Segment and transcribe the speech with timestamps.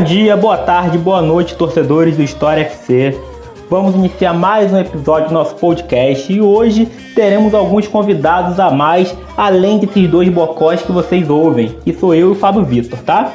[0.00, 3.20] Bom dia, boa tarde, boa noite, torcedores do História FC.
[3.68, 9.14] Vamos iniciar mais um episódio do nosso podcast e hoje teremos alguns convidados a mais,
[9.36, 13.30] além desses dois bocós que vocês ouvem, que sou eu e o Fábio Vitor, tá?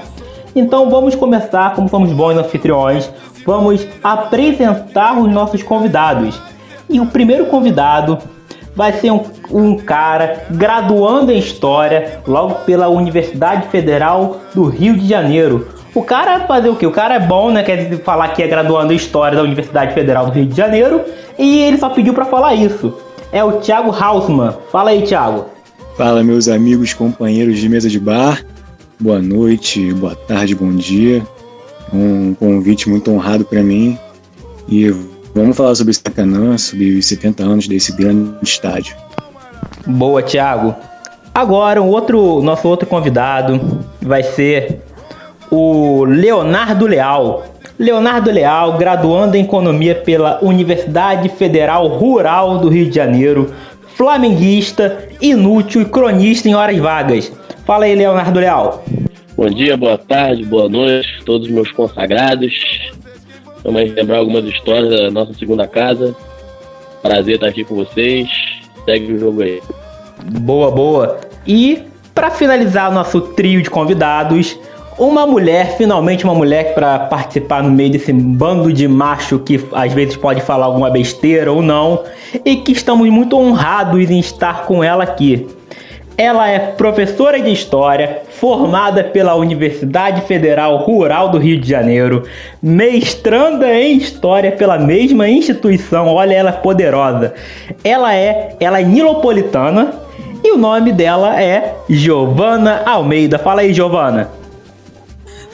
[0.55, 3.11] Então vamos começar, como somos bons anfitriões,
[3.45, 6.41] vamos apresentar os nossos convidados.
[6.89, 8.17] E o primeiro convidado
[8.75, 15.07] vai ser um, um cara graduando em História, logo pela Universidade Federal do Rio de
[15.07, 15.74] Janeiro.
[15.95, 16.85] O cara fazer o quê?
[16.85, 17.63] O cara é bom, né?
[17.63, 21.01] Quer dizer, falar que é graduando em História da Universidade Federal do Rio de Janeiro.
[21.39, 22.93] E ele só pediu para falar isso.
[23.31, 24.53] É o Thiago Hausmann.
[24.71, 25.45] Fala aí, Thiago.
[25.97, 28.43] Fala, meus amigos, companheiros de mesa de bar.
[28.99, 31.25] Boa noite, boa tarde, bom dia.
[31.93, 33.97] Um convite muito honrado para mim.
[34.67, 34.93] E
[35.35, 38.95] Vamos falar sobre esse Maracanã, sobre os 70 anos desse grande estádio.
[39.85, 40.73] Boa, Thiago.
[41.33, 43.59] Agora, o outro, nosso outro convidado
[44.01, 44.81] vai ser
[45.51, 47.45] o Leonardo Leal.
[47.77, 53.53] Leonardo Leal, graduando em Economia pela Universidade Federal Rural do Rio de Janeiro,
[53.95, 57.31] flamenguista, inútil e cronista em horas vagas.
[57.65, 58.83] Fala aí, Leonardo Leal.
[59.35, 62.53] Bom dia, boa tarde, boa noite, todos meus consagrados.
[63.63, 66.15] Vamos lembrar algumas histórias da nossa segunda casa.
[67.01, 68.29] Prazer estar aqui com vocês.
[68.85, 69.61] Segue o jogo aí.
[70.39, 71.19] Boa, boa.
[71.45, 74.57] E para finalizar nosso trio de convidados,
[74.97, 79.91] uma mulher, finalmente uma mulher para participar no meio desse bando de macho que às
[79.91, 82.03] vezes pode falar alguma besteira ou não,
[82.45, 85.47] e que estamos muito honrados em estar com ela aqui.
[86.17, 92.23] Ela é professora de História, formada pela Universidade Federal Rural do Rio de Janeiro,
[92.63, 96.07] mestranda em História pela mesma instituição.
[96.07, 97.33] Olha ela poderosa.
[97.83, 99.93] Ela é, ela é nilopolitana
[100.41, 103.37] e o nome dela é Giovana Almeida.
[103.37, 104.29] Fala aí, Giovana.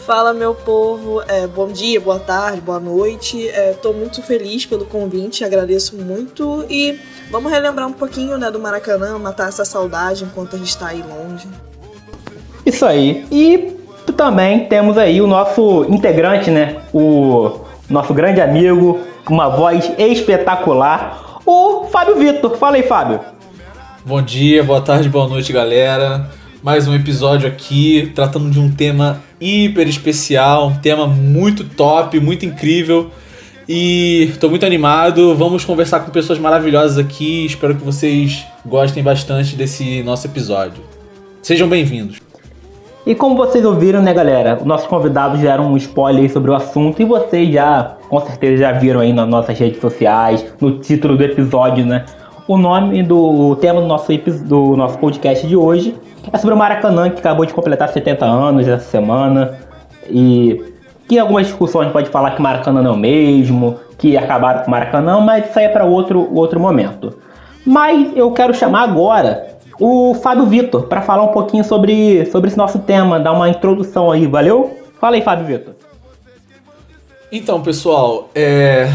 [0.05, 1.21] Fala, meu povo.
[1.27, 3.37] É, bom dia, boa tarde, boa noite.
[3.37, 6.99] Estou é, muito feliz pelo convite, agradeço muito e
[7.31, 11.01] Vamos relembrar um pouquinho, né, do Maracanã, matar essa saudade enquanto a gente está aí
[11.01, 11.47] longe.
[12.65, 13.25] Isso aí.
[13.31, 13.77] E
[14.17, 21.85] também temos aí o nosso integrante, né, o nosso grande amigo, uma voz espetacular, o
[21.85, 22.57] Fábio Vitor.
[22.57, 23.21] Fala aí, Fábio.
[24.05, 26.29] Bom dia, boa tarde, boa noite, galera.
[26.61, 32.45] Mais um episódio aqui tratando de um tema hiper especial, um tema muito top, muito
[32.45, 33.09] incrível.
[33.67, 35.35] E estou muito animado.
[35.35, 37.45] Vamos conversar com pessoas maravilhosas aqui.
[37.45, 40.83] Espero que vocês gostem bastante desse nosso episódio.
[41.41, 42.19] Sejam bem-vindos.
[43.05, 44.59] E como vocês ouviram, né, galera?
[44.63, 48.99] Nossos convidados deram um spoiler sobre o assunto e vocês já, com certeza, já viram
[48.99, 52.05] aí nas nossas redes sociais, no título do episódio, né?
[52.51, 54.11] O nome do o tema do nosso,
[54.43, 55.95] do nosso podcast de hoje
[56.33, 59.57] é sobre o Maracanã, que acabou de completar 70 anos essa semana.
[60.09, 60.61] E
[61.07, 64.71] que algumas discussões pode falar que Maracanã não é o mesmo, que acabaram com o
[64.71, 67.17] Maracanã, mas isso aí é para outro, outro momento.
[67.65, 72.57] Mas eu quero chamar agora o Fábio Vitor para falar um pouquinho sobre, sobre esse
[72.57, 74.77] nosso tema, dar uma introdução aí, valeu?
[74.99, 75.73] Fala aí, Fábio Vitor.
[77.31, 78.89] Então, pessoal, é...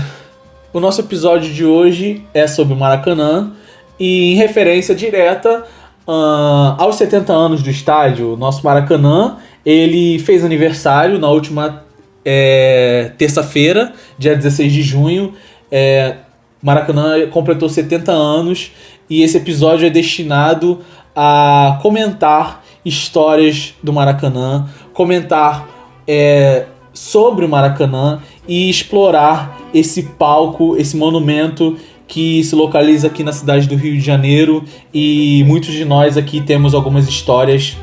[0.76, 3.50] o nosso episódio de hoje é sobre o Maracanã
[3.98, 5.64] e em referência direta
[6.06, 11.82] uh, aos 70 anos do estádio, nosso Maracanã, ele fez aniversário na última
[12.22, 15.32] é, terça-feira, dia 16 de junho.
[15.72, 16.16] É,
[16.62, 18.70] Maracanã completou 70 anos
[19.08, 20.80] e esse episódio é destinado
[21.16, 25.70] a comentar histórias do Maracanã, comentar
[26.06, 31.76] é, sobre o Maracanã e explorar esse palco, esse monumento
[32.08, 34.64] que se localiza aqui na cidade do Rio de Janeiro
[34.94, 37.76] e muitos de nós aqui temos algumas histórias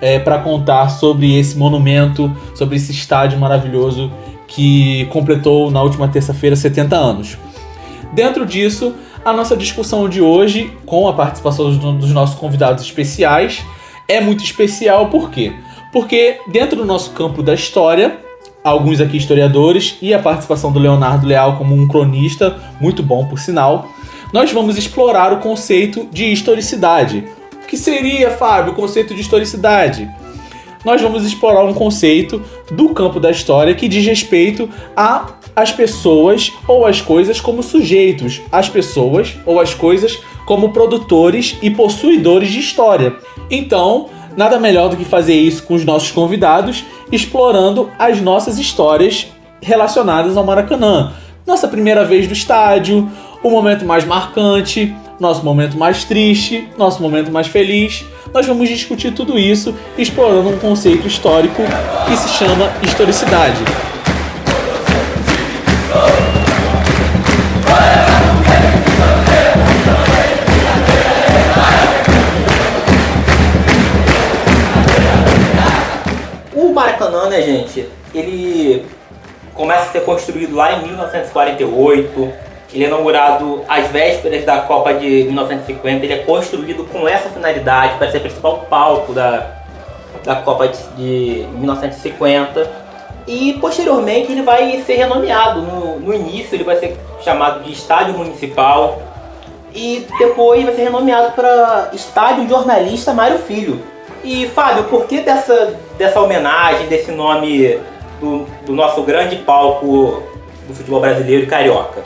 [0.00, 4.12] é, para contar sobre esse monumento, sobre esse estádio maravilhoso
[4.46, 7.38] que completou na última terça-feira 70 anos.
[8.12, 8.94] Dentro disso,
[9.24, 13.64] a nossa discussão de hoje, com a participação dos nossos convidados especiais,
[14.06, 15.52] é muito especial por quê?
[15.92, 18.18] Porque dentro do nosso campo da história,
[18.62, 23.38] alguns aqui historiadores e a participação do Leonardo Leal como um cronista, muito bom por
[23.38, 23.88] sinal,
[24.32, 27.24] nós vamos explorar o conceito de historicidade,
[27.68, 30.08] que seria, Fábio, o conceito de historicidade?
[30.84, 36.52] Nós vamos explorar um conceito do campo da história que diz respeito a as pessoas
[36.66, 42.58] ou as coisas como sujeitos, as pessoas ou as coisas como produtores e possuidores de
[42.58, 43.16] história.
[43.50, 49.28] Então, nada melhor do que fazer isso com os nossos convidados, explorando as nossas histórias
[49.60, 51.12] relacionadas ao Maracanã.
[51.46, 53.08] Nossa primeira vez no estádio,
[53.42, 58.04] o momento mais marcante, nosso momento mais triste, nosso momento mais feliz.
[58.32, 61.62] Nós vamos discutir tudo isso explorando um conceito histórico
[62.06, 63.58] que se chama historicidade.
[77.12, 77.88] Maracanã, né, gente?
[78.14, 78.86] Ele
[79.54, 82.32] começa a ser construído lá em 1948.
[82.72, 86.04] Ele é inaugurado às vésperas da Copa de 1950.
[86.04, 89.58] Ele é construído com essa finalidade para ser o principal palco da,
[90.24, 92.82] da Copa de, de 1950.
[93.26, 95.60] E posteriormente ele vai ser renomeado.
[95.60, 99.02] No, no início ele vai ser chamado de Estádio Municipal.
[99.74, 103.82] E depois vai ser renomeado para Estádio Jornalista Mário Filho.
[104.24, 107.78] E Fábio, por que dessa, dessa homenagem, desse nome
[108.20, 110.22] do, do nosso grande palco
[110.66, 112.02] do futebol brasileiro e carioca?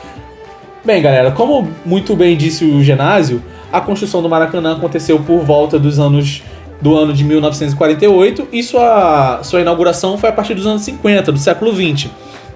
[0.83, 5.77] Bem, galera, como muito bem disse o Genásio, a construção do Maracanã aconteceu por volta
[5.77, 6.41] dos anos
[6.81, 11.39] do ano de 1948 e sua, sua inauguração foi a partir dos anos 50, do
[11.39, 12.11] século 20.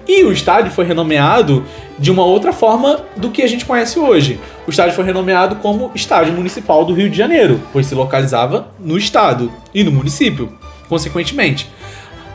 [0.06, 1.64] E o estádio foi renomeado
[1.98, 4.40] de uma outra forma do que a gente conhece hoje.
[4.66, 8.98] O estádio foi renomeado como Estádio Municipal do Rio de Janeiro, pois se localizava no
[8.98, 10.52] estado e no município,
[10.88, 11.70] consequentemente.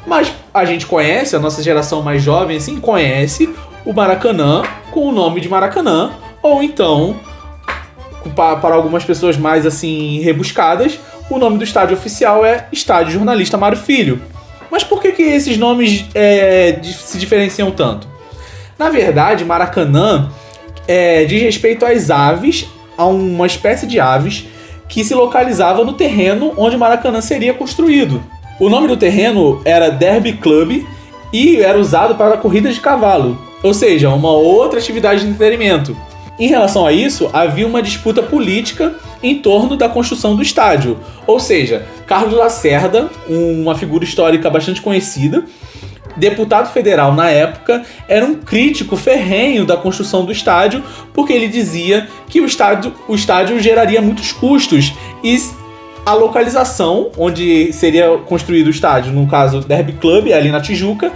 [0.05, 3.53] Mas a gente conhece, a nossa geração mais jovem assim, conhece
[3.85, 6.11] o Maracanã com o nome de Maracanã,
[6.41, 7.15] ou então,
[8.35, 10.97] para algumas pessoas mais assim rebuscadas,
[11.29, 14.21] o nome do estádio oficial é Estádio Jornalista Mário Filho.
[14.71, 18.07] Mas por que, que esses nomes é, se diferenciam tanto?
[18.77, 20.29] Na verdade, Maracanã
[20.87, 22.67] é, diz respeito às aves,
[22.97, 24.45] a uma espécie de aves
[24.87, 28.23] que se localizava no terreno onde Maracanã seria construído.
[28.59, 30.85] O nome do terreno era Derby Club
[31.31, 35.95] e era usado para corridas de cavalo, ou seja, uma outra atividade de entretenimento.
[36.39, 41.00] Em relação a isso, havia uma disputa política em torno da construção do estádio.
[41.25, 45.44] Ou seja, Carlos Lacerda, uma figura histórica bastante conhecida,
[46.16, 52.07] deputado federal na época, era um crítico ferrenho da construção do estádio, porque ele dizia
[52.28, 54.94] que o estádio, o estádio geraria muitos custos
[55.24, 55.39] e
[56.06, 61.12] a localização onde seria construído o estádio, no caso Derby Club, ali na Tijuca,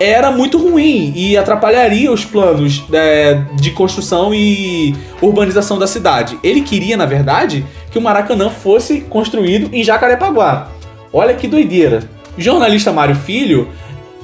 [0.00, 6.38] era muito ruim e atrapalharia os planos é, de construção e urbanização da cidade.
[6.42, 10.68] Ele queria, na verdade, que o Maracanã fosse construído em Jacarepaguá.
[11.12, 12.02] Olha que doideira.
[12.36, 13.68] O jornalista Mário Filho,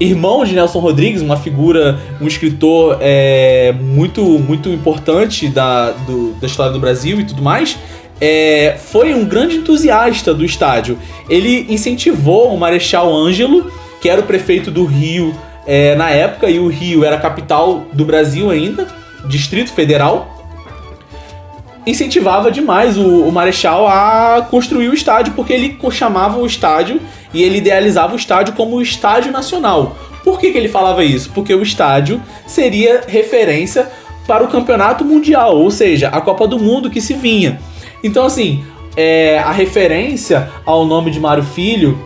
[0.01, 6.47] irmão de Nelson Rodrigues, uma figura, um escritor é, muito, muito importante da, do, da
[6.47, 7.79] história do Brasil e tudo mais,
[8.21, 10.99] é, foi um grande entusiasta do estádio.
[11.29, 13.71] Ele incentivou o Marechal Ângelo,
[14.01, 15.35] que era o prefeito do Rio
[15.71, 18.89] é, na época, e o Rio era capital do Brasil ainda,
[19.27, 20.35] Distrito Federal,
[21.87, 26.99] incentivava demais o, o, Marechal a construir o estádio, porque ele chamava o estádio
[27.35, 29.95] e ele idealizava o estádio como o estádio nacional.
[30.25, 31.31] Por que, que ele falava isso?
[31.35, 33.91] Porque o estádio seria referência
[34.27, 37.61] para o campeonato mundial, ou seja, a Copa do Mundo que se vinha.
[38.03, 38.65] Então, assim,
[38.97, 41.99] é, a referência ao nome de Mário Filho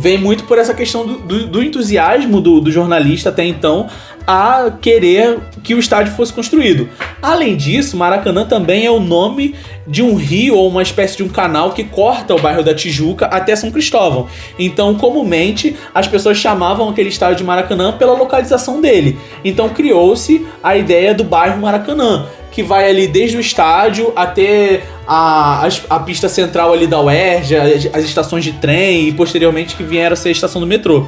[0.00, 3.86] vem muito por essa questão do, do, do entusiasmo do, do, jornalista até então
[4.26, 6.88] a querer que o estádio fosse construído.
[7.20, 9.54] Além disso, Maracanã também é o nome
[9.86, 13.26] de um rio ou uma espécie de um canal que corta o bairro da Tijuca
[13.26, 14.28] até São Cristóvão.
[14.58, 19.18] Então, comumente, as pessoas chamavam aquele estádio de Maracanã pela localização dele.
[19.44, 25.66] Então, criou-se a ideia do bairro Maracanã que vai ali desde o estádio até a,
[25.66, 29.82] a, a pista central ali da UERJ, as, as, estações de trem e posteriormente que
[29.82, 31.06] vieram a ser a estação do metrô.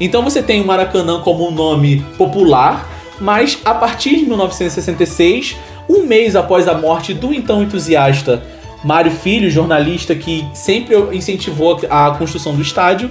[0.00, 2.88] Então você tem o Maracanã como um nome popular,
[3.20, 5.56] mas a partir de 1966,
[5.88, 8.42] um mês após a morte do então entusiasta
[8.84, 13.10] Mário Filho, jornalista que sempre incentivou a construção do estádio,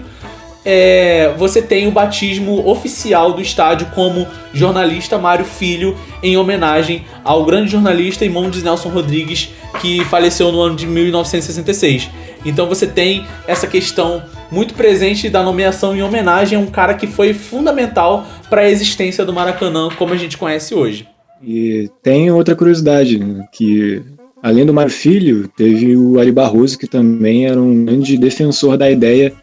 [0.66, 7.46] é, você tem o batismo oficial do estádio como jornalista Mário Filho, em homenagem ao
[7.46, 12.10] grande jornalista de Nelson Rodrigues, que faleceu no ano de 1966.
[12.44, 17.06] Então você tem essa questão muito presente da nomeação em homenagem a um cara que
[17.06, 21.08] foi fundamental para a existência do Maracanã como a gente conhece hoje.
[21.44, 24.02] E tem outra curiosidade, né, que
[24.42, 28.90] além do Mário Filho, teve o Ari Barroso, que também era um grande defensor da
[28.90, 29.34] ideia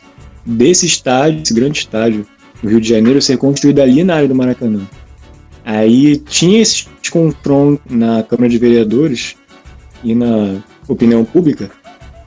[0.45, 2.27] desse estádio, esse grande estádio
[2.63, 4.81] no Rio de Janeiro, ser construído ali na área do Maracanã.
[5.65, 9.37] Aí tinha esse confronto na Câmara de Vereadores
[10.03, 11.71] e na opinião pública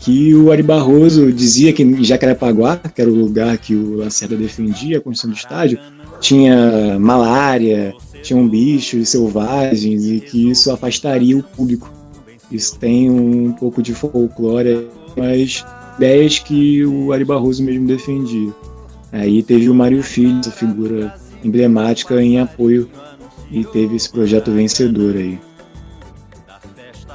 [0.06, 4.36] que o Ari Barroso dizia que em Jacarepaguá, que era o lugar que o Lacerda
[4.36, 5.80] defendia a construção do estádio,
[6.22, 7.92] tinha malária,
[8.22, 11.92] tinham bichos selvagens e que isso afastaria o público.
[12.52, 15.66] Isso tem um pouco de folclore, mas
[15.98, 18.52] ideias que o Ari Barroso mesmo defendia.
[19.12, 22.90] Aí teve o Mário Filho, essa figura emblemática em apoio
[23.52, 25.40] e teve esse projeto vencedor aí.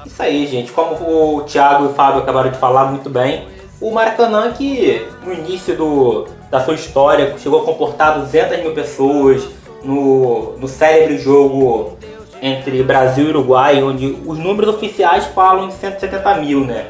[0.07, 0.73] Isso aí, gente.
[0.73, 3.47] Como o Thiago e o Fábio acabaram de falar muito bem,
[3.81, 9.47] o Maracanã que no início do, da sua história chegou a comportar 200 mil pessoas
[9.85, 11.99] no, no célebre jogo
[12.43, 16.87] entre Brasil e Uruguai, onde os números oficiais falam em 170 mil, né?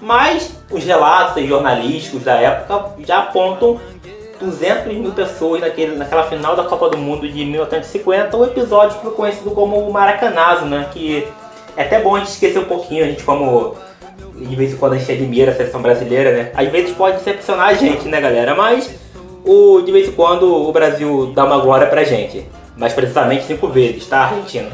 [0.00, 3.78] Mas os relatos jornalísticos da época já apontam
[4.40, 9.12] 200 mil pessoas naquele, naquela final da Copa do Mundo de 1950, o episódio ficou
[9.12, 10.88] conhecido como o Maracanazo, né?
[10.92, 11.28] Que
[11.76, 13.76] é até bom a gente esquecer um pouquinho, a gente como
[14.34, 16.52] de vez em quando a gente admira a seleção brasileira, né?
[16.54, 18.54] Às vezes pode decepcionar a gente, né, galera?
[18.54, 18.90] Mas
[19.44, 22.46] o, de vez em quando o Brasil dá uma glória pra gente.
[22.76, 24.70] Mais precisamente cinco vezes, tá, Argentina?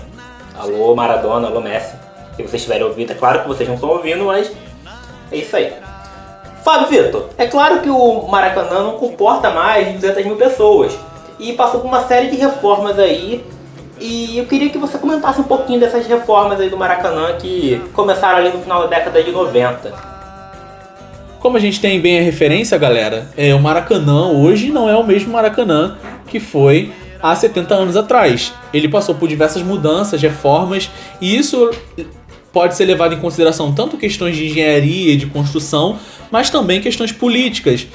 [0.57, 1.97] Alô, Maradona, alô, Messi.
[2.37, 4.53] Se vocês estiverem ouvindo, é claro que vocês não estão ouvindo, mas
[5.31, 5.73] é isso aí.
[6.65, 10.97] Fábio Vitor, é claro que o Maracanã não comporta mais de 200 mil pessoas
[11.39, 13.45] e passou por uma série de reformas aí.
[14.01, 18.39] E eu queria que você comentasse um pouquinho dessas reformas aí do Maracanã que começaram
[18.39, 19.93] ali no final da década de 90.
[21.39, 25.05] Como a gente tem bem a referência, galera, é o Maracanã hoje não é o
[25.05, 26.93] mesmo Maracanã que foi
[27.23, 28.53] há 70 anos atrás.
[28.73, 30.91] Ele passou por diversas mudanças, reformas,
[31.21, 31.71] e isso
[32.57, 35.99] pode ser levado em consideração tanto questões de engenharia e de construção,
[36.31, 37.87] mas também questões políticas.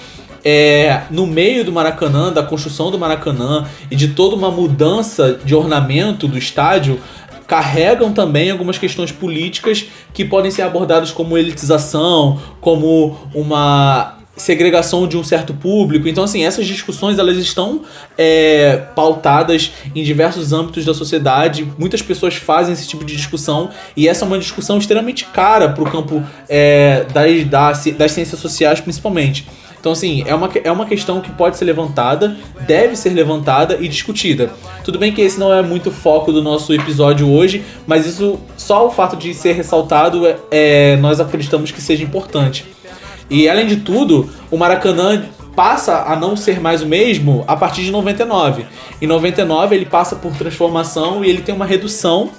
[0.45, 5.55] É, no meio do Maracanã, da construção do Maracanã e de toda uma mudança de
[5.55, 6.99] ornamento do estádio,
[7.47, 15.15] carregam também algumas questões políticas que podem ser abordadas como elitização, como uma segregação de
[15.17, 16.07] um certo público.
[16.07, 17.81] Então, assim, essas discussões elas estão
[18.17, 21.67] é, pautadas em diversos âmbitos da sociedade.
[21.77, 25.83] Muitas pessoas fazem esse tipo de discussão e essa é uma discussão extremamente cara para
[25.83, 29.47] o campo é, das, das, das ciências sociais, principalmente.
[29.79, 33.87] Então, assim, é uma, é uma questão que pode ser levantada, deve ser levantada e
[33.87, 34.51] discutida.
[34.83, 38.85] Tudo bem que esse não é muito foco do nosso episódio hoje, mas isso, só
[38.85, 42.63] o fato de ser ressaltado, é, é nós acreditamos que seja importante.
[43.31, 45.23] E além de tudo, o Maracanã
[45.55, 48.65] passa a não ser mais o mesmo a partir de 99.
[49.01, 52.29] Em 99 ele passa por transformação e ele tem uma redução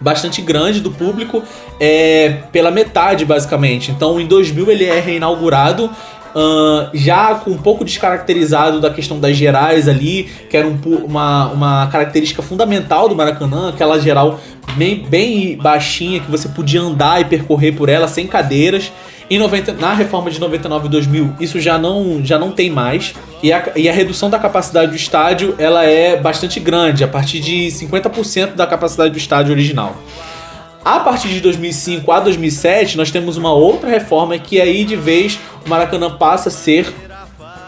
[0.00, 1.42] bastante grande do público,
[1.78, 3.90] é, pela metade basicamente.
[3.90, 5.90] Então em 2000 ele é reinaugurado
[6.30, 11.48] Uh, já com um pouco descaracterizado da questão das gerais ali, que era um, uma,
[11.48, 14.38] uma característica fundamental do Maracanã, aquela geral
[14.76, 18.92] bem, bem baixinha que você podia andar e percorrer por ela sem cadeiras.
[19.32, 23.14] Em 90, na reforma de 99 e 2000, isso já não, já não tem mais.
[23.40, 27.38] E a, e a redução da capacidade do estádio ela é bastante grande, a partir
[27.38, 29.94] de 50% da capacidade do estádio original.
[30.84, 35.38] A partir de 2005 a 2007, nós temos uma outra reforma que aí de vez
[35.64, 36.92] o Maracanã passa a ser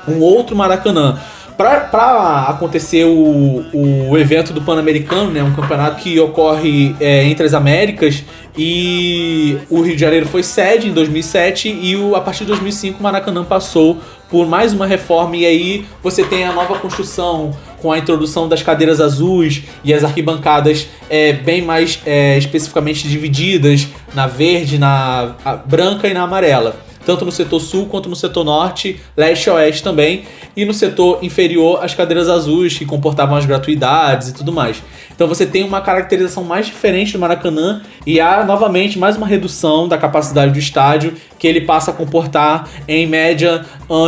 [0.09, 1.21] um outro Maracanã.
[1.56, 3.64] Para acontecer o,
[4.11, 8.25] o evento do Pan-Americano, né, um campeonato que ocorre é, entre as Américas,
[8.56, 13.00] e o Rio de Janeiro foi sede em 2007 e o, a partir de 2005
[13.00, 17.90] o Maracanã passou por mais uma reforma e aí você tem a nova construção com
[17.90, 24.26] a introdução das cadeiras azuis e as arquibancadas é, bem mais é, especificamente divididas na
[24.26, 25.35] verde, na
[25.66, 29.82] branca e na amarela tanto no setor sul quanto no setor norte, leste e oeste
[29.82, 30.25] também,
[30.56, 34.82] e no setor inferior as cadeiras azuis que comportavam as gratuidades e tudo mais.
[35.14, 39.87] Então você tem uma caracterização mais diferente do Maracanã e há novamente mais uma redução
[39.87, 43.64] da capacidade do estádio que ele passa a comportar em média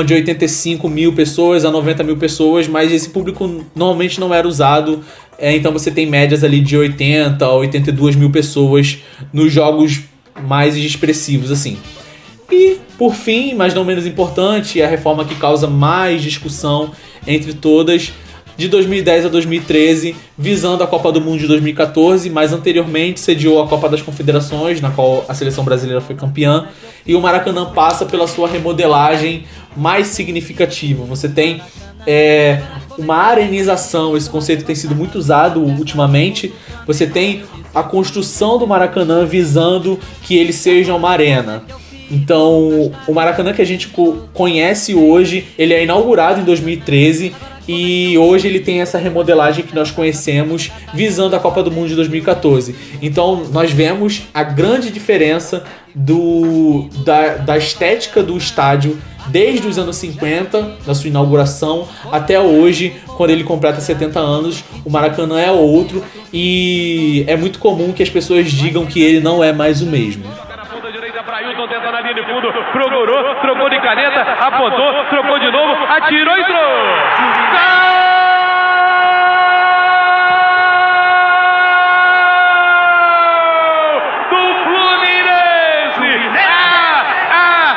[0.06, 5.04] de 85 mil pessoas a 90 mil pessoas, mas esse público normalmente não era usado.
[5.38, 8.98] É, então você tem médias ali de 80 a 82 mil pessoas
[9.32, 10.00] nos jogos
[10.46, 11.76] mais expressivos assim.
[12.50, 16.92] E, por fim, mas não menos importante, é a reforma que causa mais discussão
[17.26, 18.12] entre todas,
[18.56, 23.66] de 2010 a 2013, visando a Copa do Mundo de 2014, mas anteriormente sediou a
[23.66, 26.68] Copa das Confederações, na qual a seleção brasileira foi campeã,
[27.04, 29.44] e o Maracanã passa pela sua remodelagem
[29.76, 31.04] mais significativa.
[31.04, 31.60] Você tem
[32.06, 32.62] é,
[32.96, 36.52] uma arenização, esse conceito tem sido muito usado ultimamente.
[36.86, 37.42] Você tem
[37.74, 41.64] a construção do Maracanã visando que ele seja uma arena.
[42.14, 43.92] Então, o Maracanã que a gente
[44.33, 47.35] conhece hoje, ele é inaugurado em 2013
[47.66, 51.97] e hoje ele tem essa remodelagem que nós conhecemos visando a Copa do Mundo de
[51.97, 52.75] 2014.
[53.02, 59.97] Então, nós vemos a grande diferença do, da, da estética do estádio desde os anos
[59.97, 66.04] 50, da sua inauguração, até hoje, quando ele completa 70 anos, o Maracanã é outro
[66.33, 70.25] e é muito comum que as pessoas digam que ele não é mais o mesmo.
[70.25, 75.04] Na ponta direita para Ailton, tenta na linha de fundo, procurou, trocou de caneta, apontou,
[75.10, 76.58] trocou de novo, atirou e entrou.
[83.84, 84.00] Gol
[84.30, 86.12] do Fluminense!
[86.48, 87.72] Ah, ah,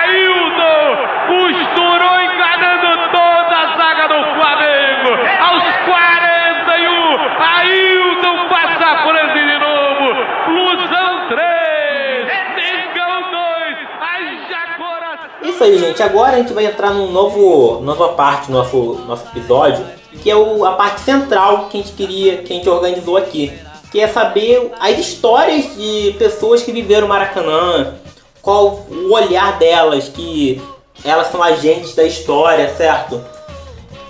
[0.00, 0.84] Ailton
[1.28, 5.10] costurou enganando toda a zaga do Flamengo.
[5.46, 10.06] Aos 41, Ailton passa a frente de novo.
[10.44, 12.26] Flusão 3,
[12.56, 15.51] Mengão 2, haja coração.
[15.62, 16.02] Isso aí, gente.
[16.02, 19.84] Agora a gente vai entrar num novo, nova parte do nosso, nosso episódio,
[20.20, 23.52] que é o, a parte central que a gente queria, que a gente organizou aqui.
[23.90, 27.94] Que é saber as histórias de pessoas que viveram Maracanã,
[28.40, 30.60] qual o olhar delas, que
[31.04, 33.22] elas são agentes da história, certo?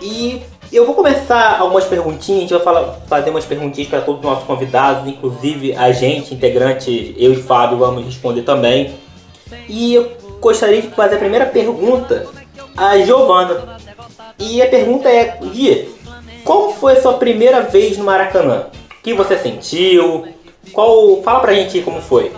[0.00, 0.40] E
[0.72, 4.24] eu vou começar algumas perguntinhas, a gente vai falar- fazer umas perguntinhas para todos os
[4.24, 8.94] nossos convidados, inclusive a gente, integrante, eu e Fábio, vamos responder também.
[9.68, 10.00] E
[10.42, 12.26] gostaria de fazer a primeira pergunta
[12.76, 13.78] a Giovana.
[14.38, 15.88] E a pergunta é, Gi,
[16.44, 18.66] como foi a sua primeira vez no Maracanã?
[18.98, 20.26] O que você sentiu?
[20.72, 22.32] Qual, fala pra gente como foi.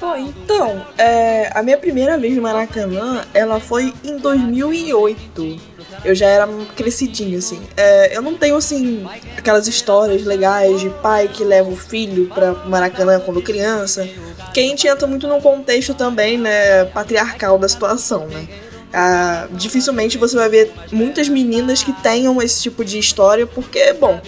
[0.00, 5.60] Pô, então, é, a minha primeira vez no Maracanã, ela foi em 2008.
[6.04, 7.62] Eu já era crescidinho, assim.
[7.76, 12.52] É, eu não tenho, assim, aquelas histórias legais de pai que leva o filho pra
[12.66, 14.08] Maracanã quando criança.
[14.52, 18.46] Que a gente entra muito num contexto também, né, patriarcal da situação, né.
[18.92, 24.20] Ah, dificilmente você vai ver muitas meninas que tenham esse tipo de história, porque, bom,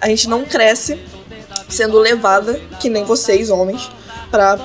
[0.00, 0.98] a gente não cresce
[1.68, 3.90] sendo levada, que nem vocês, homens,
[4.30, 4.58] para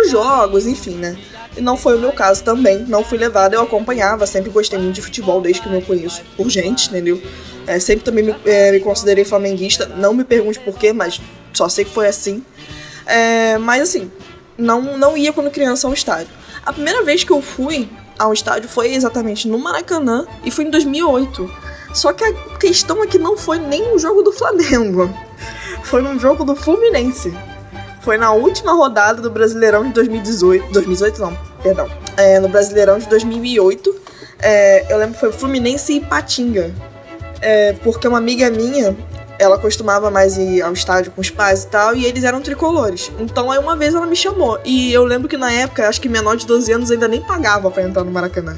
[0.00, 1.16] os jogos, enfim, né?
[1.56, 4.94] E não foi o meu caso também, não fui levada, eu acompanhava, sempre gostei muito
[4.94, 7.20] de futebol desde que eu me conheço por gente, entendeu?
[7.66, 11.20] É, sempre também me, é, me considerei flamenguista, não me pergunte por quê, mas
[11.52, 12.44] só sei que foi assim.
[13.04, 14.10] É, mas assim,
[14.62, 16.32] não, não ia quando criança ao estádio.
[16.64, 20.70] A primeira vez que eu fui ao estádio foi exatamente no Maracanã e foi em
[20.70, 21.50] 2008.
[21.92, 25.12] Só que a questão é que não foi nem um jogo do Flamengo.
[25.84, 27.36] Foi num jogo do Fluminense.
[28.02, 30.72] Foi na última rodada do Brasileirão de 2018.
[30.72, 31.88] 2018 não, perdão.
[32.16, 33.94] É, no Brasileirão de 2008.
[34.40, 36.72] É, eu lembro que foi Fluminense e Patinga.
[37.40, 38.96] É, porque uma amiga minha,
[39.42, 43.10] ela costumava mais ir ao estádio com os pais e tal, e eles eram tricolores.
[43.18, 44.58] Então aí uma vez ela me chamou.
[44.64, 47.70] E eu lembro que na época, acho que menor de 12 anos ainda nem pagava
[47.70, 48.56] pra entrar no Maracanã.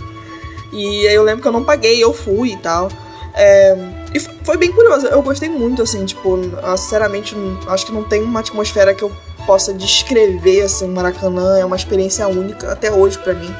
[0.73, 2.89] E aí eu lembro que eu não paguei, eu fui e tal.
[3.35, 3.77] É,
[4.15, 7.35] e foi bem curioso, eu gostei muito, assim, tipo, ah, sinceramente,
[7.67, 9.11] acho que não tem uma atmosfera que eu
[9.45, 13.53] possa descrever, assim, o Maracanã, é uma experiência única, até hoje pra mim.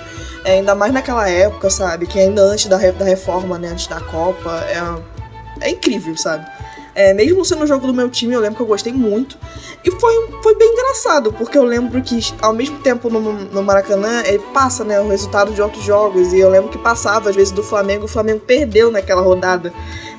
[0.45, 4.01] É, ainda mais naquela época, sabe, que ainda antes da, da reforma, né, antes da
[4.01, 6.47] Copa, é, é incrível, sabe.
[6.95, 9.37] É, mesmo sendo o jogo do meu time, eu lembro que eu gostei muito.
[9.85, 14.23] E foi, foi bem engraçado, porque eu lembro que ao mesmo tempo no, no Maracanã,
[14.25, 16.33] ele passa né, o resultado de outros jogos.
[16.33, 19.73] E eu lembro que passava, às vezes, do Flamengo, o Flamengo perdeu naquela rodada.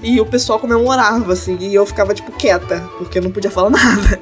[0.04, 3.70] E o pessoal comemorava, assim, e eu ficava, tipo, quieta, porque eu não podia falar
[3.72, 4.20] nada.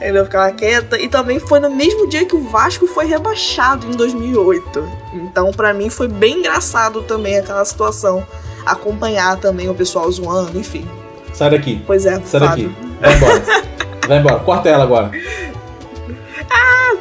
[0.00, 0.98] Eu ficava quieta.
[1.00, 4.88] E também foi no mesmo dia que o Vasco foi rebaixado em 2008.
[5.14, 8.24] Então, pra mim, foi bem engraçado também aquela situação.
[8.64, 10.88] Acompanhar também o pessoal zoando, enfim.
[11.38, 11.80] Sai daqui.
[11.86, 12.68] Pois é, Sai daqui.
[13.00, 13.42] Vai embora.
[14.08, 14.40] Vai embora.
[14.40, 15.12] Corta ela agora.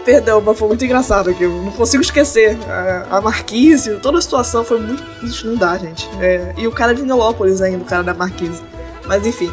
[0.05, 1.43] Perdão, mas foi muito engraçado aqui.
[1.43, 2.55] Eu não consigo esquecer.
[2.69, 5.03] A, a Marquise, toda a situação foi muito.
[5.25, 6.07] Isso não dá, gente.
[6.21, 8.61] É, e o cara de Neolópolis ainda, o cara da Marquise.
[9.07, 9.51] Mas enfim.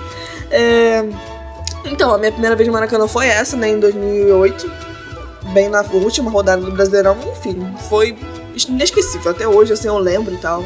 [0.50, 1.02] É,
[1.86, 4.70] então, a minha primeira vez no Maracanã foi essa, né, em 2008.
[5.54, 7.16] Bem na última rodada do Brasileirão.
[7.32, 8.18] Enfim, foi
[8.68, 9.30] inesquecível.
[9.30, 10.62] Até hoje, assim, eu lembro e tal.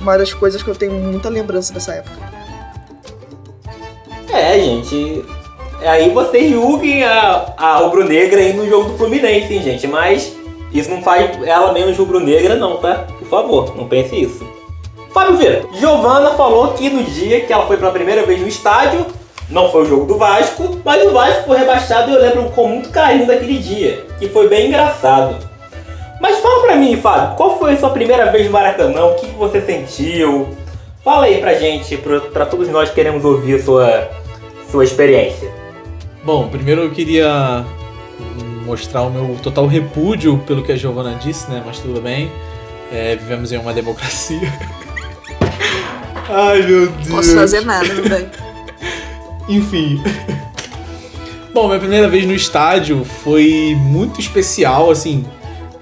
[0.00, 2.45] Uma das coisas que eu tenho muita lembrança dessa época.
[4.36, 5.24] É, gente.
[5.80, 9.86] Aí vocês julguem a, a rubro-negra aí no jogo do Fluminense, hein, gente.
[9.86, 10.36] Mas
[10.72, 13.06] isso não faz ela menos rubro-negra, não, tá?
[13.18, 14.46] Por favor, não pense isso.
[15.12, 19.06] Fábio Vieira, Giovana falou que no dia que ela foi pela primeira vez no estádio,
[19.48, 22.68] não foi o jogo do Vasco, mas o Vasco foi rebaixado e eu lembro com
[22.68, 25.36] muito carinho daquele dia, que foi bem engraçado.
[26.20, 29.06] Mas fala pra mim, Fábio, qual foi a sua primeira vez no Maracanã?
[29.06, 30.48] O que você sentiu?
[31.02, 34.10] Fala aí pra gente, pra, pra todos nós que queremos ouvir a sua,
[34.70, 35.50] sua experiência.
[36.24, 37.64] Bom, primeiro eu queria
[38.64, 41.62] mostrar o meu total repúdio pelo que a Giovana disse, né?
[41.64, 42.30] Mas tudo bem.
[42.92, 44.40] É, vivemos em uma democracia.
[46.28, 47.08] Ai, meu Deus.
[47.08, 48.20] Posso fazer nada, não dá.
[49.48, 50.02] Enfim.
[51.54, 55.24] Bom, minha primeira vez no estádio foi muito especial, assim.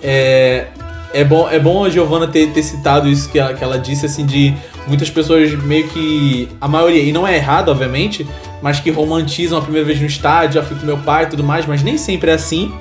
[0.02, 0.66] É,
[1.14, 4.04] é, bom, é bom a Giovana ter, ter citado isso que ela, que ela disse,
[4.04, 4.54] assim, de
[4.86, 6.48] muitas pessoas meio que.
[6.60, 8.26] A maioria, e não é errado, obviamente,
[8.64, 11.44] mas que romantizam a primeira vez no estádio, a fui com meu pai e tudo
[11.44, 12.72] mais, mas nem sempre é assim.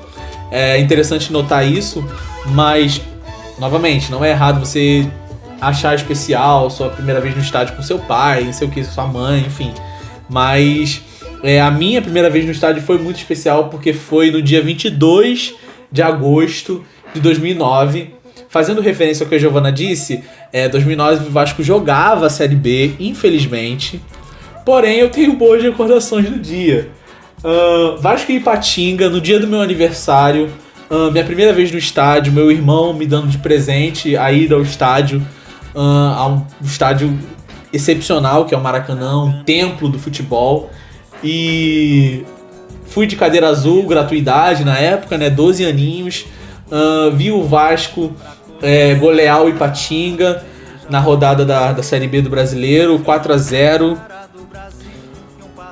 [0.50, 2.02] É interessante notar isso,
[2.54, 3.02] mas,
[3.60, 5.06] novamente, não é errado você
[5.60, 9.06] achar especial sua primeira vez no estádio com seu pai, não sei o que, sua
[9.06, 9.74] mãe, enfim.
[10.30, 11.02] Mas
[11.44, 15.54] é, a minha primeira vez no estádio foi muito especial porque foi no dia 22
[15.92, 16.82] de agosto
[17.14, 18.14] de 2009.
[18.48, 22.94] Fazendo referência ao que a Giovana disse, é, 2009 o Vasco jogava a Série B,
[23.02, 24.00] infelizmente.
[24.66, 26.90] Porém, eu tenho boas recordações do dia.
[27.44, 30.50] Uh, Vasco e Ipatinga, no dia do meu aniversário,
[30.90, 34.62] uh, minha primeira vez no estádio, meu irmão me dando de presente a ida ao
[34.62, 35.20] estádio,
[35.76, 37.18] uh, a um estádio
[37.74, 40.70] excepcional que é o Maracanã, um templo do futebol.
[41.22, 42.24] E
[42.86, 45.30] fui de cadeira azul, gratuidade na época, né?
[45.30, 46.26] 12 aninhos.
[46.72, 48.14] Uh, vi o Vasco
[48.62, 50.44] é, golear o Ipatinga
[50.90, 53.98] na rodada da, da Série B do Brasileiro, 4 a 0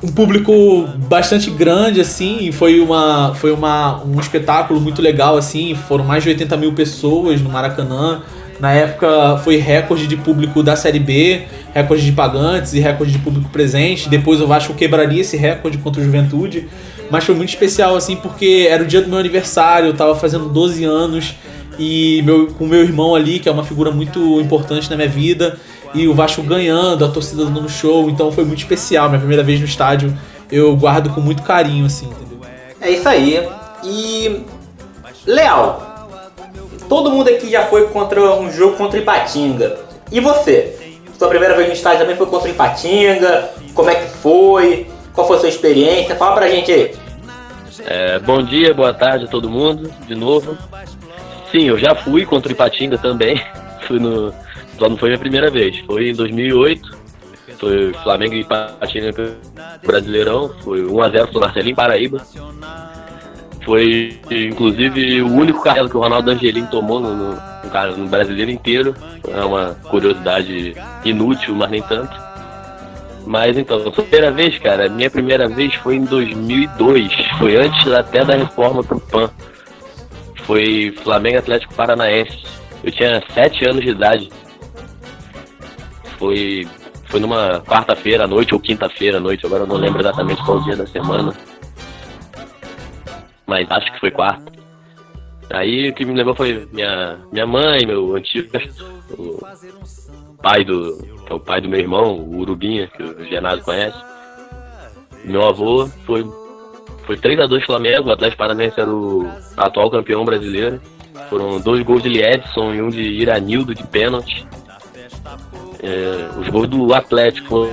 [0.03, 6.03] um público bastante grande, assim, foi, uma, foi uma, um espetáculo muito legal, assim, foram
[6.03, 8.23] mais de 80 mil pessoas no Maracanã.
[8.59, 13.19] Na época foi recorde de público da Série B, recorde de pagantes e recorde de
[13.19, 14.09] público presente.
[14.09, 16.67] Depois o Vasco quebraria esse recorde contra o Juventude.
[17.09, 20.47] Mas foi muito especial, assim, porque era o dia do meu aniversário, eu tava fazendo
[20.47, 21.35] 12 anos
[21.77, 25.57] e meu, com meu irmão ali, que é uma figura muito importante na minha vida,
[25.93, 29.09] e o Vasco ganhando, a torcida dando show, então foi muito especial.
[29.09, 30.17] Minha primeira vez no estádio
[30.51, 32.39] eu guardo com muito carinho, assim, entendeu?
[32.79, 33.47] É isso aí.
[33.83, 34.43] E.
[35.25, 36.09] Leal,
[36.89, 39.77] todo mundo aqui já foi contra um jogo contra o Ipatinga.
[40.11, 40.77] E você?
[41.17, 43.51] Sua primeira vez no estádio também foi contra o Ipatinga?
[43.73, 44.87] Como é que foi?
[45.13, 46.15] Qual foi a sua experiência?
[46.15, 46.95] Fala pra gente aí.
[47.85, 50.57] É, bom dia, boa tarde a todo mundo, de novo.
[51.51, 53.41] Sim, eu já fui contra o Ipatinga também.
[53.87, 54.33] Fui no.
[54.81, 55.77] Só não foi minha primeira vez.
[55.85, 56.97] Foi em 2008.
[57.59, 59.13] Foi Flamengo e Ipatinga
[59.85, 60.51] Brasileirão.
[60.63, 62.17] Foi 1x0 pro Marcelinho Paraíba.
[63.63, 67.37] Foi, inclusive, o único carro que o Ronaldo Angelim tomou no, no,
[67.95, 68.95] no brasileiro inteiro.
[69.27, 72.19] É uma curiosidade inútil, mas nem tanto.
[73.27, 77.13] Mas então, primeira vez, cara, minha primeira vez foi em 2002.
[77.37, 79.29] Foi antes até da reforma pro PAN.
[80.37, 82.41] Foi Flamengo Atlético Paranaense.
[82.83, 84.27] Eu tinha 7 anos de idade.
[86.21, 86.67] Foi,
[87.05, 90.61] foi numa quarta-feira à noite ou quinta-feira à noite, agora eu não lembro exatamente qual
[90.61, 91.33] dia da semana.
[93.47, 94.51] Mas acho que foi quarta.
[95.49, 98.47] Aí o que me levou foi minha, minha mãe, meu antigo
[99.17, 99.39] o
[100.43, 100.95] pai do.
[101.25, 103.97] Que é o pai do meu irmão, o Urubinha, que o Genado conhece.
[105.25, 106.23] Meu avô foi
[107.07, 110.79] foi 3x2 Flamengo, o Atlético Paranaense era o atual campeão brasileiro.
[111.31, 114.45] Foram dois gols de Liedson e um de Iranildo de pênalti.
[115.81, 117.67] É, os gols do Atlético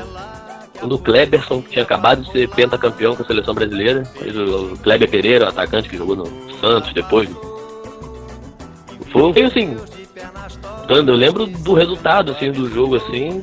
[0.83, 4.05] do Kleberson, que tinha acabado de ser pentacampeão com a seleção brasileira.
[4.73, 6.27] O Kleber Pereira, o atacante que jogou no
[6.61, 7.29] Santos depois.
[9.11, 9.77] Foi assim.
[10.89, 13.43] Eu lembro do resultado assim, do jogo assim.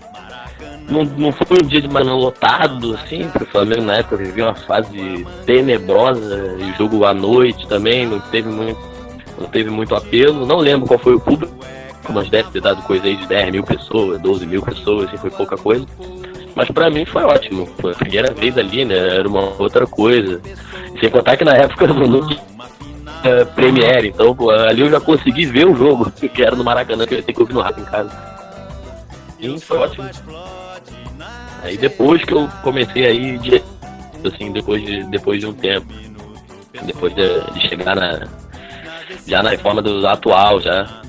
[0.89, 4.53] Não, não foi um dia de manhã lotado, assim, o Flamengo na época vivia uma
[4.55, 8.79] fase tenebrosa, e jogo à noite também, não teve muito,
[9.39, 10.45] não teve muito apelo.
[10.45, 11.51] Não lembro qual foi o público,
[12.13, 15.29] mas deve ter dado coisa aí de 10 mil pessoas, 12 mil pessoas, assim, foi
[15.29, 15.85] pouca coisa.
[16.55, 17.67] Mas pra mim foi ótimo.
[17.79, 18.95] Foi a primeira vez ali, né?
[18.95, 20.41] Era uma outra coisa.
[20.99, 22.41] Sem contar que na época não tinha
[23.25, 27.05] uh, Premiere, então pô, ali eu já consegui ver o jogo, que era no Maracanã,
[27.05, 28.11] que eu ia ter que ouvir no rádio em casa.
[29.39, 30.09] E foi ótimo.
[31.63, 33.61] Aí depois que eu comecei aí, de,
[34.23, 35.87] assim, depois de, depois de um tempo,
[36.83, 38.27] depois de, de chegar na,
[39.27, 41.01] já na reforma do atual, já.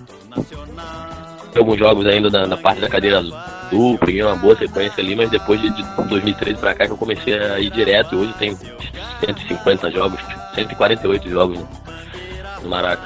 [1.57, 5.31] Alguns jogos ainda na, na parte da cadeira azul, peguei uma boa sequência ali, mas
[5.31, 8.57] depois de, de 2013 pra cá que eu comecei a ir direto, hoje tem
[9.21, 10.21] 150 jogos,
[10.55, 11.59] 148 jogos
[12.62, 13.03] no Maraca.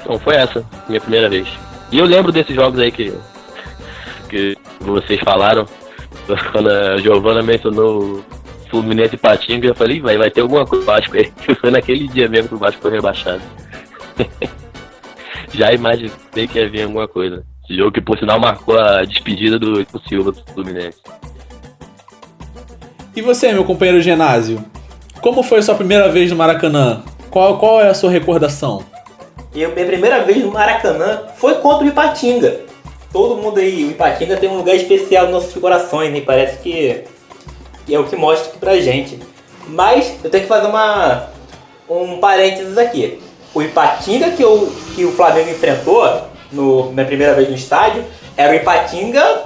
[0.00, 1.48] Então foi essa, minha primeira vez.
[1.90, 3.12] E eu lembro desses jogos aí que,
[4.28, 5.66] que vocês falaram,
[6.52, 8.24] quando a Giovana mencionou
[8.70, 11.30] Fluminense e Patinga, eu falei, vai, vai ter alguma coisa Vasco aí.
[11.60, 13.42] Foi naquele dia mesmo que o Vasco foi rebaixado.
[15.52, 17.44] Já imaginei que ia vir alguma coisa.
[17.64, 21.00] Esse jogo que, por sinal, marcou a despedida do Silva do Fluminense.
[23.14, 24.64] E você, meu companheiro Genásio?
[25.20, 27.02] Como foi a sua primeira vez no Maracanã?
[27.30, 28.84] Qual, qual é a sua recordação?
[29.54, 32.60] E a minha primeira vez no Maracanã foi contra o Ipatinga.
[33.12, 36.22] Todo mundo aí, o Ipatinga tem um lugar especial nos nossos corações, né?
[36.22, 37.04] Parece que,
[37.84, 39.18] que é o que mostra aqui pra gente.
[39.68, 41.28] Mas eu tenho que fazer uma,
[41.88, 43.20] um parênteses aqui.
[43.54, 48.04] O Ipatinga que, eu, que o Flamengo enfrentou no minha primeira vez no estádio
[48.36, 49.44] era o Ipatinga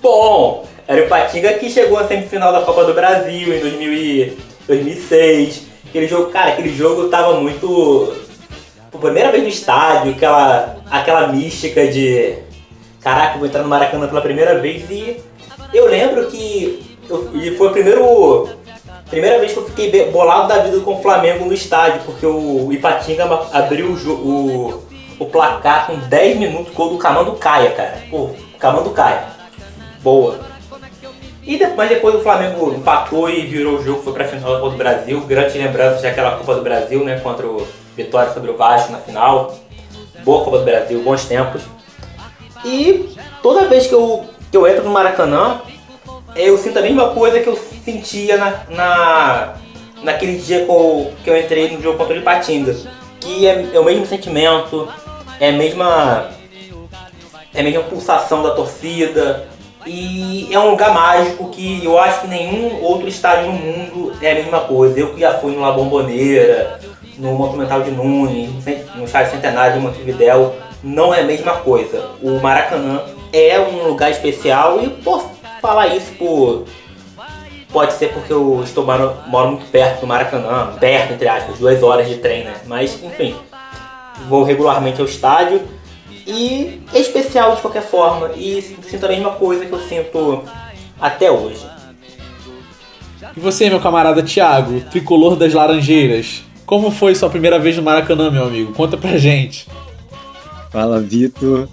[0.00, 0.66] bom.
[0.86, 5.62] Era o Ipatinga que chegou à semifinal da Copa do Brasil em 2000 e 2006.
[5.88, 8.14] Aquele jogo, cara, aquele jogo tava muito.
[8.90, 12.36] Por primeira vez no estádio, aquela, aquela mística de.
[13.00, 15.16] Caraca, vou entrar no Maracanã pela primeira vez e.
[15.72, 18.48] Eu lembro que eu, foi a primeiro,
[19.08, 22.72] primeira vez que eu fiquei bolado da vida com o Flamengo no estádio, porque o
[22.72, 24.82] Ipatinga abriu o, o,
[25.18, 27.98] o placar com 10 minutos, gol do Camando Caia, cara.
[28.10, 29.24] Pô, Camando Caia.
[30.02, 30.38] Boa.
[31.42, 34.72] E depois, depois o Flamengo empatou e virou o jogo, foi pra final da Copa
[34.72, 35.20] do Brasil.
[35.22, 37.18] Grande lembrança daquela Copa do Brasil, né?
[37.20, 37.66] Contra o
[37.96, 39.54] Vitória sobre o Vasco na final.
[40.24, 41.62] Boa Copa do Brasil, bons tempos.
[42.64, 45.62] E toda vez que eu, que eu entro no Maracanã,
[46.36, 49.54] eu sinto a mesma coisa que eu sentia na, na
[50.02, 52.76] naquele dia que eu, que eu entrei no jogo contra o Ipatinga.
[53.20, 54.88] Que é, é o mesmo sentimento,
[55.40, 56.30] é a mesma.
[57.52, 59.48] É a mesma pulsação da torcida,
[59.86, 64.32] e é um lugar mágico que eu acho que nenhum outro estádio no mundo é
[64.32, 65.00] a mesma coisa.
[65.00, 66.78] Eu que já fui no La Bombonera,
[67.16, 68.50] no Monumental de Nunes,
[68.94, 72.10] no Estádio Centenário de Montevidéu, não é a mesma coisa.
[72.22, 76.64] O Maracanã é um lugar especial e posso falar isso por.
[77.70, 81.82] Pode ser porque eu estou moro, moro muito perto do Maracanã, perto entre aspas, duas
[81.82, 82.54] horas de trem, né?
[82.66, 83.36] Mas enfim,
[84.26, 85.60] vou regularmente ao estádio
[86.26, 88.30] e é especial de qualquer forma.
[88.36, 90.44] E sinto a mesma coisa que eu sinto
[91.00, 91.66] até hoje.
[93.36, 96.42] E você, meu camarada Thiago, tricolor das Laranjeiras?
[96.64, 98.72] Como foi sua primeira vez no Maracanã, meu amigo?
[98.72, 99.66] Conta pra gente.
[100.70, 101.68] Fala, Vitor.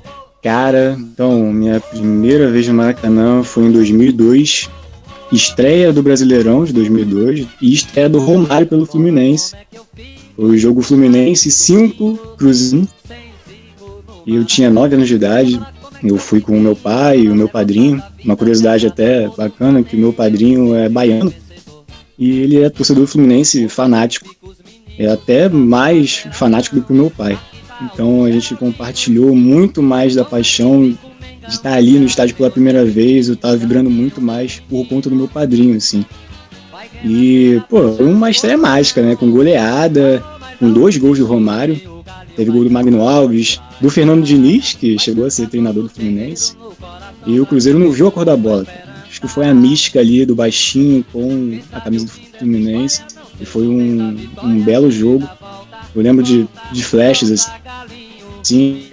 [0.46, 4.70] Cara, então, minha primeira vez no Maracanã foi em 2002,
[5.32, 9.56] estreia do Brasileirão de 2002 e estreia do Romário pelo Fluminense.
[10.38, 12.88] O jogo Fluminense 5, Cruzinho
[14.24, 15.60] e eu tinha 9 anos de idade.
[16.04, 18.00] Eu fui com o meu pai e o meu padrinho.
[18.24, 21.34] Uma curiosidade até bacana que o meu padrinho é baiano
[22.20, 24.30] e ele é torcedor fluminense fanático.
[25.00, 27.36] É até mais fanático do que o meu pai.
[27.82, 30.98] Então a gente compartilhou muito mais da paixão de
[31.48, 33.28] estar ali no estádio pela primeira vez.
[33.28, 36.06] Eu estava vibrando muito mais por conta do meu padrinho, assim.
[37.04, 39.16] E, pô, uma estreia mágica, né?
[39.16, 40.24] Com goleada,
[40.60, 41.80] com dois gols do Romário.
[42.36, 46.56] Teve gol do Magno Alves, do Fernando Diniz, que chegou a ser treinador do Fluminense.
[47.26, 48.66] E o Cruzeiro não viu a cor da bola.
[49.08, 53.02] Acho que foi a mística ali do baixinho com a camisa do Fluminense.
[53.40, 55.30] E foi um, um belo jogo.
[55.96, 58.88] Eu lembro de, de flashes assim.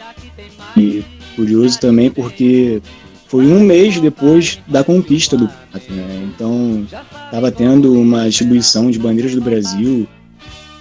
[0.77, 1.05] E
[1.37, 2.81] curioso também porque
[3.27, 6.31] foi um mês depois da conquista do né?
[6.35, 6.87] Então
[7.25, 10.07] estava tendo uma distribuição de bandeiras do Brasil,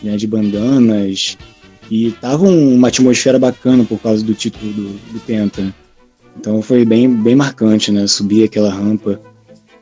[0.03, 1.37] né, de bandanas,
[1.89, 5.73] e tava uma atmosfera bacana por causa do título do, do Penta.
[6.37, 8.07] Então foi bem, bem marcante, né?
[8.07, 9.19] Subir aquela rampa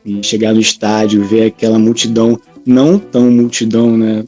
[0.04, 4.24] e chegar no estádio, ver aquela multidão, não tão multidão, né?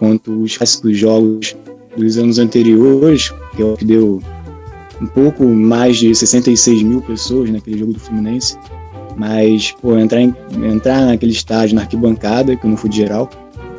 [0.00, 1.54] Quanto os clássicos jogos
[1.96, 4.20] dos anos anteriores, que é o que deu
[5.00, 8.56] um pouco mais de 66 mil pessoas naquele jogo do Fluminense.
[9.16, 10.34] Mas, pô, entrar, em,
[10.64, 13.28] entrar naquele estádio, na arquibancada, que eu não fui de geral,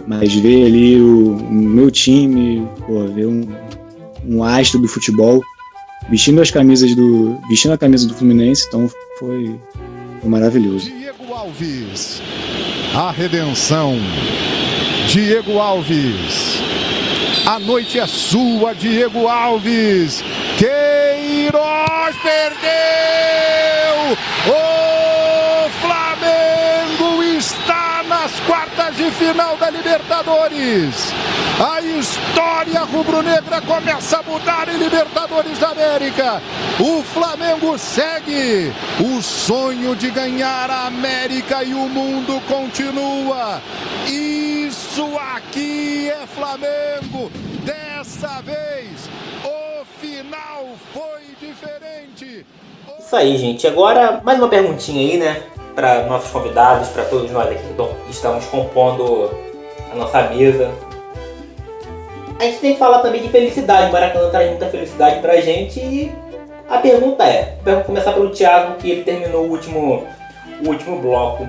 [0.07, 3.41] mas ver ali o, o meu time, pô, ver um,
[4.23, 5.41] um astro do futebol
[6.09, 9.59] vestindo as camisas do vestindo a camisa do Fluminense, então foi,
[10.19, 10.89] foi maravilhoso.
[10.89, 12.21] Diego Alves,
[12.93, 13.95] a redenção.
[15.11, 16.61] Diego Alves.
[17.45, 20.23] A noite é sua, Diego Alves.
[20.57, 22.57] Queiroz perdeu!
[24.47, 31.13] O Flamengo está nas quartas de final da Libertadores.
[31.59, 36.41] A história rubro-negra começa a mudar em Libertadores da América.
[36.79, 38.71] O Flamengo segue.
[39.01, 43.61] O sonho de ganhar a América e o mundo continua.
[44.91, 47.31] Isso aqui é Flamengo.
[47.63, 49.09] Dessa vez,
[49.41, 52.45] o final foi diferente.
[52.99, 53.65] Isso aí, gente.
[53.65, 55.43] Agora, mais uma perguntinha aí, né?
[55.73, 59.31] Para nossos convidados, para todos nós aqui que estamos compondo
[59.93, 60.69] a nossa mesa.
[62.37, 63.91] A gente tem que falar também de felicidade.
[63.91, 65.79] O Maracanã traz muita felicidade pra gente.
[65.79, 66.11] E
[66.67, 70.05] a pergunta é: vamos começar pelo Thiago, que ele terminou o último,
[70.65, 71.47] o último bloco.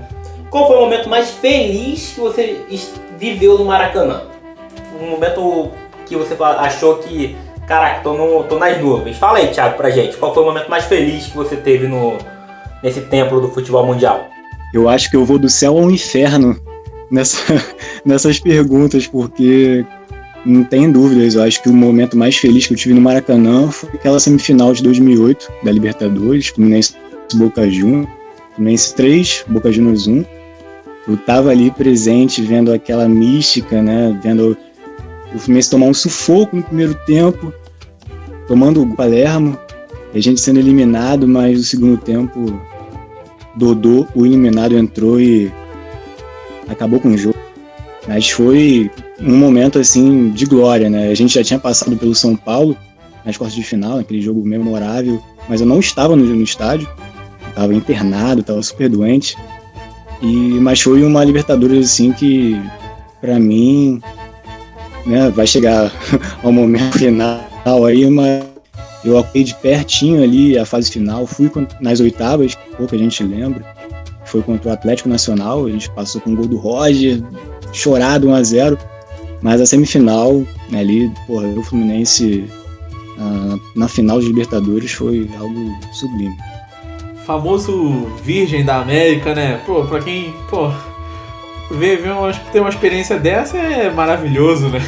[0.48, 2.64] Qual foi o momento mais feliz que você
[3.22, 4.22] viveu no Maracanã?
[5.00, 5.70] Um momento
[6.06, 9.16] que você achou que Caraca, tô, no, tô nas nuvens.
[9.16, 10.16] Fala aí, Thiago, pra gente.
[10.16, 12.18] Qual foi o momento mais feliz que você teve no,
[12.82, 14.28] nesse templo do futebol mundial?
[14.74, 16.58] Eu acho que eu vou do céu ao inferno
[17.10, 17.64] nessa,
[18.04, 19.84] nessas perguntas, porque
[20.44, 21.36] não tem dúvidas.
[21.36, 24.72] Eu acho que o momento mais feliz que eu tive no Maracanã foi aquela semifinal
[24.72, 26.96] de 2008 da Libertadores, Fluminense
[27.34, 28.08] Boca Juniors.
[28.54, 30.24] Fluminense 3, Boca Juniors 1.
[31.06, 34.18] Eu tava ali presente, vendo aquela mística, né?
[34.22, 34.56] Vendo
[35.34, 37.52] o Fluminense tomar um sufoco no primeiro tempo,
[38.46, 39.58] tomando o Palermo,
[40.14, 42.60] a gente sendo eliminado, mas no segundo tempo,
[43.56, 45.50] Dodô, o eliminado, entrou e
[46.68, 47.38] acabou com o jogo.
[48.06, 51.08] Mas foi um momento assim de glória, né?
[51.08, 52.76] A gente já tinha passado pelo São Paulo
[53.24, 56.88] nas quartas de final, aquele jogo memorável, mas eu não estava no, no estádio,
[57.48, 59.36] estava internado, estava super doente.
[60.22, 62.60] E mas foi uma Libertadores assim que
[63.20, 64.00] para mim,
[65.06, 65.92] né, vai chegar
[66.42, 68.44] ao momento final aí, mas
[69.04, 73.64] eu acompanhei de pertinho ali a fase final, fui nas oitavas, pouca gente lembra.
[74.24, 77.22] Foi contra o Atlético Nacional, a gente passou com o gol do Roger,
[77.72, 78.78] chorado 1 a 0
[79.42, 82.44] mas a semifinal, né, ali, porra, o Fluminense
[83.18, 86.36] uh, na final de Libertadores foi algo sublime.
[87.32, 89.58] Famoso Virgem da América, né?
[89.64, 90.70] Pô, pra quem, pô,
[91.70, 94.86] ver, ver uma, ter uma experiência dessa é maravilhoso, né?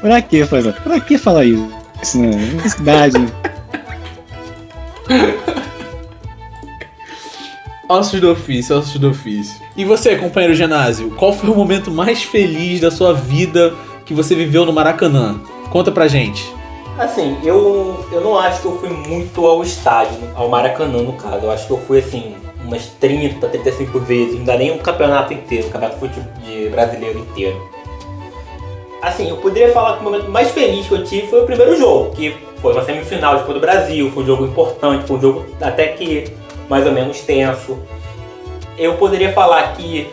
[0.00, 0.72] Pra que fazer?
[0.82, 1.70] Pra que falar isso?
[2.02, 3.16] Isso não é necessidade.
[3.20, 3.28] né?
[7.88, 9.54] Ossos do ofício, ossos do ofício.
[9.76, 13.72] E você, companheiro Genásio, qual foi o momento mais feliz da sua vida
[14.04, 15.40] que você viveu no Maracanã?
[15.70, 16.52] Conta pra gente.
[16.98, 21.44] Assim, eu, eu não acho que eu fui muito ao estádio, ao Maracanã no caso.
[21.44, 25.34] Eu acho que eu fui assim, umas 30, 35 vezes, não dá nem um campeonato
[25.34, 26.08] inteiro, um campeonato
[26.42, 27.60] de brasileiro inteiro.
[29.02, 31.76] Assim, eu poderia falar que o momento mais feliz que eu tive foi o primeiro
[31.76, 35.20] jogo, que foi uma semifinal de Copa do Brasil, foi um jogo importante, foi um
[35.20, 36.32] jogo até que
[36.66, 37.78] mais ou menos tenso.
[38.78, 40.10] Eu poderia falar que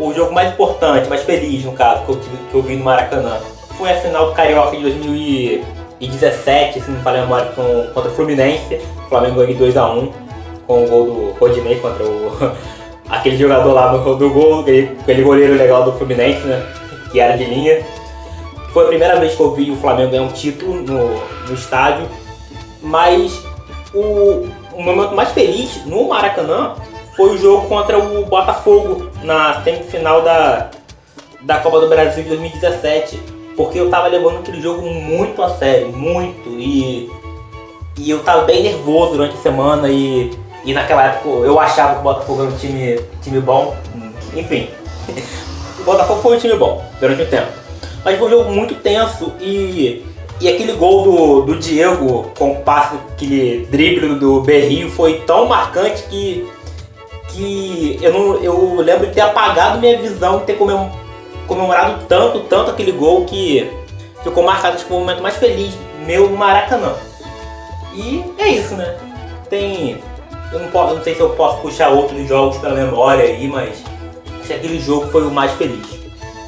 [0.00, 2.20] o jogo mais importante, mais feliz no caso, que eu,
[2.50, 3.38] que eu vi no Maracanã,
[3.78, 5.62] foi a final do Carioca de
[6.06, 8.80] 2017, se não me falha a memória, com, contra o Fluminense.
[9.06, 10.12] O Flamengo ganhou 2x1
[10.66, 12.52] com o gol do Rodinei contra o,
[13.08, 16.64] aquele jogador lá do, do gol, aquele, aquele goleiro legal do Fluminense, né?
[17.10, 17.84] Que era de linha.
[18.72, 22.08] Foi a primeira vez que eu vi o Flamengo ganhar um título no, no estádio,
[22.82, 23.40] mas
[23.94, 26.74] o, o momento mais feliz no Maracanã
[27.16, 30.70] foi o jogo contra o Botafogo na semifinal da,
[31.42, 33.20] da Copa do Brasil de 2017,
[33.56, 37.10] porque eu tava levando aquele jogo muito a sério, muito, e,
[37.96, 40.30] e eu tava bem nervoso durante a semana e,
[40.64, 43.76] e naquela época eu achava que o Botafogo era um time, time bom,
[44.34, 44.68] enfim.
[45.80, 47.48] o Botafogo foi um time bom durante o tempo.
[48.04, 50.04] Mas foi um jogo muito tenso e
[50.40, 55.46] e aquele gol do, do Diego com o passe, aquele drible do Berrio foi tão
[55.46, 56.46] marcante que,
[57.28, 61.03] que eu, não, eu lembro de ter apagado minha visão, ter comemorado
[62.08, 63.70] tanto, tanto aquele gol que
[64.22, 65.74] ficou marcado tipo, o momento mais feliz
[66.06, 66.92] meu no Maracanã.
[67.94, 68.96] E é isso, né?
[69.48, 69.98] Tem.
[70.52, 73.82] Eu não, posso, não sei se eu posso puxar outros jogos pela memória aí, mas
[74.38, 75.86] acho que aquele jogo foi o mais feliz.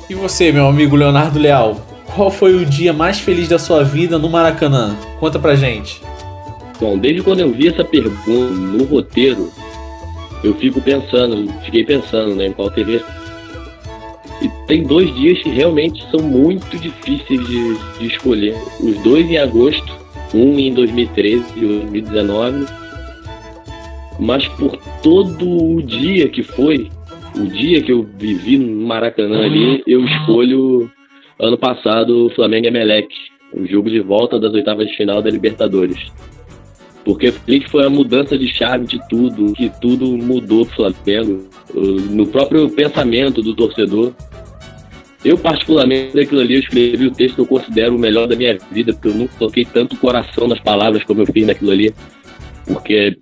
[0.09, 1.77] E você, meu amigo Leonardo Leal?
[2.15, 4.97] Qual foi o dia mais feliz da sua vida no Maracanã?
[5.19, 6.01] Conta pra gente.
[6.81, 9.51] Bom, desde quando eu vi essa pergunta no roteiro,
[10.45, 13.03] eu fico pensando, fiquei pensando né, em qual TV.
[14.43, 18.55] E tem dois dias que realmente são muito difíceis de, de escolher.
[18.81, 19.93] Os dois em agosto,
[20.35, 22.67] um em 2013 e 2019.
[24.19, 26.91] Mas por todo o dia que foi,
[27.37, 30.91] o dia que eu vivi no Maracanã ali, eu escolho
[31.39, 33.09] ano passado, Flamengo e Emelec,
[33.53, 36.13] o jogo de volta das oitavas de final da Libertadores.
[37.07, 41.49] Porque que foi a mudança de chave de tudo, que tudo mudou pro Flamengo,
[42.11, 44.13] no próprio pensamento do torcedor.
[45.25, 48.59] Eu, particularmente, daquilo ali, eu escrevi o texto que eu considero o melhor da minha
[48.73, 51.95] vida, porque eu nunca coloquei tanto coração nas palavras como eu fiz naquilo ali.
[52.67, 53.17] Porque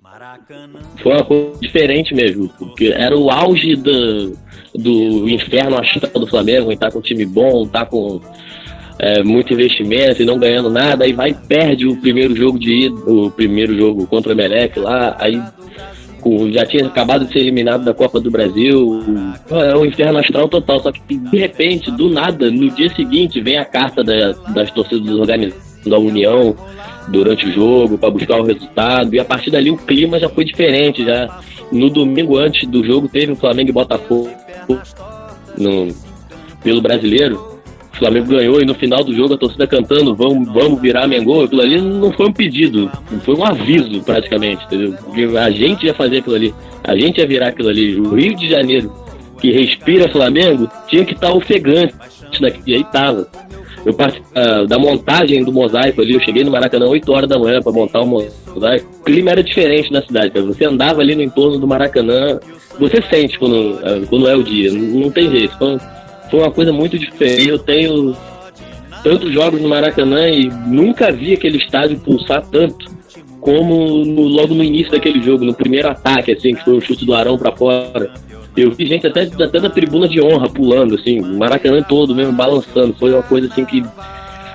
[1.03, 4.35] foi uma coisa diferente mesmo, porque era o auge do,
[4.73, 8.19] do inferno astral do Flamengo, estar tá com um time bom, estar tá com
[8.99, 12.95] é, muito investimento e não ganhando nada, aí vai perde o primeiro jogo de ida,
[13.09, 15.41] o primeiro jogo contra o Melec lá, aí
[16.51, 19.03] já tinha acabado de ser eliminado da Copa do Brasil,
[19.51, 23.57] é um inferno astral total, só que de repente, do nada, no dia seguinte, vem
[23.57, 26.55] a carta da, das torcidas organizadas da União
[27.09, 30.45] durante o jogo para buscar o resultado, e a partir dali o clima já foi
[30.45, 31.39] diferente, já
[31.71, 34.29] no domingo antes do jogo teve o Flamengo e Botafogo
[35.57, 35.87] no,
[36.63, 37.54] pelo brasileiro.
[37.95, 41.41] O Flamengo ganhou e no final do jogo a torcida cantando vamos, vamos virar Mengão.
[41.41, 42.91] Aquilo ali não foi um pedido,
[43.23, 44.97] foi um aviso praticamente, entendeu?
[45.39, 47.95] A gente ia fazer aquilo ali, a gente ia virar aquilo ali.
[47.95, 48.91] O Rio de Janeiro,
[49.39, 51.95] que respira Flamengo, tinha que estar ofegante
[52.41, 53.29] daqui, e aí tava.
[53.85, 56.15] eu participei uh, da montagem do mosaico ali.
[56.15, 58.87] Eu cheguei no Maracanã 8 horas da manhã para montar o mosaico.
[58.99, 60.45] O clima era diferente na cidade, cara.
[60.45, 62.39] Você andava ali no entorno do Maracanã,
[62.77, 64.69] você sente quando, uh, quando é o dia.
[64.73, 65.57] Não, tem jeito.
[65.57, 65.77] Foi,
[66.29, 67.47] foi uma coisa muito diferente.
[67.47, 68.15] Eu tenho
[69.03, 72.95] tantos jogos no Maracanã e nunca vi aquele estádio pulsar tanto
[73.39, 77.05] como no, logo no início daquele jogo, no primeiro ataque, assim, que foi o chute
[77.05, 78.11] do Arão para fora.
[78.57, 82.95] Eu vi gente até, até da tribuna de honra pulando, assim, Maracanã todo mesmo, balançando.
[82.99, 83.83] Foi uma coisa assim que.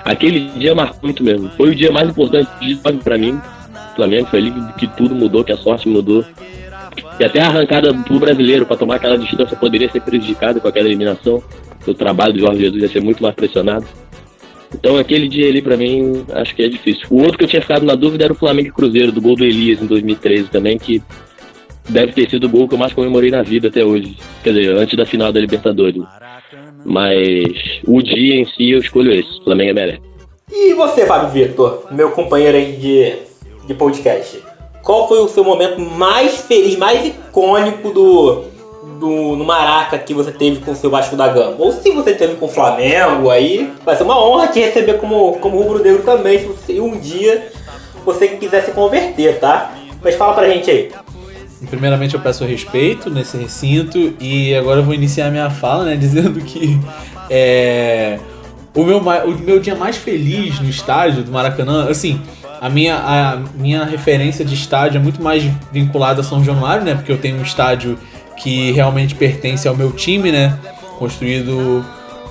[0.03, 1.49] Aquele dia marcou muito mesmo.
[1.51, 2.49] Foi o dia mais importante
[3.03, 3.39] para mim.
[3.95, 6.25] Flamengo foi ali que tudo mudou, que a sorte mudou.
[7.19, 10.87] E até a arrancada pro brasileiro para tomar aquela distância poderia ser prejudicada com aquela
[10.87, 11.41] eliminação.
[11.85, 13.85] O trabalho do Jorge Jesus ia ser muito mais pressionado.
[14.73, 17.05] Então aquele dia ali para mim acho que é difícil.
[17.09, 19.35] O outro que eu tinha ficado na dúvida era o Flamengo e Cruzeiro, do gol
[19.35, 21.01] do Elias em 2013 também, que
[21.89, 24.17] deve ter sido o gol que eu mais comemorei na vida até hoje.
[24.43, 26.01] Quer dizer, antes da final da Libertadores.
[26.85, 29.99] Mas o dia em si eu escolho esse, Flamengo é melhor.
[30.51, 34.50] E você, Fábio Vitor, meu companheiro aí de, de podcast?
[34.83, 38.45] Qual foi o seu momento mais feliz, mais icônico do,
[39.01, 41.55] do, no Maraca que você teve com o seu Vasco da Gama.
[41.57, 45.33] Ou se você teve com o Flamengo, aí vai ser uma honra te receber como,
[45.39, 47.51] como rubro-negro também, se você, um dia
[48.05, 49.73] você quiser se converter, tá?
[50.03, 50.91] Mas fala pra gente aí.
[51.69, 56.39] Primeiramente eu peço respeito nesse recinto e agora eu vou iniciar minha fala, né, dizendo
[56.41, 56.79] que
[57.29, 58.19] é,
[58.75, 62.19] o, meu, o meu dia mais feliz no estádio do Maracanã, assim,
[62.61, 66.93] a minha, a minha referência de estádio é muito mais vinculada a São Januário, né,
[66.93, 67.97] porque eu tenho um estádio
[68.37, 70.57] que realmente pertence ao meu time, né?
[70.97, 71.85] Construído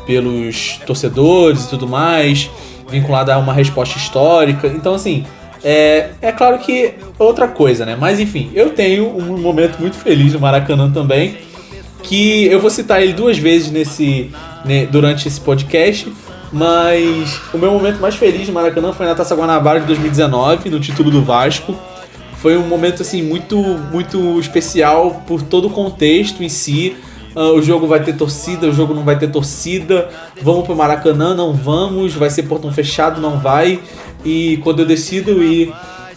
[0.07, 2.51] pelos torcedores e tudo mais,
[2.89, 4.67] vinculado a uma resposta histórica.
[4.67, 5.25] Então, assim,
[5.63, 7.97] é, é claro que outra coisa, né?
[7.99, 11.39] Mas enfim, eu tenho um momento muito feliz no Maracanã também,
[12.03, 14.31] que eu vou citar ele duas vezes nesse
[14.65, 16.13] né, durante esse podcast.
[16.53, 20.81] Mas o meu momento mais feliz no Maracanã foi na Taça Guanabara de 2019, no
[20.81, 21.77] título do Vasco
[22.41, 23.57] foi um momento assim muito
[23.93, 26.97] muito especial por todo o contexto em si.
[27.37, 30.09] Uh, o jogo vai ter torcida, o jogo não vai ter torcida.
[30.43, 32.15] Vamos pro Maracanã, não vamos.
[32.15, 33.79] Vai ser portão fechado, não vai.
[34.25, 35.73] E quando eu decido ir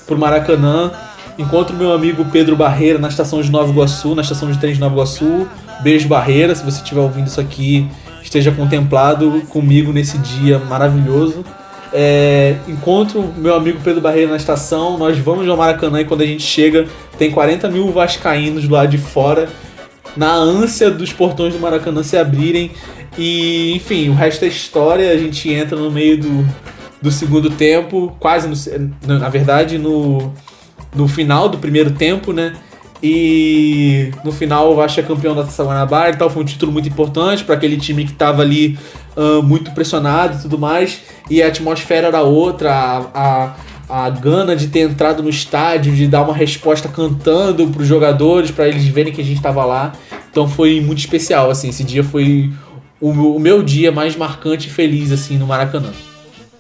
[0.07, 0.91] pro Maracanã,
[1.37, 4.79] encontro meu amigo Pedro Barreira na estação de Nova Iguaçu, na estação de trem de
[4.79, 5.45] Nova Iguaçu.
[5.81, 7.85] Beijo Barreira, se você estiver ouvindo isso aqui,
[8.23, 11.43] esteja contemplado comigo nesse dia maravilhoso.
[11.95, 16.25] É, encontro meu amigo Pedro Barreira na estação, nós vamos ao Maracanã e quando a
[16.25, 16.87] gente chega,
[17.19, 19.47] tem 40 mil vascaínos do lado de fora,
[20.17, 22.71] na ânsia dos portões do Maracanã se abrirem.
[23.15, 26.47] E, enfim, o resto é história, a gente entra no meio do,
[26.99, 30.33] do segundo tempo, quase no, na verdade no,
[30.95, 32.53] no final do primeiro tempo, né?
[33.05, 36.29] E no final o Vasco é campeão da Taça Guanabara e tal.
[36.29, 38.79] Foi um título muito importante para aquele time que estava ali
[39.17, 41.01] uh, muito pressionado e tudo mais.
[41.29, 43.55] E a atmosfera era outra, a,
[43.89, 47.87] a, a gana de ter entrado no estádio, de dar uma resposta cantando para os
[47.87, 49.91] jogadores, para eles verem que a gente estava lá.
[50.31, 51.67] Então foi muito especial, assim.
[51.67, 52.53] Esse dia foi
[53.01, 55.91] o, o meu dia mais marcante e feliz, assim, no Maracanã.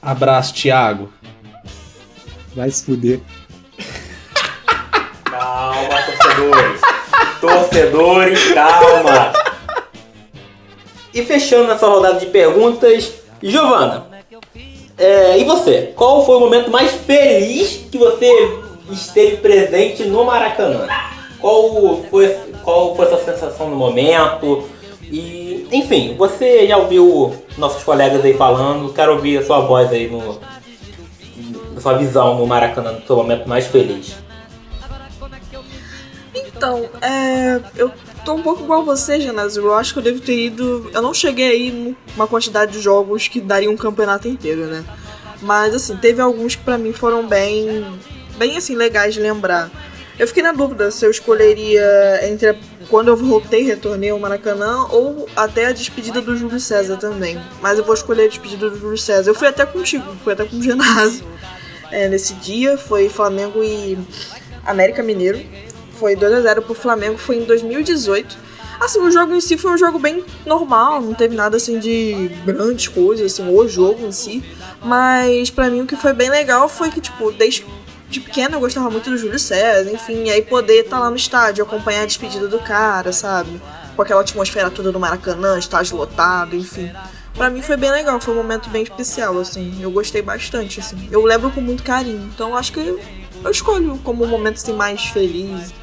[0.01, 1.09] Abraço, Thiago.
[2.53, 3.21] Vai se fuder.
[6.35, 6.81] Torcedores.
[7.41, 9.33] torcedores, calma.
[11.13, 14.07] E fechando essa rodada de perguntas, Giovana,
[14.97, 15.93] é, e você?
[15.95, 18.59] Qual foi o momento mais feliz que você
[18.89, 20.87] esteve presente no Maracanã?
[21.39, 24.67] Qual foi, qual foi a sua sensação no momento?
[25.03, 30.09] E, enfim, você já ouviu nossos colegas aí falando, quero ouvir a sua voz aí
[30.09, 30.39] no,
[31.83, 34.15] sua visão no Maracanã, no seu momento mais feliz.
[36.63, 37.91] Então, é, eu
[38.23, 39.65] tô um pouco igual você, Genésio.
[39.65, 40.89] Eu acho que eu devo ter ido.
[40.93, 44.85] Eu não cheguei aí numa quantidade de jogos que daria um campeonato inteiro, né?
[45.41, 47.85] Mas, assim, teve alguns que para mim foram bem.
[48.37, 49.69] bem, assim, legais de lembrar.
[50.17, 52.57] Eu fiquei na dúvida se eu escolheria entre
[52.87, 57.37] quando eu voltei, retornei ao Maracanã, ou até a despedida do Júlio César também.
[57.61, 59.31] Mas eu vou escolher a despedida do Júlio César.
[59.31, 61.25] Eu fui até contigo, fui até com o Genásio.
[61.91, 63.97] É, nesse dia foi Flamengo e
[64.65, 65.41] América Mineiro
[66.03, 68.35] foi 2 a 0 pro Flamengo, foi em 2018.
[68.81, 72.29] Assim, o jogo em si foi um jogo bem normal, não teve nada assim de
[72.43, 74.43] grandes coisas, assim, o jogo em si.
[74.83, 77.65] Mas para mim o que foi bem legal foi que, tipo, desde
[78.09, 81.15] de pequeno eu gostava muito do Júlio César, enfim, aí poder estar tá lá no
[81.15, 83.61] estádio, acompanhar a despedida do cara, sabe?
[83.95, 86.91] Com aquela atmosfera toda do Maracanã, estádio lotado, enfim.
[87.33, 89.81] Para mim foi bem legal, foi um momento bem especial, assim.
[89.81, 91.07] Eu gostei bastante, assim.
[91.09, 92.29] Eu lembro com muito carinho.
[92.33, 92.99] Então acho que
[93.43, 95.73] eu escolho como um momento assim, mais feliz.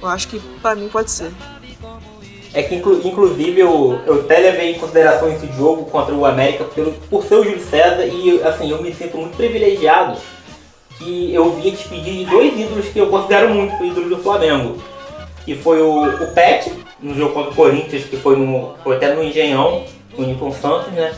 [0.00, 1.30] Eu acho que para mim pode ser.
[2.52, 6.64] é que inclu, inclusive eu, eu até levei em consideração esse jogo contra o América
[6.64, 10.18] pelo, por ser o Júlio César e assim, eu me sinto muito privilegiado
[10.98, 14.82] que eu vi despedir de dois ídolos que eu considero muito ídolos do Flamengo.
[15.44, 16.70] Que foi o, o Pet,
[17.00, 19.84] no jogo contra o Corinthians, que foi, no, foi até no Engenhão,
[20.16, 21.14] no Newton Santos, né?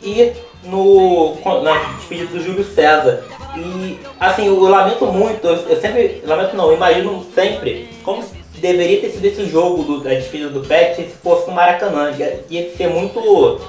[0.00, 0.32] E
[0.62, 3.24] no, na despedida do Júlio César.
[3.58, 9.24] E assim, eu lamento muito, eu sempre, lamento não, imagino sempre como deveria ter sido
[9.24, 12.10] esse jogo do, da despedida do Pet se fosse no Maracanã.
[12.12, 13.60] Ia, ia ser muito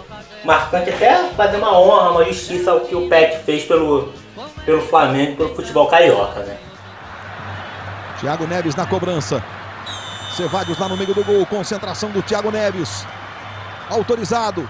[0.43, 4.13] marcante, até fazer uma honra, uma justiça ao que o Pet fez pelo,
[4.65, 6.57] pelo Flamengo, pelo futebol carioca, né?
[8.19, 9.43] Thiago Neves na cobrança.
[10.35, 13.05] Cevadios lá no meio do gol, concentração do Thiago Neves.
[13.89, 14.67] Autorizado.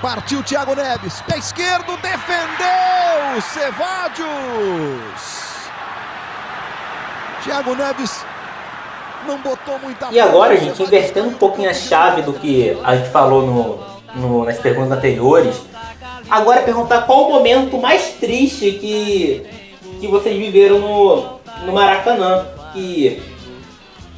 [0.00, 4.26] Partiu Thiago Neves, pé esquerdo, defendeu Cevadios.
[7.42, 8.24] Thiago Neves
[9.26, 13.08] não botou muita E agora, gente, invertendo um pouquinho a chave do que a gente
[13.10, 15.56] falou no, no, nas perguntas anteriores,
[16.28, 19.46] agora perguntar qual o momento mais triste que,
[20.00, 22.46] que vocês viveram no, no Maracanã.
[22.72, 23.22] Que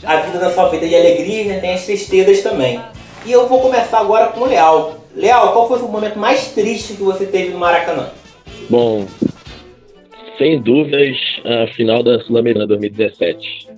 [0.04, 2.82] a vida na sua vida de alegria né, tem as tristezas também.
[3.24, 4.97] E eu vou começar agora com o Leal.
[5.18, 8.10] Leal, qual foi o momento mais triste que você teve no Maracanã?
[8.70, 9.04] Bom,
[10.38, 13.68] sem dúvidas, a final da Sul-Americana 2017.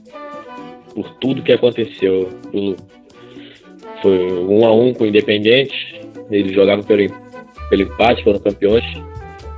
[0.95, 2.28] Por tudo que aconteceu.
[4.03, 5.99] Foi um a um com o Independente.
[6.30, 7.11] Eles jogavam pelo,
[7.70, 8.84] pelo empate, foram campeões.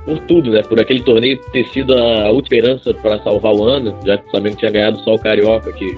[0.05, 0.61] Por tudo, né?
[0.63, 4.31] Por aquele torneio ter sido a última esperança para salvar o ano, já que o
[4.31, 5.97] Flamengo tinha ganhado só o Carioca, que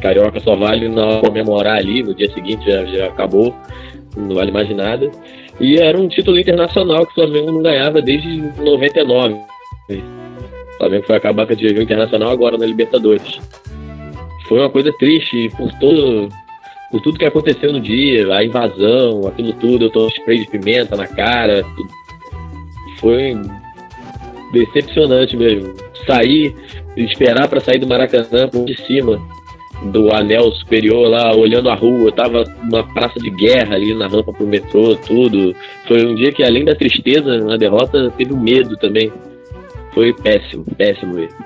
[0.00, 3.54] Carioca só vale na comemorar ali, no dia seguinte já, já acabou,
[4.18, 5.10] não vale mais nada.
[5.60, 8.28] E era um título internacional que o Flamengo não ganhava desde
[8.60, 9.34] 99.
[9.34, 13.40] O Flamengo foi acabar com a divisão internacional agora na Libertadores.
[14.46, 16.28] Foi uma coisa triste por todo
[16.90, 20.96] por tudo que aconteceu no dia, a invasão, aquilo tudo, eu tô spray de pimenta
[20.96, 21.90] na cara, tudo.
[22.98, 23.36] foi
[24.54, 25.74] decepcionante mesmo.
[26.06, 26.54] Sair,
[26.96, 29.20] esperar para sair do Maracanã por de cima
[29.82, 34.32] do anel superior lá, olhando a rua, tava uma praça de guerra ali na rampa
[34.32, 35.54] pro metrô, tudo.
[35.86, 39.12] Foi um dia que além da tristeza na derrota, teve um medo também.
[39.94, 41.36] Foi péssimo, péssimo mesmo.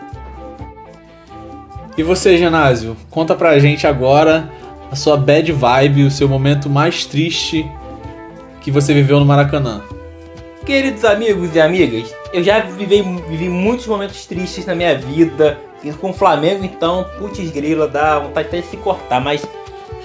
[1.97, 4.49] E você, Genásio, conta pra gente agora
[4.91, 7.66] a sua bad vibe, o seu momento mais triste
[8.62, 9.83] que você viveu no Maracanã.
[10.64, 15.59] Queridos amigos e amigas, eu já vivi, vivi muitos momentos tristes na minha vida.
[16.01, 19.20] Com o Flamengo, então, putz grila, dá vontade até de se cortar.
[19.20, 19.45] Mas,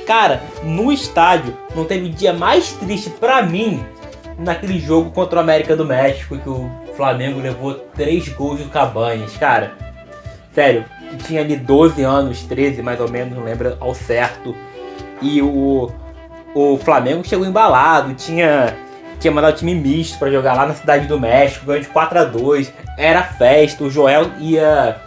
[0.05, 3.85] cara, no estádio não teve dia mais triste pra mim
[4.39, 9.35] naquele jogo contra o América do México, que o Flamengo levou três gols do Cabanhas.
[9.37, 9.73] Cara,
[10.53, 10.85] sério,
[11.25, 14.55] tinha ali 12 anos, 13 mais ou menos, não lembro ao certo.
[15.21, 15.91] E o,
[16.53, 18.75] o Flamengo chegou embalado, tinha,
[19.19, 22.23] tinha mandado time misto para jogar lá na Cidade do México, ganhou de 4 a
[22.23, 24.99] 2 era festa, o Joel ia,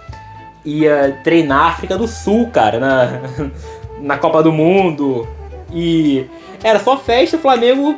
[0.65, 3.21] ia treinar a África do Sul, cara, na,
[4.01, 5.27] na Copa do Mundo.
[5.73, 6.27] E
[6.63, 7.97] era só festa, o Flamengo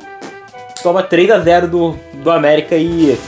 [0.83, 3.19] toma 3 a 0 do, do América e.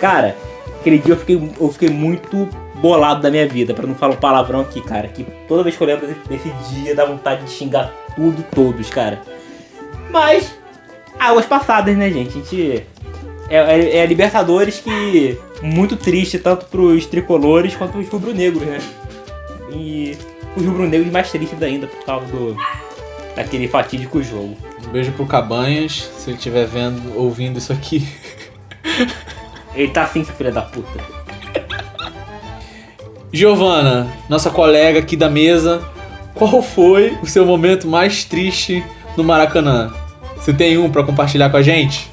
[0.00, 0.36] Cara,
[0.80, 4.18] aquele dia eu fiquei, eu fiquei muito bolado da minha vida, para não falar um
[4.18, 5.08] palavrão aqui, cara.
[5.08, 9.20] Que toda vez que eu lembro desse dia dá vontade de xingar tudo, todos, cara.
[10.10, 10.56] Mas,
[11.18, 12.28] águas passadas, né, gente?
[12.28, 12.86] A gente.
[13.50, 15.38] É, é, é Libertadores que.
[15.62, 18.78] Muito triste, tanto pros tricolores quanto pros rubro-negros, né?
[19.72, 20.16] E
[20.56, 22.56] os rubro-negros mais tristes ainda por causa do.
[23.34, 24.56] daquele fatídico jogo.
[24.86, 28.06] Um beijo pro Cabanhas, se ele estiver vendo, ouvindo isso aqui.
[29.74, 30.98] Ele tá assim, seu filho da puta.
[33.32, 35.82] Giovana, nossa colega aqui da mesa,
[36.34, 38.82] qual foi o seu momento mais triste
[39.16, 39.92] no Maracanã?
[40.36, 42.10] Você tem um para compartilhar com a gente?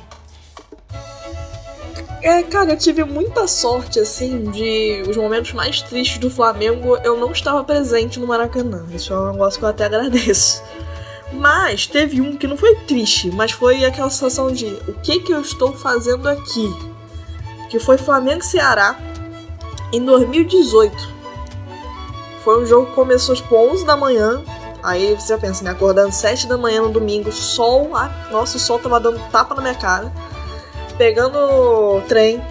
[2.26, 7.16] É, cara, eu tive muita sorte, assim, de os momentos mais tristes do Flamengo eu
[7.20, 8.84] não estava presente no Maracanã.
[8.92, 10.64] Isso é um negócio que eu até agradeço.
[11.32, 15.32] Mas teve um que não foi triste, mas foi aquela sensação de o que que
[15.32, 16.76] eu estou fazendo aqui?
[17.70, 18.98] Que foi Flamengo Ceará
[19.94, 20.98] em 2018.
[22.44, 24.42] Foi um jogo que começou tipo 11 da manhã.
[24.82, 25.70] Aí você pensa, né?
[25.70, 29.62] Acordando 7 da manhã no domingo, sol, ah, nossa, o sol tava dando tapa na
[29.62, 30.12] minha cara.
[30.98, 32.42] Pegando trem,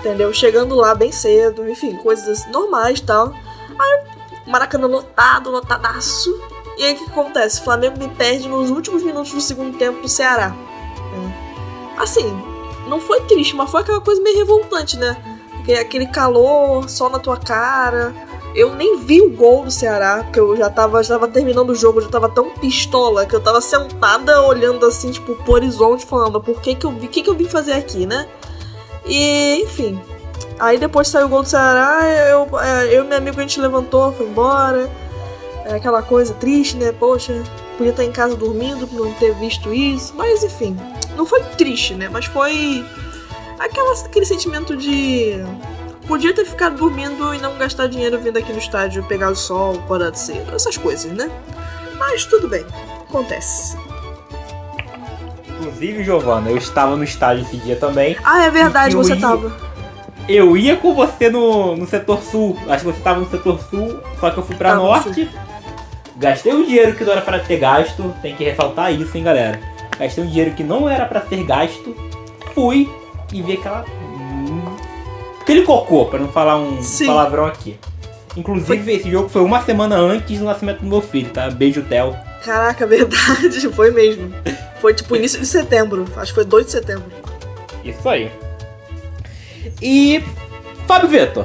[0.00, 0.32] entendeu?
[0.32, 3.32] Chegando lá bem cedo, enfim, coisas normais e tal.
[3.78, 4.04] Aí,
[4.46, 6.30] Maracanã lotado, lotadaço.
[6.76, 7.60] E aí o que acontece?
[7.60, 10.54] O Flamengo me perde nos últimos minutos do segundo tempo pro Ceará.
[11.96, 12.02] É.
[12.02, 12.26] Assim,
[12.88, 15.16] não foi triste, mas foi aquela coisa meio revoltante, né?
[15.52, 18.14] Porque aquele calor só na tua cara.
[18.54, 21.74] Eu nem vi o gol do Ceará, porque eu já tava, já tava terminando o
[21.74, 26.06] jogo, eu já tava tão pistola que eu tava sentada olhando assim, tipo, pro horizonte,
[26.06, 28.28] falando por que que eu vi, que que eu vim fazer aqui, né?
[29.04, 30.00] E, enfim.
[30.58, 32.00] Aí depois saiu o gol do Ceará,
[32.30, 34.88] eu, é, eu e meu amigo a gente levantou, foi embora.
[35.64, 36.92] É aquela coisa triste, né?
[36.92, 37.42] Poxa,
[37.76, 40.14] podia estar em casa dormindo por não ter visto isso.
[40.14, 40.76] Mas enfim,
[41.16, 42.08] não foi triste, né?
[42.08, 42.84] Mas foi
[43.58, 45.42] aquela, aquele sentimento de.
[46.06, 49.76] Podia ter ficado dormindo e não gastar dinheiro vindo aqui no estádio pegar o sol,
[49.76, 51.30] acordar cedo, essas coisas, né?
[51.98, 52.64] Mas tudo bem,
[53.08, 53.76] acontece.
[55.48, 58.16] Inclusive, Giovana, eu estava no estádio esse dia também.
[58.22, 59.52] Ah, é verdade, você ia- tava.
[60.28, 62.56] Eu ia com você no, no setor sul.
[62.68, 65.30] Acho que você estava no setor sul, só que eu fui pra Tava norte.
[66.16, 68.14] Gastei o dinheiro que não era pra ter gasto.
[68.22, 69.60] Tem que ressaltar isso, hein, galera.
[69.98, 71.94] Gastei um dinheiro que não era pra ter gasto.
[72.54, 72.90] Fui
[73.32, 73.84] e vi aquela.
[75.44, 77.04] Aquele cocô, pra não falar um Sim.
[77.04, 77.78] palavrão aqui.
[78.34, 81.50] Inclusive, esse jogo foi uma semana antes do nascimento do meu filho, tá?
[81.50, 82.16] Beijo, Theo.
[82.42, 84.32] Caraca, verdade, foi mesmo.
[84.80, 87.04] Foi tipo início de setembro, acho que foi 2 de setembro.
[87.84, 88.32] Isso aí.
[89.82, 90.24] E.
[90.86, 91.44] Fábio Vitor.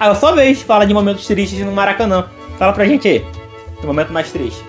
[0.00, 2.30] A sua vez fala de momentos tristes no Maracanã.
[2.58, 3.26] Fala pra gente aí.
[3.82, 4.64] O momento mais triste.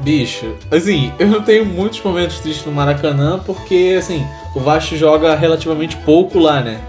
[0.00, 4.22] Bicho, assim, eu não tenho muitos momentos tristes no Maracanã porque, assim,
[4.54, 6.80] o Vasco joga relativamente pouco lá, né?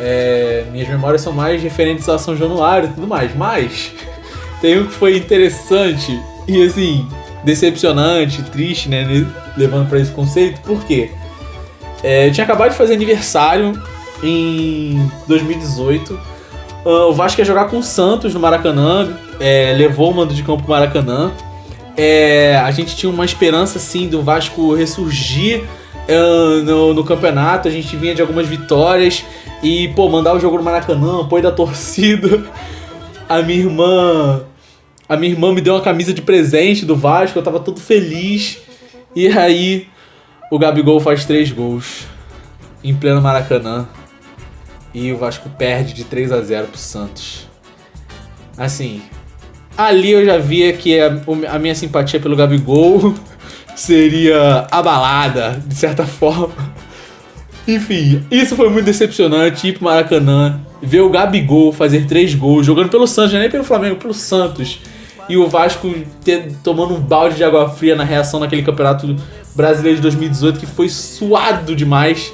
[0.00, 3.92] É, minhas memórias são mais referentes a São Januário e tudo mais, mas
[4.60, 7.06] tem um que foi interessante e, assim,
[7.44, 9.06] decepcionante, triste, né?
[9.56, 11.10] Levando pra esse conceito, por quê?
[12.02, 13.80] É, eu tinha acabado de fazer aniversário
[14.22, 16.18] em 2018.
[16.84, 20.42] Ah, o Vasco ia jogar com o Santos no Maracanã, é, levou o mando de
[20.42, 21.32] campo pro Maracanã.
[21.96, 25.64] É, a gente tinha uma esperança assim do Vasco ressurgir
[26.12, 27.68] ah, no, no campeonato.
[27.68, 29.24] A gente vinha de algumas vitórias
[29.62, 32.44] e, pô, mandar o jogo no Maracanã, apoio da torcida.
[33.28, 34.42] A minha irmã.
[35.08, 38.58] A minha irmã me deu uma camisa de presente do Vasco, eu tava todo feliz.
[39.14, 39.86] E aí,
[40.50, 42.06] o Gabigol faz três gols
[42.82, 43.86] em pleno Maracanã.
[44.94, 47.46] E o Vasco perde de 3 a 0 pro Santos.
[48.56, 49.02] Assim,
[49.76, 53.14] ali eu já via que a, o- a minha simpatia pelo Gabigol
[53.74, 56.54] seria abalada, de certa forma.
[57.66, 62.88] Enfim, isso foi muito decepcionante ir pro Maracanã, ver o Gabigol fazer três gols, jogando
[62.88, 64.80] pelo Santos, não é nem pelo Flamengo, pelo Santos.
[65.28, 65.88] E o Vasco
[66.24, 69.14] ter- tomando um balde de água fria na reação naquele campeonato
[69.54, 72.32] brasileiro de 2018 que foi suado demais.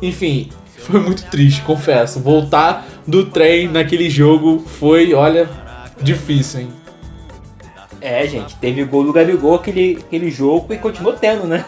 [0.00, 2.18] Enfim, foi muito triste, confesso.
[2.20, 5.48] Voltar do trem naquele jogo foi, olha,
[6.00, 6.68] difícil, hein?
[8.00, 11.64] É, gente, teve gol do Gabigol aquele, aquele jogo e continuou tendo, né?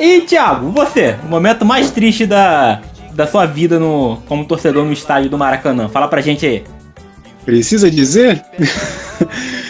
[0.00, 2.80] E, Thiago, você, o momento mais triste da,
[3.12, 5.88] da sua vida no, como torcedor no estádio do Maracanã.
[5.88, 6.64] Fala pra gente aí.
[7.44, 8.42] Precisa dizer?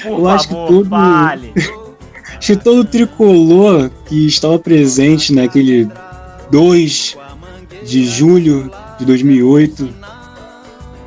[0.02, 1.52] Por Eu acho que todo- fale.
[2.38, 5.88] Acho que todo tricolor que estava presente naquele
[6.50, 7.16] 2
[7.84, 9.88] de julho de 2008,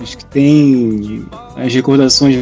[0.01, 1.25] acho que tem
[1.55, 2.37] as recordações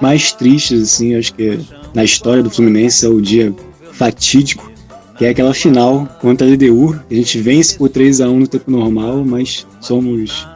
[0.00, 1.58] mais tristes, assim, acho que
[1.94, 3.54] na história do Fluminense é o dia
[3.92, 4.70] fatídico,
[5.16, 6.98] que é aquela final contra a LDU.
[7.10, 10.46] A gente vence por 3 a 1 no tempo normal, mas somos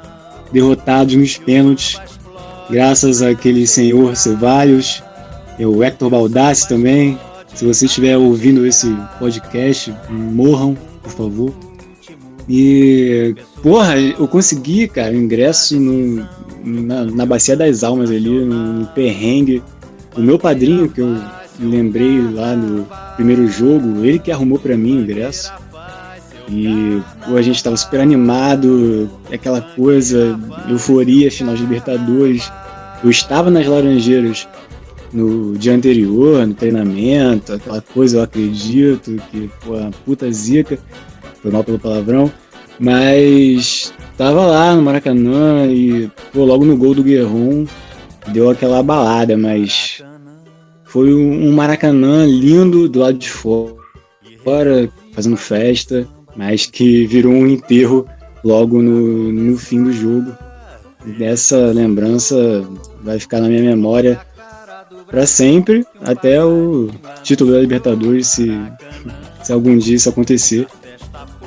[0.52, 1.98] derrotados nos pênaltis,
[2.70, 5.02] graças àquele senhor Cevalhos,
[5.58, 7.18] e o Hector Baldassi também.
[7.54, 11.54] Se você estiver ouvindo esse podcast, morram, por favor.
[12.48, 16.26] E, porra, eu consegui, cara, ingresso no,
[16.64, 19.62] na, na Bacia das Almas ali, no perrengue.
[20.16, 21.16] O meu padrinho, que eu
[21.58, 22.86] lembrei lá no
[23.16, 25.52] primeiro jogo, ele que arrumou pra mim o ingresso.
[26.48, 30.38] E pô, a gente tava super animado, aquela coisa,
[30.68, 32.50] euforia, final de Libertadores.
[33.02, 34.46] Eu estava nas Laranjeiras
[35.12, 40.78] no dia anterior, no treinamento, aquela coisa, eu acredito, que, pô, uma puta zica,
[41.42, 42.30] foi mal pelo palavrão,
[42.78, 47.66] mas tava lá no Maracanã e, pô, logo no gol do Guerron,
[48.32, 50.02] deu aquela balada, mas
[50.84, 56.06] foi um Maracanã lindo do lado de fora, fazendo festa,
[56.36, 58.06] mas que virou um enterro
[58.44, 60.32] logo no, no fim do jogo.
[61.18, 62.64] Dessa lembrança
[63.02, 64.20] vai ficar na minha memória
[65.06, 66.88] para sempre, até o
[67.22, 68.50] título da Libertadores, se,
[69.42, 70.66] se algum dia isso acontecer.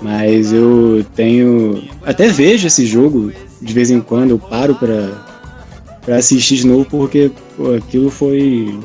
[0.02, 1.84] Mas eu tenho.
[2.04, 3.32] Até vejo esse jogo
[3.62, 8.78] de vez em quando, eu paro para assistir de novo, porque pô, aquilo foi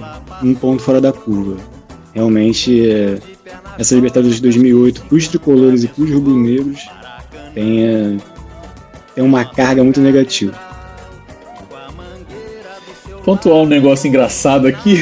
[0.42, 1.56] um ponto fora da curva.
[2.14, 3.18] Realmente, é,
[3.78, 6.88] essa Libertadores de 2008, para os tricolores e para os rubro-negros,
[7.54, 8.16] tem, é,
[9.14, 10.58] tem uma carga muito negativa.
[13.24, 14.96] pontuar um negócio engraçado aqui,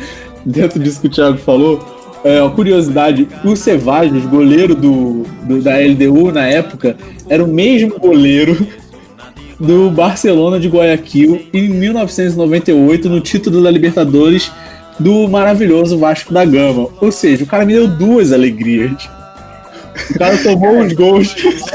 [0.46, 1.93] dentro disso que o Thiago falou.
[2.24, 6.96] É, curiosidade, o Cevages, goleiro do, do, da LDU na época,
[7.28, 8.66] era o mesmo goleiro
[9.60, 14.50] do Barcelona de Guayaquil em 1998 no título da Libertadores
[14.98, 16.88] do maravilhoso Vasco da Gama.
[17.00, 19.08] Ou seja, o cara me deu duas alegrias.
[20.10, 21.34] O cara tomou os gols.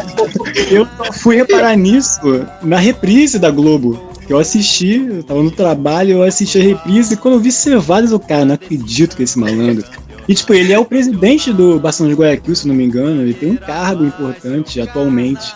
[0.69, 2.19] Eu fui reparar nisso
[2.61, 4.09] na reprise da Globo.
[4.27, 8.11] Eu assisti, eu tava no trabalho, eu assisti a reprise e quando eu vi Cevadas,
[8.11, 9.83] o cara, não acredito que esse malandro.
[10.29, 13.33] E tipo, ele é o presidente do Barcelona de Guayaquil, se não me engano, ele
[13.33, 15.55] tem um cargo importante atualmente.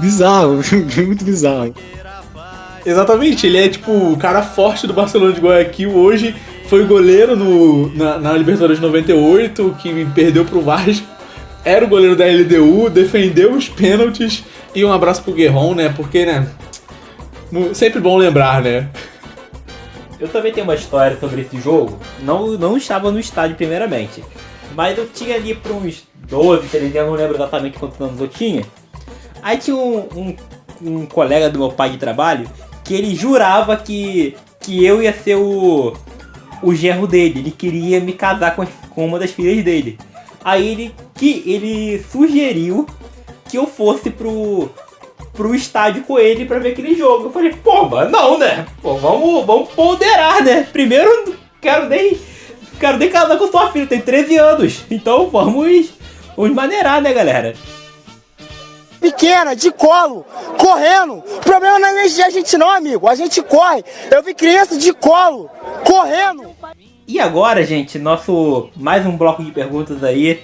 [0.00, 0.60] Bizarro,
[1.06, 1.72] muito bizarro.
[2.84, 6.34] Exatamente, ele é tipo o cara forte do Barcelona de Guayaquil hoje,
[6.66, 11.06] foi goleiro no, na, na Libertadores 98, que perdeu pro Vasco,
[11.64, 14.42] era o goleiro da LDU, defendeu os pênaltis
[14.74, 15.94] e um abraço pro Guerron, né?
[15.96, 16.48] Porque, né,
[17.74, 18.88] Sempre bom lembrar, né?
[20.22, 21.98] Eu também tenho uma história sobre esse jogo.
[22.20, 24.22] Não, não estava no estádio, primeiramente.
[24.72, 28.28] Mas eu tinha ali para uns 12, 13 anos, não lembro exatamente quantos anos eu
[28.28, 28.64] tinha.
[29.42, 30.36] Aí tinha um, um,
[30.80, 32.48] um, colega do meu pai de trabalho
[32.84, 35.92] que ele jurava que, que eu ia ser o,
[36.62, 37.40] o gerro dele.
[37.40, 39.98] Ele queria me casar com, com uma das filhas dele.
[40.44, 42.86] Aí ele, que, ele sugeriu
[43.50, 44.70] que eu fosse pro,
[45.32, 47.26] pro estádio com ele para ver aquele jogo.
[47.26, 48.66] Eu falei, pô, mas não, né?
[48.80, 50.66] Pô, vamos, vamos ponderar, né?
[50.72, 52.18] Primeiro, quero nem,
[52.78, 54.84] quero nem casar com sua filha, tem 13 anos.
[54.90, 55.90] Então vamos,
[56.36, 57.54] vamos maneirar, né, galera?
[59.02, 60.24] pequena, de colo,
[60.56, 61.14] correndo.
[61.14, 63.08] O problema não é a gente não, amigo.
[63.08, 63.84] A gente corre.
[64.08, 65.50] Eu vi criança de colo,
[65.84, 66.50] correndo.
[67.06, 70.42] E agora, gente, nosso mais um bloco de perguntas aí.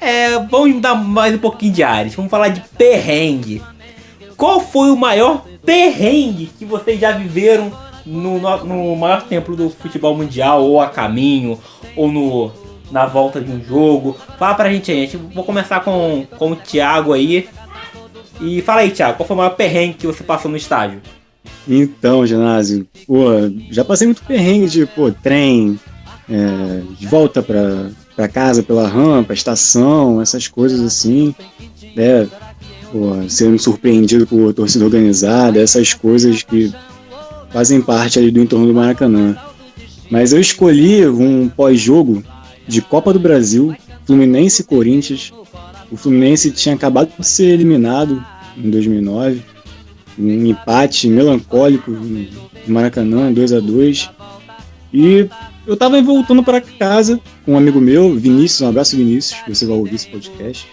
[0.00, 2.14] É, vamos dar mais um pouquinho de ares.
[2.14, 3.62] Vamos falar de perrengue.
[4.36, 7.72] Qual foi o maior perrengue que vocês já viveram
[8.04, 11.58] no, no, no maior templo do futebol mundial, ou a caminho,
[11.96, 12.52] ou no,
[12.90, 14.16] na volta de um jogo?
[14.38, 15.16] Fala pra gente aí, gente.
[15.16, 17.48] Vou começar com, com o Thiago aí.
[18.40, 21.00] E fala aí, Thiago, qual foi o maior perrengue que você passou no estádio?
[21.66, 23.26] Então, Genásio, pô,
[23.70, 25.78] já passei muito perrengue de, pô, trem,
[26.28, 31.34] é, de volta pra, pra casa pela rampa, estação, essas coisas assim,
[31.96, 32.28] né?
[32.94, 36.72] Pô, sendo surpreendido por torcida organizada, essas coisas que
[37.50, 39.36] fazem parte ali do entorno do Maracanã.
[40.08, 42.22] Mas eu escolhi um pós-jogo
[42.68, 43.74] de Copa do Brasil,
[44.06, 45.32] Fluminense e Corinthians.
[45.90, 48.24] O Fluminense tinha acabado de ser eliminado
[48.56, 49.42] em 2009,
[50.16, 52.28] um empate melancólico no
[52.68, 54.10] Maracanã, 2 a 2
[54.92, 55.28] E
[55.66, 59.76] eu tava voltando para casa com um amigo meu, Vinícius, um abraço Vinícius, você vai
[59.76, 60.68] ouvir esse podcast.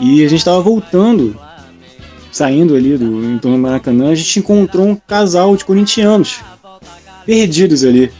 [0.00, 1.38] E a gente estava voltando,
[2.32, 6.40] saindo ali do entorno do Maracanã, a gente encontrou um casal de corintianos
[7.26, 8.10] perdidos ali.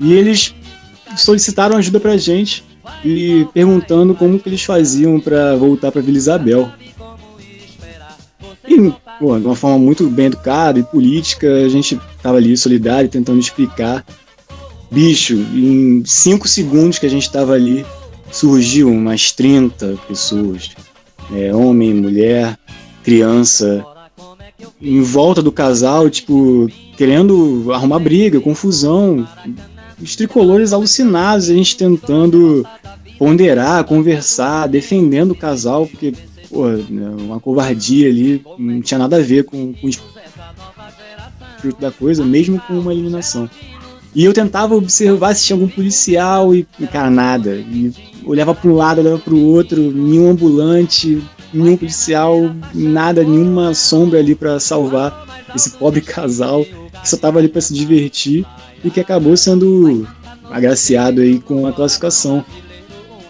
[0.00, 0.54] E eles
[1.16, 2.64] solicitaram ajuda pra gente
[3.04, 6.70] e perguntando como que eles faziam para voltar para Vila Isabel.
[8.66, 13.08] E, pô, de uma forma muito bem educada e política, a gente tava ali solidário,
[13.08, 14.04] tentando explicar.
[14.90, 17.84] Bicho, em cinco segundos que a gente tava ali,
[18.30, 20.70] surgiu umas 30 pessoas,
[21.32, 22.58] é, homem, mulher,
[23.02, 23.84] criança,
[24.80, 29.26] em volta do casal, tipo, querendo arrumar briga, confusão,
[30.00, 32.66] os tricolores alucinados, a gente tentando
[33.18, 36.14] ponderar, conversar, defendendo o casal, porque,
[36.48, 41.90] pô, né, uma covardia ali, não tinha nada a ver com, com o espírito da
[41.90, 43.48] coisa, mesmo com uma eliminação.
[44.14, 47.54] E eu tentava observar se tinha algum policial e, cara, nada.
[47.54, 47.92] E
[48.24, 54.18] olhava para um lado, olhava para o outro, nenhum ambulante, nenhum policial, nada, nenhuma sombra
[54.18, 58.44] ali para salvar esse pobre casal que só tava ali para se divertir
[58.84, 60.06] e que acabou sendo
[60.50, 62.44] agraciado aí com a classificação.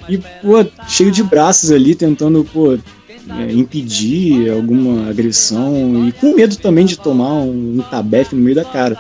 [0.09, 6.57] E, pô, cheio de braços ali, tentando, pô, é, impedir alguma agressão e com medo
[6.57, 8.99] também de tomar um, um tabefe no meio da cara.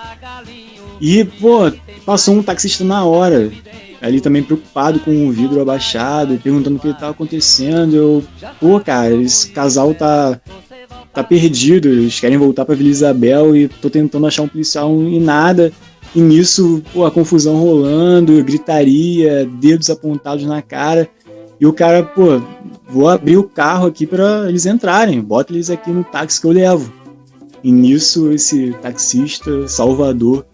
[1.01, 1.73] E, pô,
[2.05, 3.51] passou um taxista na hora,
[4.01, 7.95] ali também preocupado com o vidro abaixado, perguntando o que estava acontecendo.
[7.95, 8.25] Eu,
[8.59, 10.41] pô, cara, esse casal tá,
[11.13, 15.21] tá perdido, eles querem voltar pra Vila Isabel e tô tentando achar um policial e
[15.21, 15.71] nada.
[16.15, 21.09] E nisso, pô, a confusão rolando, gritaria, dedos apontados na cara.
[21.61, 22.41] E o cara, pô,
[22.89, 26.53] vou abrir o carro aqui para eles entrarem, bota eles aqui no táxi que eu
[26.53, 26.93] levo.
[27.63, 30.47] E nisso, esse taxista, Salvador,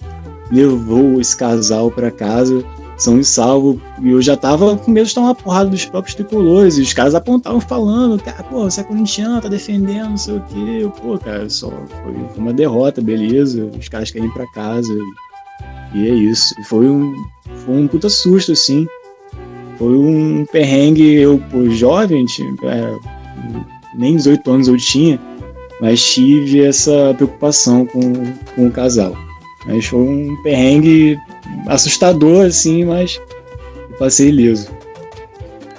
[0.50, 2.64] levou esse casal para casa
[2.96, 3.80] são salvo.
[4.00, 6.78] E eu já tava com medo de tomar uma porrada dos próprios tricolores.
[6.78, 10.40] E os caras apontavam falando, cara, pô, você é corintiano, tá defendendo, não sei o
[10.42, 10.78] quê.
[10.80, 13.70] Eu, pô, cara, só foi uma derrota, beleza.
[13.78, 14.92] Os caras querem ir pra casa.
[15.94, 16.54] E, e é isso.
[16.58, 17.14] E foi um,
[17.64, 18.86] foi um puta susto, assim.
[19.78, 22.24] Foi um perrengue, eu, pô, jovem,
[22.62, 22.94] é,
[23.94, 25.20] nem 18 anos eu tinha,
[25.82, 28.00] mas tive essa preocupação com,
[28.54, 29.14] com o casal.
[29.66, 31.18] Mas foi um perrengue
[31.66, 33.20] assustador, assim, mas
[33.98, 34.68] passei liso.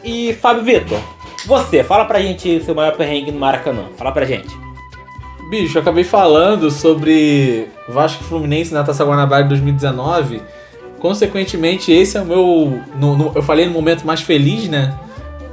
[0.03, 0.99] E Fábio Vitor,
[1.45, 3.85] você, fala pra gente o seu maior perrengue no Maracanã.
[3.97, 4.49] Fala pra gente.
[5.49, 10.41] Bicho, eu acabei falando sobre Vasco Fluminense na Taça Guanabara de 2019.
[10.99, 12.81] Consequentemente, esse é o meu.
[12.99, 14.97] No, no, eu falei no momento mais feliz, né?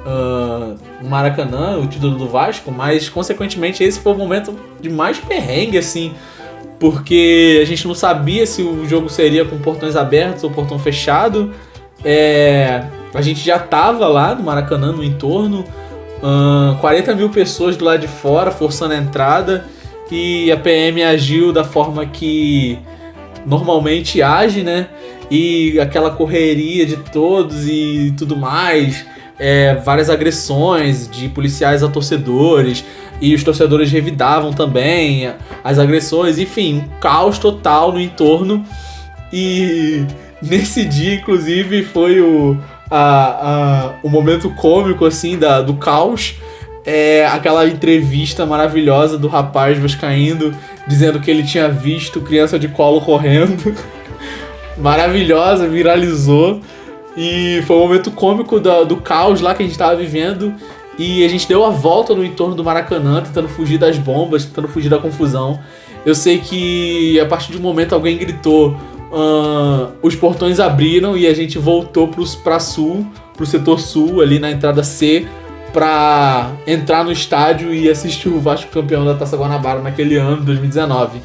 [0.04, 5.18] Uh, no Maracanã, o título do Vasco, mas consequentemente esse foi o momento de mais
[5.18, 6.12] perrengue, assim
[6.84, 11.50] porque a gente não sabia se o jogo seria com portões abertos ou portão fechado.
[12.04, 15.64] É, a gente já tava lá no Maracanã, no entorno,
[16.22, 19.64] uh, 40 mil pessoas do lado de fora forçando a entrada
[20.10, 22.78] e a PM agiu da forma que
[23.46, 24.88] normalmente age, né?
[25.30, 29.06] E aquela correria de todos e tudo mais,
[29.38, 32.84] é, várias agressões de policiais a torcedores
[33.20, 38.64] e os torcedores revidavam também as agressões, enfim, um caos total no entorno.
[39.32, 40.04] E
[40.42, 42.56] nesse dia, inclusive, foi o,
[42.90, 46.34] a, a, o momento cômico assim da, do caos.
[46.86, 50.54] É aquela entrevista maravilhosa do rapaz vascaíno
[50.86, 53.74] dizendo que ele tinha visto criança de colo correndo.
[54.76, 56.60] Maravilhosa, viralizou.
[57.16, 60.52] E foi um momento cômico do, do caos lá que a gente estava vivendo.
[60.98, 64.68] E a gente deu a volta no entorno do Maracanã, tentando fugir das bombas, tentando
[64.68, 65.58] fugir da confusão.
[66.06, 68.76] Eu sei que a partir de um momento alguém gritou:
[69.10, 74.38] uh, os portões abriram e a gente voltou pros, pra sul, pro setor sul, ali
[74.38, 75.26] na entrada C,
[75.72, 81.18] pra entrar no estádio e assistir o Vasco campeão da Taça Guanabara naquele ano, 2019.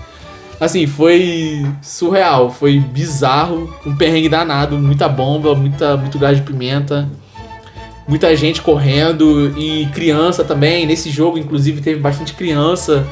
[0.60, 7.08] Assim, foi surreal, foi bizarro, um perrengue danado, muita bomba, muita, muito gás de pimenta
[8.10, 10.86] muita gente correndo e criança também.
[10.86, 13.06] Nesse jogo, inclusive, teve bastante criança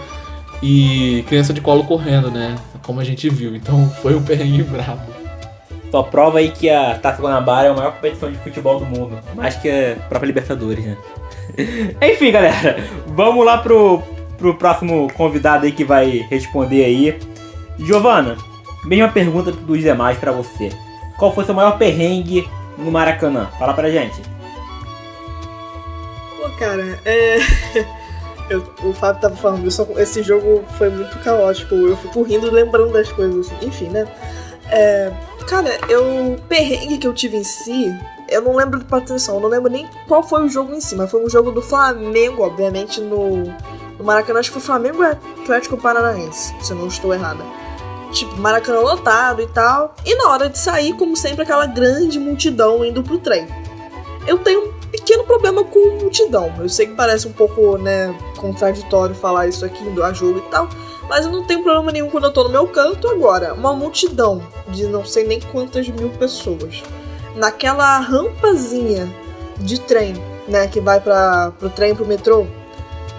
[0.61, 2.55] e criança de colo correndo, né?
[2.81, 3.55] Como a gente viu.
[3.55, 5.15] Então foi um perrengue brabo.
[5.91, 9.17] Só prova aí que a Taça Guanabara é a maior competição de futebol do mundo.
[9.35, 10.97] Mais que a própria Libertadores, né?
[12.01, 12.83] Enfim, galera.
[13.07, 14.01] Vamos lá pro,
[14.37, 17.17] pro próximo convidado aí que vai responder aí.
[17.79, 18.35] Giovana,
[18.83, 20.69] mesma pergunta dos demais para você.
[21.17, 23.47] Qual foi seu maior perrengue no Maracanã?
[23.57, 24.36] Fala pra gente
[26.57, 27.37] cara, é.
[28.49, 31.75] Eu, o Fábio tava falando, esse jogo foi muito caótico.
[31.75, 33.51] Eu fico rindo lembrando das coisas.
[33.61, 34.07] Enfim, né?
[34.69, 35.11] É,
[35.47, 36.37] cara, eu.
[36.47, 37.93] perrengue que eu tive em si,
[38.29, 40.95] eu não lembro de atenção, eu não lembro nem qual foi o jogo em si,
[40.95, 43.43] mas foi um jogo do Flamengo, obviamente, no,
[43.97, 44.39] no Maracanã.
[44.39, 47.43] Acho que foi Flamengo e Atlético Paranaense, se eu não estou errada.
[48.11, 49.93] Tipo, Maracanã lotado e tal.
[50.05, 53.45] E na hora de sair, como sempre, aquela grande multidão indo pro trem.
[54.25, 56.53] Eu tenho pequeno problema com multidão.
[56.59, 60.69] Eu sei que parece um pouco, né, contraditório falar isso aqui do jogo e tal,
[61.09, 63.53] mas eu não tenho problema nenhum quando eu tô no meu canto agora.
[63.53, 66.83] Uma multidão de não sei nem quantas mil pessoas
[67.35, 69.07] naquela rampazinha
[69.57, 70.13] de trem,
[70.47, 72.45] né, que vai para pro trem pro metrô.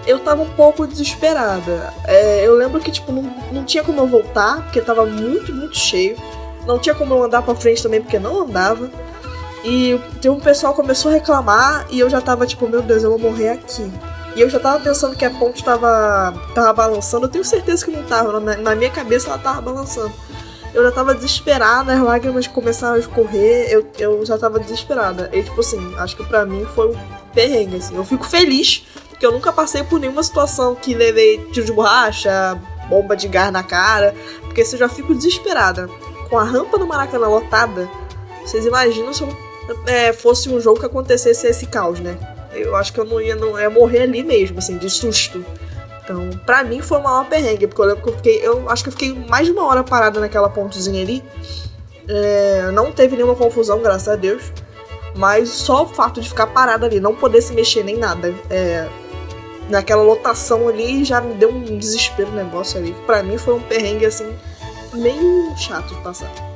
[0.07, 1.93] Eu tava um pouco desesperada.
[2.05, 5.77] É, eu lembro que, tipo, não, não tinha como eu voltar, porque tava muito, muito
[5.77, 6.15] cheio.
[6.65, 8.89] Não tinha como eu andar pra frente também, porque não andava.
[9.63, 13.09] E tem um pessoal começou a reclamar e eu já tava tipo, meu Deus, eu
[13.09, 13.91] vou morrer aqui.
[14.35, 17.25] E eu já tava pensando que a ponte tava, tava balançando.
[17.25, 18.39] Eu tenho certeza que não tava.
[18.39, 20.13] Na, na minha cabeça ela tava balançando.
[20.73, 23.69] Eu já tava desesperada, as lágrimas começaram a escorrer.
[23.69, 25.29] Eu, eu já tava desesperada.
[25.33, 26.97] E tipo assim, acho que pra mim foi um
[27.33, 27.95] perrengue, assim.
[27.95, 32.57] Eu fico feliz, porque eu nunca passei por nenhuma situação que levei tiro de borracha,
[32.87, 34.15] bomba de gás na cara.
[34.43, 35.89] Porque se eu já fico desesperada
[36.29, 37.89] com a rampa do Maracanã lotada,
[38.45, 39.48] vocês imaginam se eu
[39.85, 42.17] é, fosse um jogo que acontecesse esse caos, né?
[42.51, 45.45] Eu acho que eu não ia, não ia morrer ali mesmo, assim, de susto.
[46.03, 48.39] Então, pra mim foi uma maior perrengue, porque eu eu fiquei.
[48.41, 51.23] Eu acho que eu fiquei mais de uma hora parada naquela pontezinha ali.
[52.07, 54.51] É, não teve nenhuma confusão, graças a Deus.
[55.15, 58.33] Mas só o fato de ficar parada ali, não poder se mexer nem nada.
[58.49, 58.87] É,
[59.69, 62.95] naquela lotação ali já me deu um desespero negócio ali.
[63.05, 64.35] Pra mim foi um perrengue assim,
[64.93, 66.48] meio chato de passar.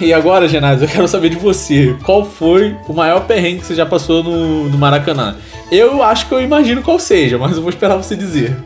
[0.00, 1.96] E agora, Genásio, eu quero saber de você.
[2.04, 5.36] Qual foi o maior perrengue que você já passou no, no Maracanã?
[5.70, 8.56] Eu acho que eu imagino qual seja, mas eu vou esperar você dizer.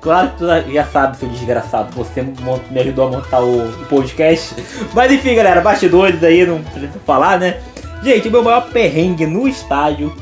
[0.00, 1.94] Claro que tu já sabe, seu desgraçado.
[1.94, 4.54] Você me ajudou a montar o, podcast.
[4.94, 7.60] Mas enfim, galera, bastidores aí, não precisa falar, né?
[8.02, 10.14] Gente, o meu maior perrengue no estádio,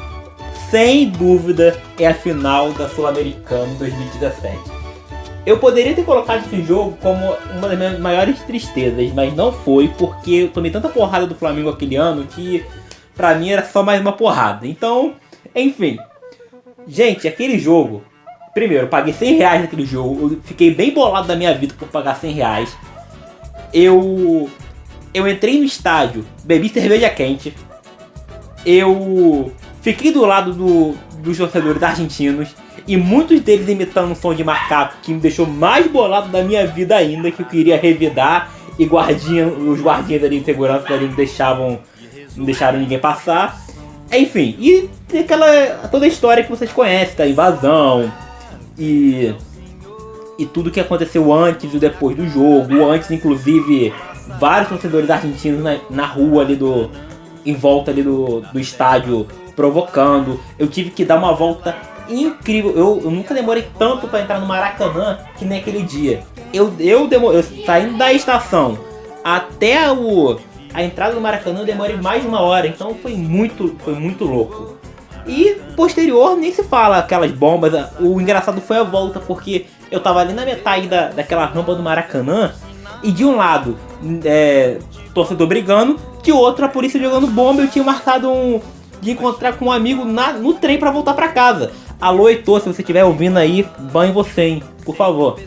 [0.68, 4.77] sem dúvida, é a final da Sul-Americana 2017.
[5.48, 9.88] Eu poderia ter colocado esse jogo como uma das minhas maiores tristezas, mas não foi,
[9.96, 12.62] porque eu tomei tanta porrada do Flamengo aquele ano que
[13.16, 14.66] pra mim era só mais uma porrada.
[14.66, 15.14] Então,
[15.56, 15.98] enfim.
[16.86, 18.04] Gente, aquele jogo
[18.52, 20.32] Primeiro, eu paguei 100 reais naquele jogo.
[20.34, 22.76] Eu fiquei bem bolado da minha vida por pagar 100 reais.
[23.72, 24.50] Eu.
[25.14, 27.54] Eu entrei no estádio, bebi cerveja quente.
[28.66, 32.54] Eu fiquei do lado do, dos torcedores argentinos.
[32.88, 36.66] E muitos deles imitando um som de macaco que me deixou mais bolado da minha
[36.66, 38.50] vida ainda, que eu queria revidar.
[38.78, 41.78] E guardinha, os guardinhas ali de segurança ali não deixavam.
[42.34, 43.60] Não deixaram ninguém passar.
[44.10, 45.46] Enfim, e aquela.
[45.90, 48.10] toda a história que vocês conhecem, da invasão,
[48.78, 49.34] e
[50.38, 53.92] e tudo que aconteceu antes e depois do jogo, antes inclusive
[54.38, 56.88] vários torcedores argentinos na, na rua ali do
[57.44, 59.26] em volta ali do, do estádio
[59.56, 60.38] provocando.
[60.58, 61.74] Eu tive que dar uma volta
[62.08, 62.72] incrível.
[62.76, 66.22] Eu, eu nunca demorei tanto para entrar no Maracanã que naquele dia.
[66.52, 68.78] Eu eu, demorei, saindo da estação
[69.22, 70.38] até o
[70.72, 74.24] a entrada do Maracanã eu demorei mais de uma hora, então foi muito foi muito
[74.24, 74.78] louco.
[75.26, 77.72] E posterior nem se fala aquelas bombas.
[78.00, 81.82] O engraçado foi a volta, porque eu tava ali na metade da, daquela rampa do
[81.82, 82.52] Maracanã.
[83.02, 83.76] E de um lado,
[84.24, 84.78] é,
[85.14, 87.60] torcedor brigando, de outro a polícia jogando bomba.
[87.60, 88.60] Eu tinha marcado um
[89.00, 91.70] de encontrar com um amigo na, no trem para voltar para casa.
[92.00, 95.40] Alô, Heitor, se você estiver ouvindo aí, banhe você, hein, por favor.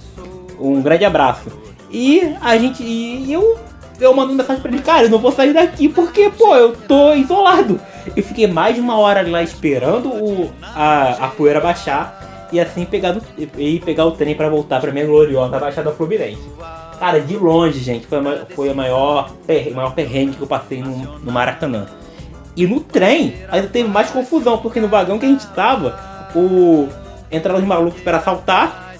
[0.59, 1.49] Um grande abraço.
[1.89, 2.83] E a gente.
[2.83, 3.57] E eu,
[3.99, 7.13] eu mando mensagem pra ele, cara, eu não vou sair daqui porque, pô, eu tô
[7.13, 7.79] isolado.
[8.17, 12.83] Eu fiquei mais de uma hora lá esperando o, a, a poeira baixar e assim
[12.83, 13.23] pegar, do,
[13.57, 16.49] e pegar o trem para voltar para minha gloriosa Baixada Fluminense.
[16.99, 20.81] Cara, de longe, gente, foi a, foi a maior, per, maior perrengue que eu passei
[20.81, 21.87] no, no Maracanã.
[22.57, 26.87] E no trem, ainda teve mais confusão, porque no vagão que a gente tava, o
[27.31, 28.93] entraram os malucos para assaltar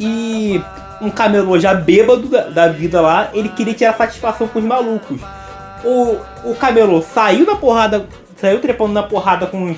[0.00, 0.60] e
[1.00, 5.20] um camelô já bêbado da, da, vida lá, ele queria tirar satisfação com os malucos
[5.86, 8.06] o, o Camelô saiu da porrada,
[8.36, 9.74] saiu trepando na porrada com,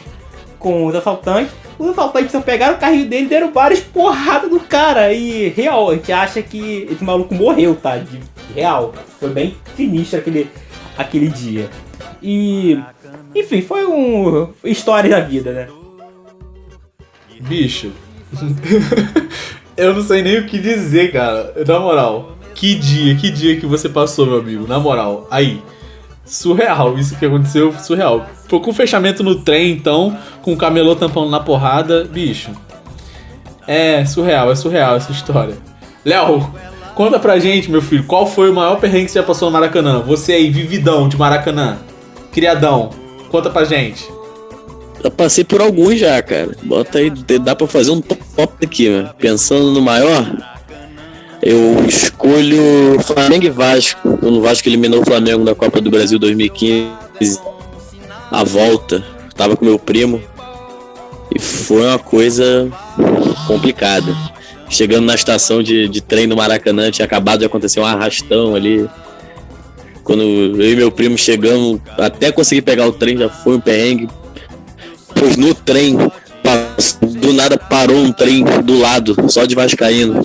[0.59, 1.53] com os assaltantes.
[1.79, 5.13] Os assaltantes só pegaram o carrinho dele e deram várias porradas do cara.
[5.13, 7.99] E real, a gente acha que esse maluco morreu, tá?
[7.99, 8.21] De,
[8.55, 8.93] real.
[9.21, 10.51] Foi bem sinistro aquele,
[10.97, 11.69] aquele dia.
[12.23, 12.81] E.
[13.35, 14.53] Enfim, foi um.
[14.65, 15.69] História da vida, né?
[17.41, 17.91] Bicho.
[19.77, 21.55] eu não sei nem o que dizer, cara.
[21.67, 22.37] Na moral.
[22.55, 24.67] Que dia, que dia que você passou, meu amigo.
[24.67, 25.27] Na moral.
[25.31, 25.63] Aí
[26.29, 26.99] surreal.
[26.99, 28.27] Isso que aconteceu, surreal.
[28.49, 32.51] Foi com fechamento no trem, então, com o camelô tampando na porrada, bicho.
[33.67, 35.57] É surreal, é surreal essa história.
[36.05, 36.51] Léo,
[36.95, 39.53] conta pra gente, meu filho, qual foi o maior perrengue que você já passou no
[39.53, 40.01] Maracanã?
[40.01, 41.79] Você aí, vividão de Maracanã,
[42.33, 42.91] criadão,
[43.31, 44.07] conta pra gente.
[45.03, 46.51] Eu passei por alguns já, cara.
[46.63, 49.11] Bota aí, dá pra fazer um top aqui, né?
[49.19, 50.27] Pensando no maior,
[51.43, 54.19] eu escolho Flamengo e Vasco.
[54.19, 57.41] Quando o Vasco eliminou o Flamengo na Copa do Brasil 2015,
[58.31, 60.21] a volta, tava com meu primo
[61.35, 62.69] e foi uma coisa
[63.47, 64.15] complicada.
[64.69, 68.89] Chegando na estação de, de trem do Maracanã, tinha acabado de acontecer um arrastão ali.
[70.03, 74.09] Quando eu e meu primo chegamos, até conseguir pegar o trem, já foi um perrengue.
[75.19, 75.97] Pois no trem,
[77.21, 80.25] do nada parou um trem do lado, só de Vascaíno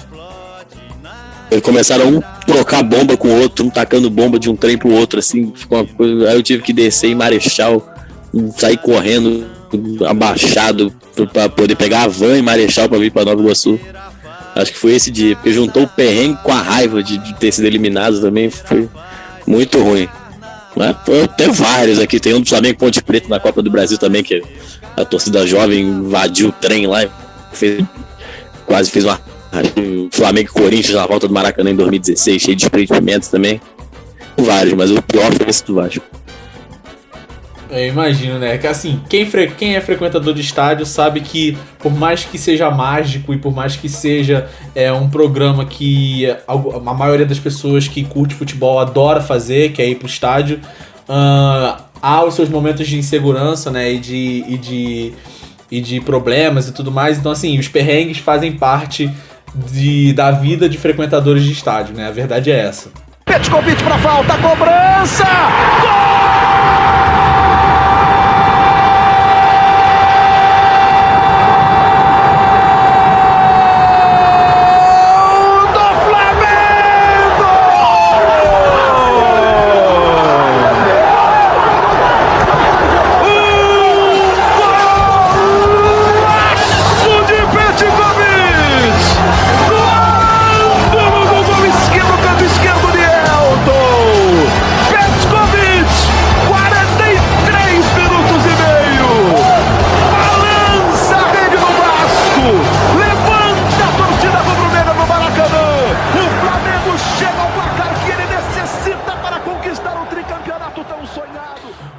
[1.53, 4.91] eles começaram um trocar bomba com o outro, um tacando bomba de um trem pro
[4.91, 6.29] outro, assim, ficou uma coisa.
[6.29, 7.87] Aí eu tive que descer em Marechal,
[8.57, 9.45] sair correndo,
[10.07, 10.91] abaixado,
[11.31, 13.79] para poder pegar a van em Marechal para vir para Nova Iguaçu.
[14.55, 17.51] Acho que foi esse dia, porque juntou o perrengue com a raiva de, de ter
[17.51, 18.89] sido eliminado também, foi
[19.45, 20.07] muito ruim.
[20.75, 20.95] Mas
[21.37, 24.41] tem vários aqui, tem um do Flamengo Ponte Preta na Copa do Brasil também, que
[24.95, 27.05] a torcida jovem invadiu o trem lá,
[27.51, 27.83] fez,
[28.65, 29.19] quase fez uma
[30.11, 33.61] Flamengo e Corinthians na volta do Maracanã em 2016, cheio de desprendimentos também.
[34.37, 36.03] Vários, mas o pior foi esse do Vasco.
[37.69, 38.57] Eu imagino, né?
[38.57, 39.27] Que assim, quem,
[39.57, 43.75] quem é frequentador de estádio sabe que, por mais que seja mágico e por mais
[43.75, 49.71] que seja é, um programa que a, maioria das pessoas que curte futebol adora fazer,
[49.71, 50.59] que é ir pro estádio,
[51.09, 53.93] uh, há os seus momentos de insegurança, né?
[53.93, 55.13] E de, e de,
[55.71, 57.17] e de problemas e tudo mais.
[57.17, 59.09] Então, assim, os perrengues fazem parte
[59.71, 62.07] de, da vida de frequentadores de estádio, né?
[62.07, 62.91] A verdade é essa.
[63.23, 65.23] Petkovic para falta, cobrança!
[65.23, 66.32] Gol!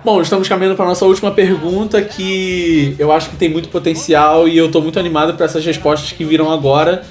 [0.04, 4.54] Bom, estamos caminhando para nossa última pergunta, que eu acho que tem muito potencial e
[4.54, 7.02] eu estou muito animado para essas respostas que viram agora.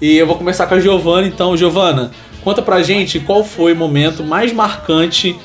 [0.00, 1.26] E eu vou começar com a Giovana.
[1.26, 2.10] Então, Giovana,
[2.42, 5.36] conta pra gente qual foi o momento mais marcante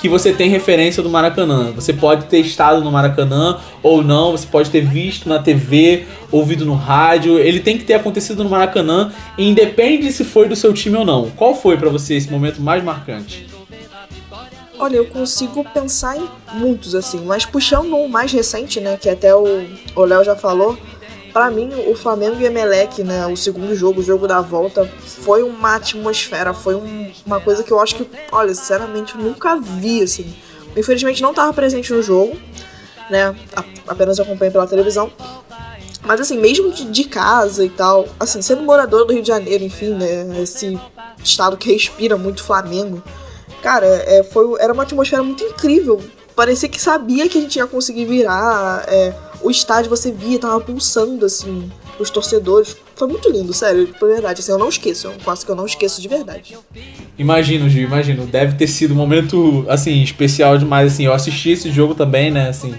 [0.00, 1.70] que você tem referência do Maracanã.
[1.76, 6.64] Você pode ter estado no Maracanã ou não, você pode ter visto na TV, ouvido
[6.64, 7.38] no rádio.
[7.38, 11.30] Ele tem que ter acontecido no Maracanã, independe se foi do seu time ou não.
[11.36, 13.46] Qual foi para você esse momento mais marcante?
[14.78, 19.34] Olha, eu consigo pensar em muitos, assim, mas puxando um mais recente, né, que até
[19.34, 20.78] o Léo já falou,
[21.32, 25.42] para mim, o Flamengo e Emelec, né, o segundo jogo, o jogo da volta, foi
[25.42, 30.02] uma atmosfera, foi um, uma coisa que eu acho que, olha, sinceramente, eu nunca vi,
[30.02, 30.32] assim.
[30.76, 32.36] Infelizmente não estava presente no jogo,
[33.10, 33.34] né,
[33.86, 35.10] apenas acompanhei pela televisão.
[36.04, 39.64] Mas assim, mesmo de, de, casa e tal, assim, sendo morador do Rio de Janeiro,
[39.64, 40.78] enfim, né, esse
[41.22, 43.02] estado que respira muito Flamengo,
[43.62, 46.00] Cara, é, foi, era uma atmosfera muito incrível.
[46.34, 48.84] Parecia que sabia que a gente ia conseguir virar.
[48.86, 52.76] É, o estádio você via, tava pulsando, assim, os torcedores.
[52.94, 54.40] Foi muito lindo, sério, de verdade.
[54.40, 56.56] Assim, eu não esqueço, é um passo que eu não esqueço de verdade.
[57.18, 58.26] Imagino, Gil, imagino.
[58.26, 61.04] Deve ter sido um momento, assim, especial demais, assim.
[61.06, 62.74] Eu assisti esse jogo também, né, assim.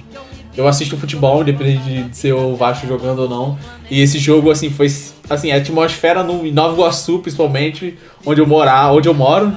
[0.56, 3.60] Eu assisto futebol, independente de ser o Vasco jogando ou não.
[3.90, 4.88] E esse jogo, assim, foi,
[5.30, 9.54] assim, a atmosfera no, em Nova Iguaçu, principalmente, onde eu morar, onde eu moro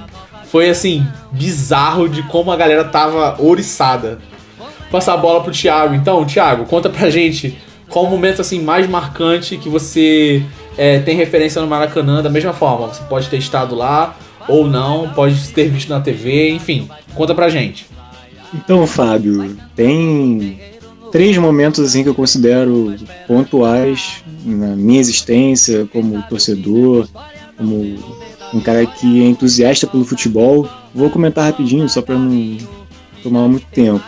[0.53, 4.19] foi assim, bizarro de como a galera tava ouriçada.
[4.91, 5.95] Passar a bola pro Thiago.
[5.95, 7.57] Então, Thiago, conta pra gente
[7.89, 10.43] qual o momento assim mais marcante que você
[10.77, 12.89] é, tem referência no Maracanã da mesma forma.
[12.89, 14.15] Você pode ter estado lá
[14.47, 16.87] ou não, pode ter visto na TV, enfim.
[17.15, 17.87] Conta pra gente.
[18.53, 20.61] Então, Fábio, tem
[21.11, 22.95] três momentos assim que eu considero
[23.27, 27.09] pontuais na minha existência como torcedor,
[27.57, 28.22] como
[28.53, 30.69] um cara que é entusiasta pelo futebol.
[30.95, 32.59] Vou comentar rapidinho, só para não
[33.23, 34.03] tomar muito tempo.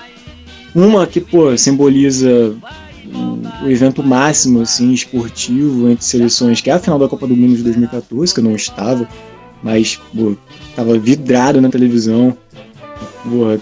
[0.74, 2.54] Uma que, pô, simboliza
[3.62, 7.56] o evento máximo, assim, esportivo entre seleções, que é a final da Copa do Mundo
[7.56, 9.08] de 2014, que eu não estava,
[9.62, 10.36] mas, pô,
[10.74, 12.36] tava vidrado na televisão.
[13.22, 13.58] Pô,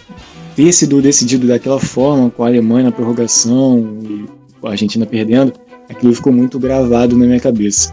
[0.57, 4.27] ter sido decidido daquela forma, com a Alemanha na prorrogação e
[4.65, 5.53] a Argentina perdendo,
[5.89, 7.93] aquilo ficou muito gravado na minha cabeça.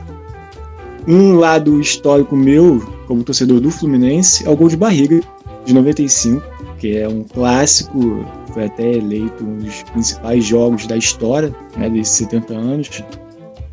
[1.12, 5.20] Um lado histórico meu, como torcedor do Fluminense, é o gol de barriga
[5.66, 6.40] de 95,
[6.78, 12.16] que é um clássico, foi até eleito um dos principais jogos da história né, desses
[12.16, 13.04] 70 anos.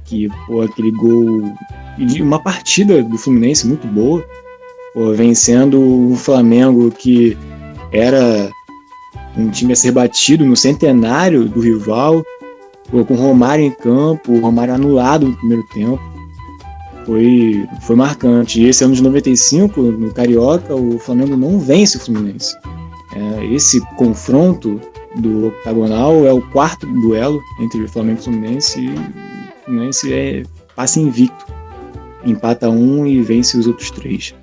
[0.06, 1.52] Que, pô, aquele gol.
[1.98, 4.24] de uma partida do Fluminense muito boa,
[4.94, 7.36] pô, vencendo o Flamengo, que
[7.92, 8.50] era
[9.36, 12.24] um time a ser batido no centenário do rival,
[12.90, 16.15] pô, com Romário em campo, Romário anulado no primeiro tempo
[17.06, 18.60] foi, foi marcante.
[18.60, 22.54] E esse ano de 95, no Carioca, o Flamengo não vence o Fluminense.
[23.14, 24.80] É, esse confronto
[25.14, 30.12] do octagonal é o quarto duelo entre o Flamengo e o Fluminense e o Fluminense
[30.12, 30.42] é,
[30.74, 31.46] passa invicto.
[32.24, 34.34] Empata um e vence os outros três.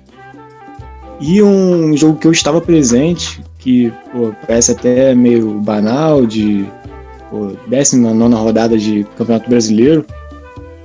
[1.20, 6.66] E um jogo que eu estava presente, que pô, parece até meio banal, de
[7.30, 10.04] pô, 19 rodada de Campeonato Brasileiro,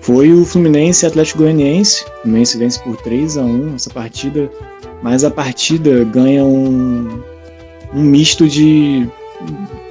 [0.01, 2.03] foi o Fluminense Atlético Goianiense.
[2.03, 4.49] O Fluminense vence por 3 a 1 essa partida,
[5.01, 7.21] mas a partida ganha um,
[7.93, 9.07] um misto de,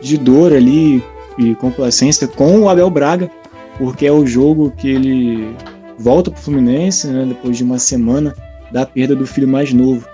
[0.03, 1.03] de dor ali
[1.39, 3.31] e complacência com o Abel Braga,
[3.79, 5.55] porque é o jogo que ele
[5.99, 8.35] volta para o Fluminense né, depois de uma semana
[8.73, 10.07] da perda do filho mais novo.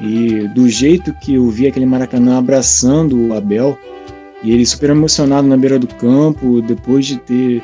[0.00, 3.78] E do jeito que eu vi aquele Maracanã abraçando o Abel,
[4.42, 7.62] e ele super emocionado na beira do campo, depois de ter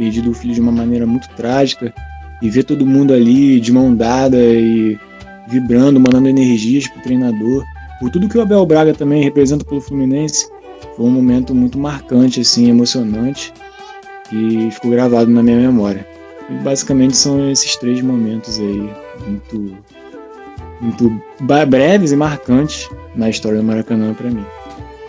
[0.00, 1.92] perdido o filho de uma maneira muito trágica
[2.40, 4.98] e ver todo mundo ali de mão dada e
[5.46, 7.62] vibrando, mandando energias pro treinador,
[7.98, 10.48] por tudo que o Abel Braga também representa pelo Fluminense,
[10.96, 13.52] foi um momento muito marcante, assim, emocionante
[14.32, 16.06] e ficou gravado na minha memória.
[16.48, 18.90] E basicamente são esses três momentos aí,
[19.26, 19.76] muito,
[20.80, 21.22] muito
[21.66, 24.46] breves e marcantes na história do Maracanã para mim.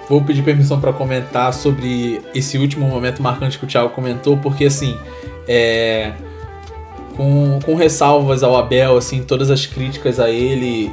[0.09, 4.65] Vou pedir permissão para comentar sobre esse último momento marcante que o Thiago comentou, porque
[4.65, 4.97] assim,
[5.47, 6.11] é,
[7.15, 10.91] com, com ressalvas ao Abel, assim, todas as críticas a ele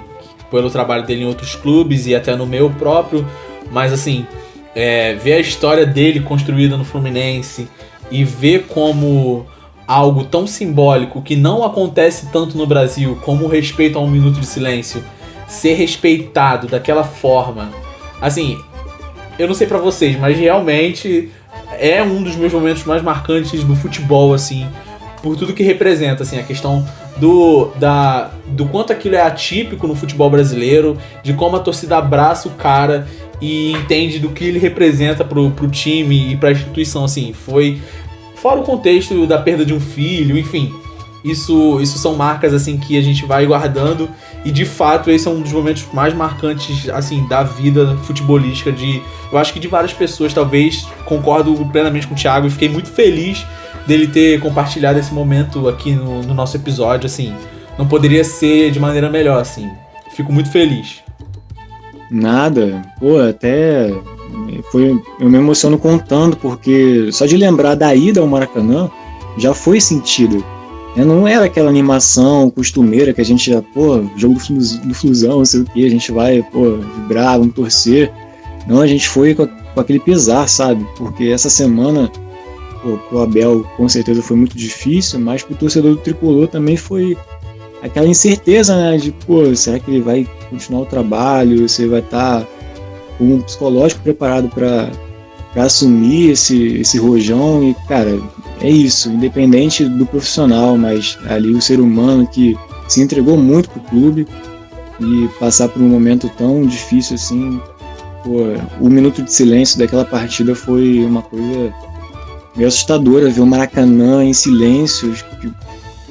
[0.50, 3.26] pelo trabalho dele em outros clubes e até no meu próprio,
[3.70, 4.26] mas assim,
[4.74, 7.68] é, ver a história dele construída no Fluminense
[8.10, 9.46] e ver como
[9.86, 14.38] algo tão simbólico que não acontece tanto no Brasil como o respeito a um minuto
[14.38, 15.02] de silêncio
[15.48, 17.70] ser respeitado daquela forma.
[18.20, 18.58] Assim,
[19.38, 21.30] eu não sei para vocês, mas realmente
[21.78, 24.66] é um dos meus momentos mais marcantes do futebol, assim,
[25.22, 26.86] por tudo que representa, assim, a questão
[27.16, 32.48] do, da, do quanto aquilo é atípico no futebol brasileiro, de como a torcida abraça
[32.48, 33.06] o cara
[33.40, 37.80] e entende do que ele representa pro, pro time e pra instituição, assim, foi
[38.34, 40.72] fora o contexto da perda de um filho, enfim,
[41.24, 44.08] isso, isso são marcas assim que a gente vai guardando
[44.44, 49.02] e de fato esse é um dos momentos mais marcantes assim da vida futebolística de
[49.30, 52.88] eu acho que de várias pessoas talvez concordo plenamente com o Thiago e fiquei muito
[52.88, 53.44] feliz
[53.86, 57.34] dele ter compartilhado esse momento aqui no, no nosso episódio assim
[57.76, 59.70] não poderia ser de maneira melhor assim
[60.14, 61.02] fico muito feliz.
[62.10, 63.92] Nada pô até
[64.70, 68.90] foi eu me emociono contando porque só de lembrar da ida ao Maracanã
[69.36, 70.44] já foi sentido
[70.96, 75.44] não era aquela animação costumeira que a gente já, pô, jogo do, do Flusão, não
[75.44, 78.12] sei o que, a gente vai, pô, vibrar, vamos torcer.
[78.66, 80.86] Não, a gente foi com, com aquele pesar, sabe?
[80.96, 82.10] Porque essa semana,
[82.82, 87.16] pô, pro Abel com certeza foi muito difícil, mas pro torcedor do Tricolor também foi
[87.82, 88.96] aquela incerteza, né?
[88.96, 91.68] De, pô, será que ele vai continuar o trabalho?
[91.68, 92.48] Você vai estar tá
[93.16, 94.90] com um psicológico preparado para
[95.56, 97.62] assumir esse, esse rojão?
[97.62, 98.18] E, cara,
[98.60, 102.56] é isso, independente do profissional, mas ali o ser humano que
[102.88, 104.26] se entregou muito pro clube
[105.00, 107.60] e passar por um momento tão difícil assim,
[108.24, 111.72] pô, o minuto de silêncio daquela partida foi uma coisa
[112.56, 115.14] meio assustadora ver o Maracanã em silêncio.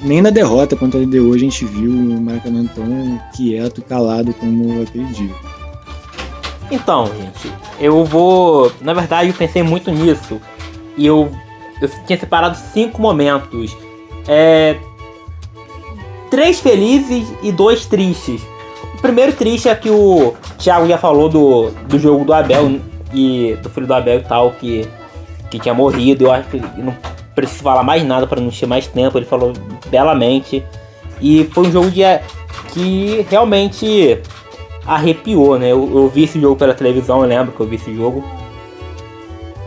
[0.02, 4.82] Nem na derrota contra a LDU a gente viu o Maracanã tão quieto, calado como
[4.82, 5.36] aquele dia.
[6.72, 8.72] Então, gente, eu vou.
[8.82, 10.40] Na verdade, eu pensei muito nisso.
[10.98, 11.32] E eu
[11.82, 13.76] eu tinha separado cinco momentos.
[14.28, 14.78] É,
[16.30, 18.42] três felizes e dois tristes.
[18.96, 22.80] O primeiro triste é que o Thiago já falou do, do jogo do Abel
[23.14, 24.88] e do filho do Abel e tal, que,
[25.52, 26.26] que tinha morrido.
[26.26, 26.96] Eu acho que não
[27.36, 29.18] preciso falar mais nada para não encher mais tempo.
[29.18, 29.54] Ele falou
[29.88, 30.64] belamente.
[31.22, 32.02] E foi um jogo de,
[32.74, 34.20] que realmente
[34.86, 35.72] arrepiou, né?
[35.72, 38.24] Eu, eu vi esse jogo pela televisão, eu lembro que eu vi esse jogo.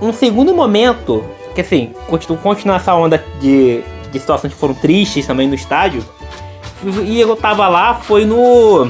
[0.00, 1.22] Um segundo momento
[1.54, 1.92] que assim,
[2.42, 6.04] continuar essa onda de, de situações que foram tristes também no estádio.
[7.04, 8.88] E eu tava lá, foi no,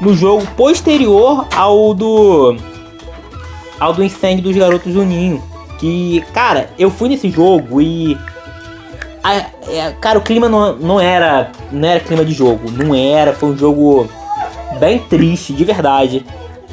[0.00, 2.56] no jogo posterior ao do.
[3.80, 5.42] ao do incêndio dos garotos do Ninho.
[5.78, 8.18] Que, cara, eu fui nesse jogo e.
[9.24, 9.34] A,
[9.68, 11.50] é, cara, o clima não, não era.
[11.70, 12.70] Não era clima de jogo.
[12.70, 13.32] Não era.
[13.32, 14.08] Foi um jogo
[14.78, 16.26] bem triste, de verdade.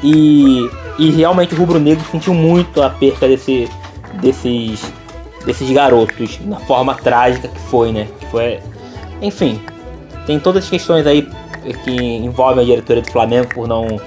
[0.04, 3.70] E, e realmente o Rubro Negro sentiu muito a perca desse,
[4.22, 4.92] desses
[5.50, 8.08] desses garotos, na forma trágica que foi, né?
[8.20, 8.60] Que foi,
[9.20, 9.60] enfim,
[10.28, 11.28] tem todas as questões aí
[11.84, 14.00] que envolvem a diretoria do Flamengo por não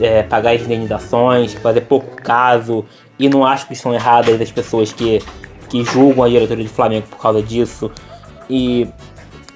[0.00, 2.84] é, pagar as indenizações, fazer pouco caso,
[3.16, 5.22] e não acho que estão erradas as pessoas que,
[5.68, 7.88] que julgam a diretoria do Flamengo por causa disso.
[8.50, 8.88] E,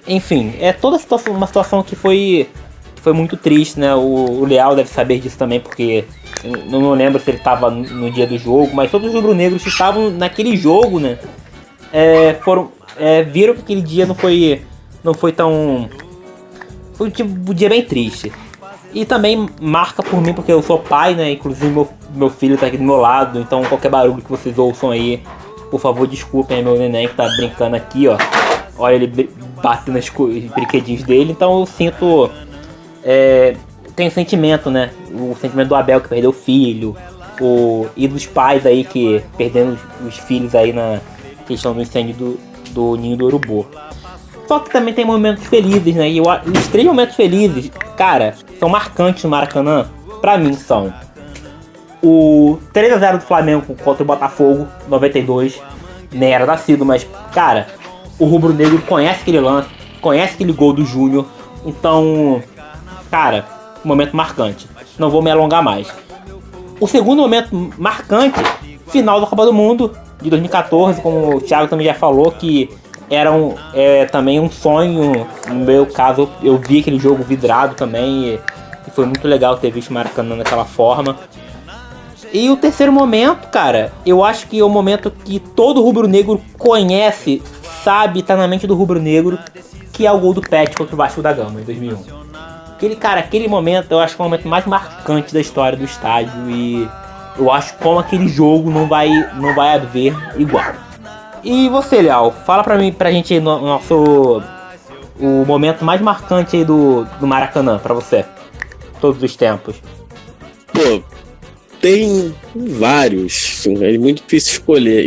[0.07, 2.49] enfim, é toda situação, uma situação que foi,
[3.01, 3.95] foi muito triste, né?
[3.95, 6.05] O, o Leal deve saber disso também, porque
[6.45, 9.69] eu não lembro se ele estava no dia do jogo, mas todos os rubro-negros que
[9.69, 11.19] estavam naquele jogo, né?
[11.93, 14.63] É, foram, é, viram que aquele dia não foi,
[15.03, 15.89] não foi tão.
[16.95, 18.33] Foi um, tipo, um dia bem triste.
[18.93, 21.31] E também marca por mim, porque eu sou pai, né?
[21.31, 24.91] Inclusive meu, meu filho tá aqui do meu lado, então qualquer barulho que vocês ouçam
[24.91, 25.23] aí,
[25.71, 28.19] por favor, desculpem é meu neném que tá brincando aqui, ó.
[28.77, 29.31] Olha ele
[29.63, 30.09] batendo nos
[30.51, 32.31] brinquedinhos dele, então eu sinto.
[33.05, 33.57] É,
[33.97, 34.91] tem o sentimento, né?
[35.13, 36.97] O sentimento do Abel que perdeu o filho,
[37.41, 41.01] o, e dos pais aí que perdendo os, os filhos aí na
[41.47, 42.41] questão do incêndio do,
[42.71, 43.67] do ninho do urubu.
[44.47, 46.11] Só que também tem momentos felizes, né?
[46.11, 49.89] E os três momentos felizes, cara, são marcantes no Maracanã.
[50.21, 50.93] Pra mim são
[52.03, 55.61] o 3x0 do Flamengo contra o Botafogo, 92.
[56.13, 57.69] Nem era nascido, mas, cara,
[58.19, 59.69] o Rubro Negro conhece aquele lance,
[60.01, 61.27] conhece aquele gol do Júnior.
[61.65, 62.43] Então,
[63.11, 63.45] cara,
[63.85, 64.69] um momento marcante.
[64.99, 65.89] Não vou me alongar mais.
[66.81, 68.41] O segundo momento marcante,
[68.89, 69.93] final da Copa do Mundo
[70.23, 72.71] de 2014, como o Thiago também já falou, que
[73.11, 75.27] era um, é, também um sonho.
[75.49, 78.41] No meu caso, eu vi aquele jogo vidrado também e,
[78.87, 81.17] e foi muito legal ter visto Maracanã daquela forma.
[82.33, 87.43] E o terceiro momento, cara, eu acho que é o momento que todo rubro-negro conhece,
[87.83, 89.37] sabe, tá na mente do rubro-negro,
[89.93, 92.21] que é o gol do Pet contra o Vasco da Gama em 2001.
[92.81, 95.85] Aquele, cara, aquele momento eu acho que é o momento mais marcante da história do
[95.85, 96.89] estádio e
[97.39, 100.73] eu acho como aquele jogo não vai, não vai haver igual.
[101.45, 104.43] E você, Leal, fala pra mim, pra gente no, nosso
[105.19, 108.25] o momento mais marcante aí do, do Maracanã pra você.
[108.99, 109.77] Todos os tempos.
[110.73, 111.03] Pô,
[111.83, 113.67] tem vários.
[113.67, 115.07] É muito difícil escolher.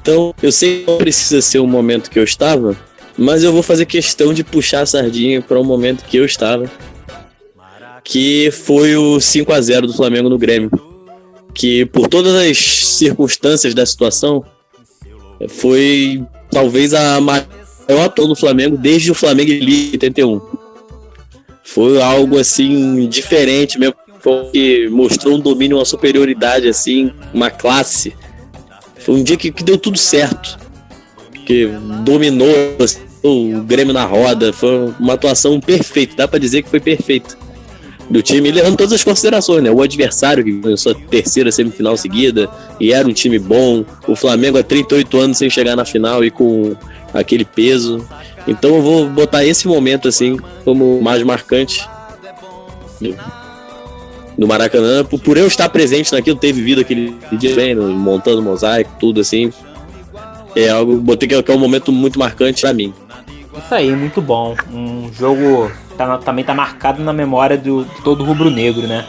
[0.00, 2.76] Então, eu sei que não precisa ser o momento que eu estava,
[3.18, 6.70] mas eu vou fazer questão de puxar a sardinha para o momento que eu estava,
[8.10, 10.68] que foi o 5 a 0 do Flamengo no Grêmio,
[11.54, 14.44] que por todas as circunstâncias da situação
[15.48, 16.20] foi
[16.50, 17.46] talvez a maior
[18.04, 20.40] atuação do Flamengo desde o Flamengo de 81.
[21.62, 23.94] Foi algo assim diferente mesmo,
[24.50, 28.12] que mostrou um domínio, uma superioridade assim, uma classe.
[28.98, 30.58] Foi um dia que, que deu tudo certo,
[31.46, 31.68] que
[32.04, 32.76] dominou
[33.22, 37.38] o Grêmio na roda, foi uma atuação perfeita, dá para dizer que foi perfeita
[38.10, 39.70] do time, levando todas as considerações, né?
[39.70, 42.50] O adversário que ganhou sua terceira semifinal seguida
[42.80, 46.30] e era um time bom, o Flamengo há 38 anos sem chegar na final e
[46.30, 46.74] com
[47.14, 48.04] aquele peso.
[48.48, 51.88] Então eu vou botar esse momento assim como mais marcante
[54.36, 59.20] do Maracanã, por, eu estar presente naquilo, ter vivido aquele dia bem, montando mosaico, tudo
[59.20, 59.52] assim.
[60.56, 62.92] É algo, botei que é um momento muito marcante para mim.
[63.56, 64.56] Isso aí, muito bom.
[64.72, 65.70] Um jogo
[66.06, 69.04] tá, também tá marcado na memória do, de todo rubro-negro, né?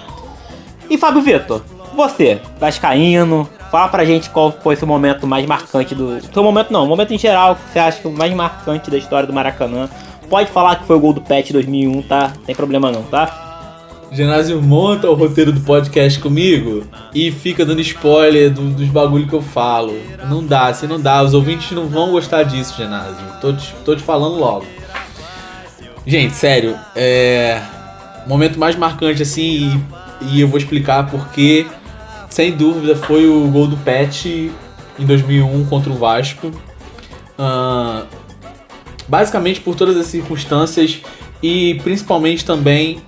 [0.90, 1.62] E Fábio Vitor,
[1.96, 6.20] você, Vascaíno, fala pra gente qual foi seu momento mais marcante do.
[6.22, 8.98] Seu momento não, momento em geral que você acha que é o mais marcante da
[8.98, 9.90] história do Maracanã.
[10.30, 12.32] Pode falar que foi o gol do Pet 2001, tá?
[12.46, 13.50] Tem problema não, tá?
[14.12, 19.34] Genásio monta o roteiro do podcast comigo e fica dando spoiler do, dos bagulho que
[19.34, 19.94] eu falo.
[20.30, 21.22] Não dá, assim não dá.
[21.24, 23.16] Os ouvintes não vão gostar disso, Genásio.
[23.40, 24.66] Tô te, tô te falando logo.
[26.06, 27.62] Gente, sério, é.
[28.28, 29.82] Momento mais marcante assim,
[30.22, 31.66] e, e eu vou explicar porque,
[32.30, 34.52] sem dúvida, foi o gol do Pet
[35.00, 36.48] em 2001 contra o Vasco.
[37.40, 38.06] Uh,
[39.08, 41.02] basicamente por todas as circunstâncias
[41.42, 43.02] e principalmente também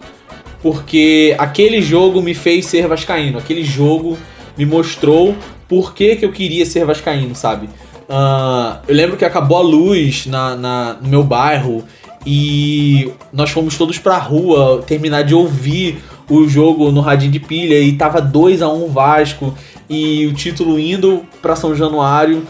[0.61, 3.37] porque aquele jogo me fez ser vascaíno.
[3.37, 4.17] Aquele jogo
[4.57, 5.35] me mostrou
[5.67, 7.67] por que, que eu queria ser vascaíno, sabe?
[8.09, 11.83] Uh, eu lembro que acabou a luz na, na, no meu bairro
[12.25, 15.97] e nós fomos todos pra rua terminar de ouvir
[16.29, 19.53] o jogo no radinho de pilha e tava 2 a 1 um Vasco
[19.89, 22.47] e o título indo para São Januário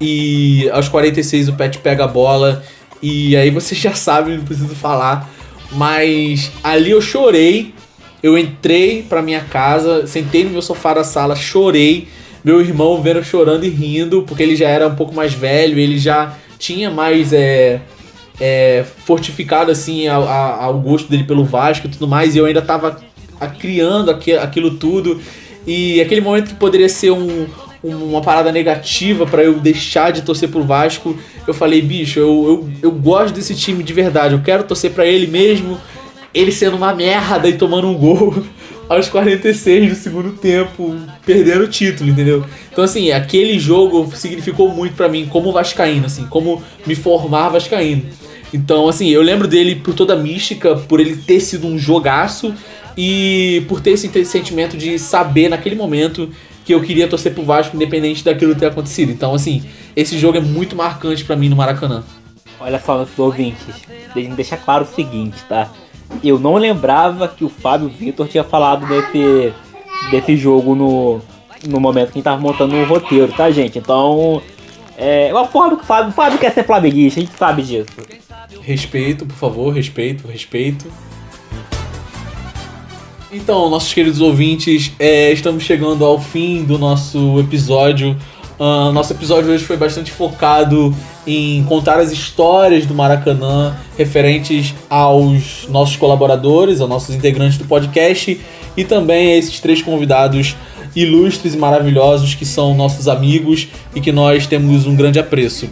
[0.00, 2.62] e aos 46 o Pet pega a bola
[3.02, 5.30] e aí você já sabe, não preciso falar
[5.72, 7.74] mas ali eu chorei.
[8.22, 12.08] Eu entrei pra minha casa, sentei no meu sofá da sala, chorei.
[12.44, 15.98] Meu irmão vendo chorando e rindo, porque ele já era um pouco mais velho, ele
[15.98, 17.80] já tinha mais é,
[18.40, 22.62] é, fortificado assim ao, ao gosto dele pelo Vasco e tudo mais, e eu ainda
[22.62, 22.98] tava
[23.58, 25.20] criando aquilo tudo.
[25.66, 27.46] E aquele momento que poderia ser um,
[27.82, 32.70] uma parada negativa para eu deixar de torcer pro Vasco, eu falei, bicho, eu, eu,
[32.82, 35.78] eu gosto desse time de verdade, eu quero torcer para ele mesmo,
[36.34, 38.42] ele sendo uma merda e tomando um gol
[38.88, 42.44] aos 46 do segundo tempo, perdendo o título, entendeu?
[42.72, 48.02] Então, assim, aquele jogo significou muito para mim como vascaíno, assim, como me formar vascaíno.
[48.52, 52.54] Então, assim, eu lembro dele por toda a mística, por ele ter sido um jogaço
[52.96, 56.28] e por ter esse sentimento de saber naquele momento
[56.64, 59.10] que eu queria torcer pro Vasco independente daquilo ter acontecido.
[59.10, 59.62] Então, assim,
[59.94, 62.04] esse jogo é muito marcante para mim no Maracanã.
[62.60, 63.64] Olha só, meus ouvintes,
[64.36, 65.70] deixa claro o seguinte, tá?
[66.22, 69.52] Eu não lembrava que o Fábio Vitor tinha falado desse,
[70.10, 71.20] desse jogo no,
[71.66, 73.78] no momento que a tava montando o roteiro, tá, gente?
[73.78, 74.42] Então,
[74.98, 78.19] é uma forma que o Fábio, o Fábio quer ser flamenguista, a gente sabe disso.
[78.62, 80.86] Respeito, por favor, respeito, respeito.
[83.32, 88.16] Então, nossos queridos ouvintes, é, estamos chegando ao fim do nosso episódio.
[88.58, 90.94] Uh, nosso episódio hoje foi bastante focado
[91.26, 98.38] em contar as histórias do Maracanã referentes aos nossos colaboradores, aos nossos integrantes do podcast
[98.76, 100.56] e também a esses três convidados
[100.94, 105.68] ilustres e maravilhosos que são nossos amigos e que nós temos um grande apreço.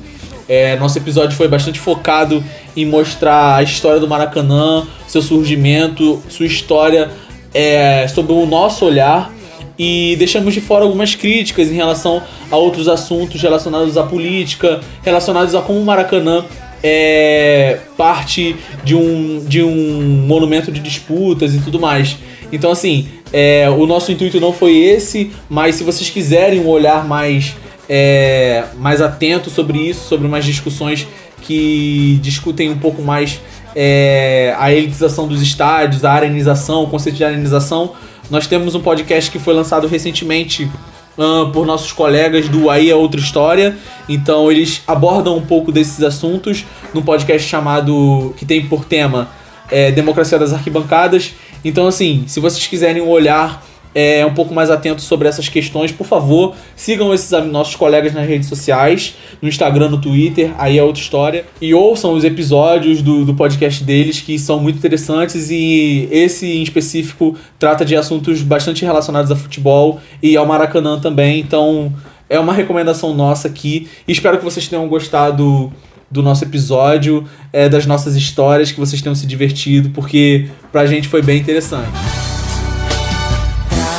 [0.49, 2.43] É, nosso episódio foi bastante focado
[2.75, 7.11] em mostrar a história do Maracanã, seu surgimento, sua história
[7.53, 9.33] é, sobre o nosso olhar
[9.79, 15.55] e deixamos de fora algumas críticas em relação a outros assuntos relacionados à política, relacionados
[15.55, 16.45] a como o Maracanã
[16.83, 22.17] é parte de um, de um monumento de disputas e tudo mais.
[22.53, 27.07] Então, assim, é, o nosso intuito não foi esse, mas se vocês quiserem um olhar
[27.07, 27.55] mais,
[27.89, 31.07] é, mais atento sobre isso, sobre umas discussões
[31.43, 33.41] que discutem um pouco mais
[33.75, 37.93] é, a elitização dos estádios, a arenização, o conceito de arenização.
[38.31, 40.71] Nós temos um podcast que foi lançado recentemente
[41.17, 43.77] uh, por nossos colegas do Aí é Outra História.
[44.09, 49.29] Então eles abordam um pouco desses assuntos num podcast chamado que tem por tema
[49.71, 51.35] é, Democracia das Arquibancadas.
[51.65, 53.63] Então assim, se vocês quiserem um olhar
[54.01, 58.29] é, um pouco mais atento sobre essas questões, por favor, sigam esses nossos colegas nas
[58.29, 61.45] redes sociais, no Instagram, no Twitter, aí é outra história.
[61.61, 66.63] E ouçam os episódios do, do podcast deles, que são muito interessantes, e esse em
[66.63, 71.93] específico trata de assuntos bastante relacionados a futebol e ao Maracanã também, então
[72.31, 73.89] é uma recomendação nossa aqui.
[74.07, 75.73] Espero que vocês tenham gostado
[76.09, 81.09] do nosso episódio, é, das nossas histórias, que vocês tenham se divertido, porque pra gente
[81.09, 82.18] foi bem interessante.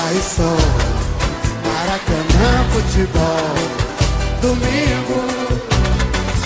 [0.09, 0.57] Traição,
[1.63, 3.53] Maracanã Futebol,
[4.41, 5.21] domingo.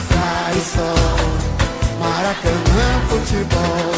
[0.10, 0.94] Traição,
[1.98, 3.94] Maracanã Futebol,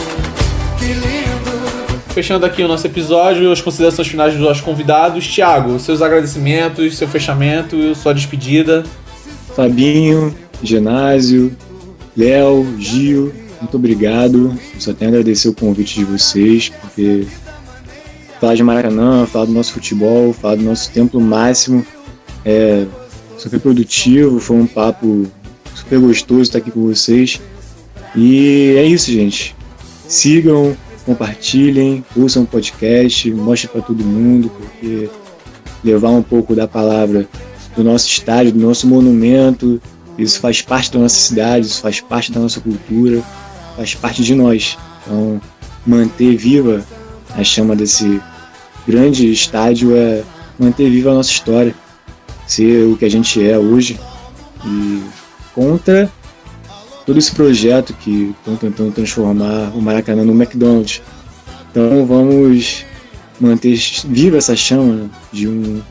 [0.77, 1.99] que lindo.
[2.13, 5.25] Fechando aqui o nosso episódio, as considerações finais dos nossos convidados.
[5.25, 8.83] Tiago, seus agradecimentos, seu fechamento, sua despedida.
[9.55, 11.51] Fabinho, Genásio,
[12.15, 14.55] Léo, Gil, muito obrigado.
[14.77, 17.25] Só tenho a agradecer o convite de vocês, porque
[18.39, 21.85] falar de Maracanã, falar do nosso futebol, falar do nosso templo máximo
[22.45, 22.85] é
[23.37, 25.25] super produtivo, foi um papo
[25.73, 27.41] super gostoso estar aqui com vocês.
[28.15, 29.55] E é isso, gente.
[30.07, 35.09] Sigam, compartilhem, ouçam o podcast, mostrem para todo mundo, porque
[35.83, 37.27] levar um pouco da palavra
[37.75, 39.81] do nosso estádio, do nosso monumento,
[40.17, 43.21] isso faz parte da nossa cidade, isso faz parte da nossa cultura,
[43.75, 44.77] faz parte de nós.
[45.03, 45.41] Então,
[45.85, 46.85] manter viva
[47.35, 48.21] a chama desse
[48.87, 50.23] grande estádio é
[50.57, 51.75] manter viva a nossa história,
[52.47, 53.99] ser o que a gente é hoje
[54.65, 55.03] e
[55.53, 56.11] contra
[57.05, 61.01] todo esse projeto que estão tentando transformar o Maracanã no McDonald's.
[61.69, 62.85] Então vamos
[63.39, 65.81] manter viva essa chama de um,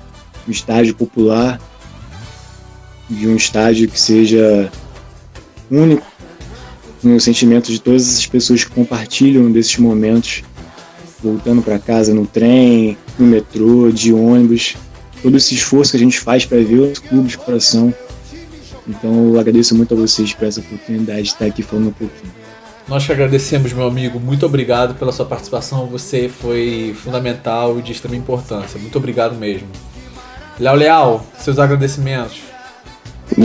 [0.48, 1.60] um estádio popular,
[3.08, 4.70] de um estádio que seja
[5.70, 6.06] único
[7.02, 10.42] no sentimento de todas as pessoas que compartilham desses momentos,
[11.24, 14.76] voltando para casa no trem, no metrô, de ônibus,
[15.22, 17.92] todo esse esforço que a gente faz para ver os clubes de coração.
[18.86, 22.32] Então eu agradeço muito a vocês por essa oportunidade de estar aqui falando um pouquinho.
[22.86, 24.20] Nós que agradecemos, meu amigo.
[24.20, 25.86] Muito obrigado pela sua participação.
[25.86, 28.78] Você foi fundamental e de extrema importância.
[28.78, 29.68] Muito obrigado mesmo.
[30.60, 32.40] Léo Leal, seus agradecimentos.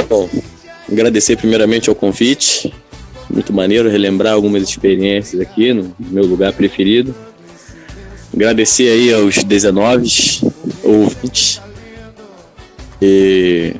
[0.10, 0.30] Bom,
[0.92, 2.74] agradecer primeiramente ao convite.
[3.30, 7.16] Muito maneiro relembrar algumas experiências aqui no meu lugar preferido.
[8.34, 10.42] Agradecer aí aos 19
[10.84, 11.62] ouvintes.
[13.02, 13.76] E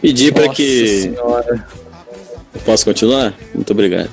[0.00, 1.02] pedir para que.
[1.02, 1.66] Senhora.
[2.64, 3.34] Posso continuar?
[3.54, 4.10] Muito obrigado.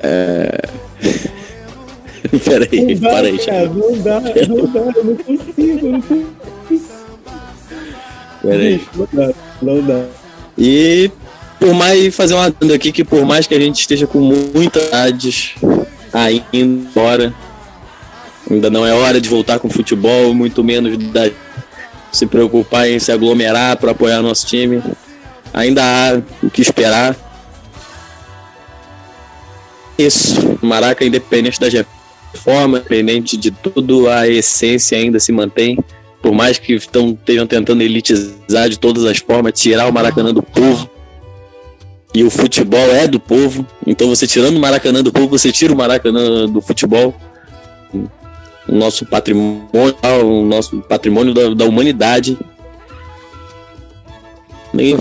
[0.00, 0.60] É...
[2.44, 3.78] Peraí, para aí, Thiago.
[3.78, 6.28] não dá, não dá, eu não consigo, eu não consigo.
[8.42, 8.80] Peraí.
[8.94, 10.04] Não dá, não dá.
[10.56, 11.10] E
[11.58, 14.86] por mais fazer uma adendo aqui que por mais que a gente esteja com muitas
[14.88, 15.54] idades
[16.12, 17.32] ainda embora,
[18.50, 21.30] ainda não é hora de voltar com futebol, muito menos da
[22.12, 24.82] se preocupar em se aglomerar para apoiar nosso time.
[25.52, 27.16] Ainda há o que esperar.
[29.98, 35.78] Isso, Maraca, independente da reforma, independente de tudo, a essência ainda se mantém.
[36.20, 40.42] Por mais que estão, estejam tentando elitizar de todas as formas, tirar o Maracanã do
[40.42, 40.88] povo.
[42.14, 43.66] E o futebol é do povo.
[43.86, 47.14] Então você tirando o Maracanã do povo, você tira o Maracanã do futebol.
[48.68, 49.68] O nosso patrimônio,
[50.24, 52.38] o nosso patrimônio da, da humanidade.
[54.74, 54.96] E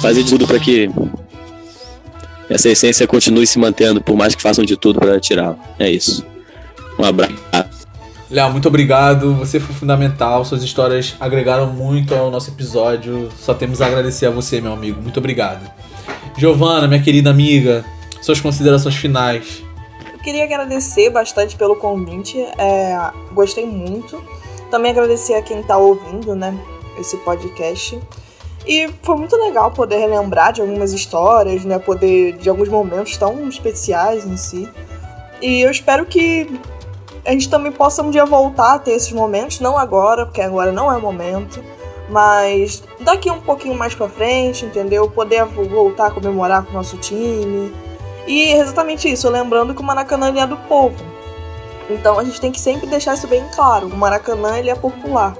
[0.00, 0.88] fazer de tudo para que
[2.48, 5.56] essa essência continue se mantendo, por mais que façam de tudo para tirá-la.
[5.78, 6.24] É isso.
[6.98, 7.34] Um abraço.
[8.30, 9.34] Léo, muito obrigado.
[9.36, 10.44] Você foi fundamental.
[10.44, 13.30] Suas histórias agregaram muito ao nosso episódio.
[13.38, 15.00] Só temos a agradecer a você, meu amigo.
[15.00, 15.68] Muito obrigado.
[16.36, 17.84] Giovana, minha querida amiga,
[18.20, 19.62] suas considerações finais.
[20.28, 22.94] Queria agradecer bastante pelo convite, é,
[23.32, 24.22] gostei muito.
[24.70, 26.54] Também agradecer a quem tá ouvindo, né,
[26.98, 27.98] esse podcast.
[28.66, 33.48] E foi muito legal poder relembrar de algumas histórias, né, poder de alguns momentos tão
[33.48, 34.68] especiais em si.
[35.40, 36.60] E eu espero que
[37.24, 40.70] a gente também possa um dia voltar a ter esses momentos, não agora, porque agora
[40.70, 41.64] não é o momento,
[42.10, 45.08] mas daqui um pouquinho mais pra frente, entendeu?
[45.08, 47.87] Poder voltar a comemorar com o nosso time.
[48.28, 51.02] E é exatamente isso, lembrando que o Maracanã é do povo.
[51.88, 53.86] Então a gente tem que sempre deixar isso bem claro.
[53.86, 55.34] O Maracanã ele é popular.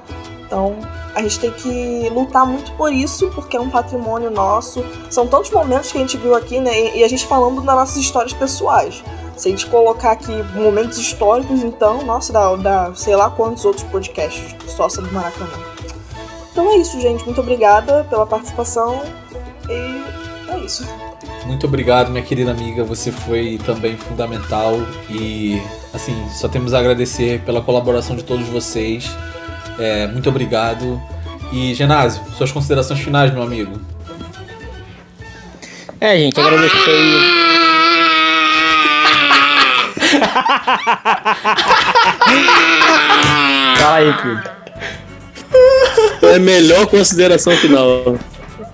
[0.46, 0.74] Então
[1.14, 4.82] a gente tem que lutar muito por isso, porque é um patrimônio nosso.
[5.10, 6.96] São tantos momentos que a gente viu aqui, né?
[6.96, 9.04] E a gente falando das nossas histórias pessoais.
[9.36, 13.84] Se a gente colocar aqui momentos históricos, então, nossa, dá, dá sei lá quantos outros
[13.84, 15.52] podcasts só sobre Maracanã.
[16.50, 17.22] Então é isso, gente.
[17.26, 19.02] Muito obrigada pela participação.
[19.68, 21.07] E é isso.
[21.46, 22.84] Muito obrigado, minha querida amiga.
[22.84, 24.74] Você foi também fundamental
[25.10, 25.60] e,
[25.92, 29.10] assim, só temos a agradecer pela colaboração de todos vocês.
[29.78, 31.00] É, muito obrigado.
[31.52, 33.80] E, Genásio, suas considerações finais, meu amigo.
[36.00, 37.48] É, gente, agradecer aí.
[43.78, 44.42] Fala aí, filho.
[46.22, 48.18] É a melhor consideração final.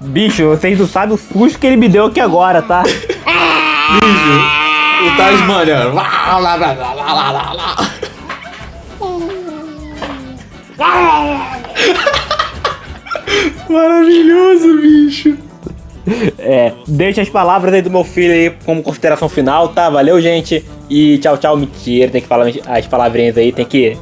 [0.04, 2.82] Bicho, vocês não sabem o susto que ele me deu aqui agora, tá?
[2.82, 3.04] Bicho,
[5.06, 5.88] o Tasmania.
[5.88, 7.76] Lá, lá, lá, lá, lá, lá, lá.
[13.68, 15.36] Maravilhoso, bicho.
[16.38, 19.88] É, deixa as palavras aí do meu filho aí como consideração final, tá?
[19.88, 20.64] Valeu, gente.
[20.90, 22.10] E tchau, tchau, mentira.
[22.10, 23.96] Tem que falar as palavrinhas aí, tem que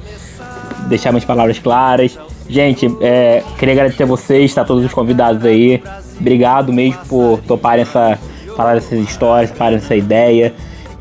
[0.88, 2.18] deixar minhas palavras claras.
[2.52, 4.62] Gente, é, queria agradecer a vocês, tá?
[4.62, 5.82] Todos os convidados aí.
[6.20, 8.18] Obrigado mesmo por toparem essa.
[8.54, 10.52] falar essas histórias, toparem essa ideia.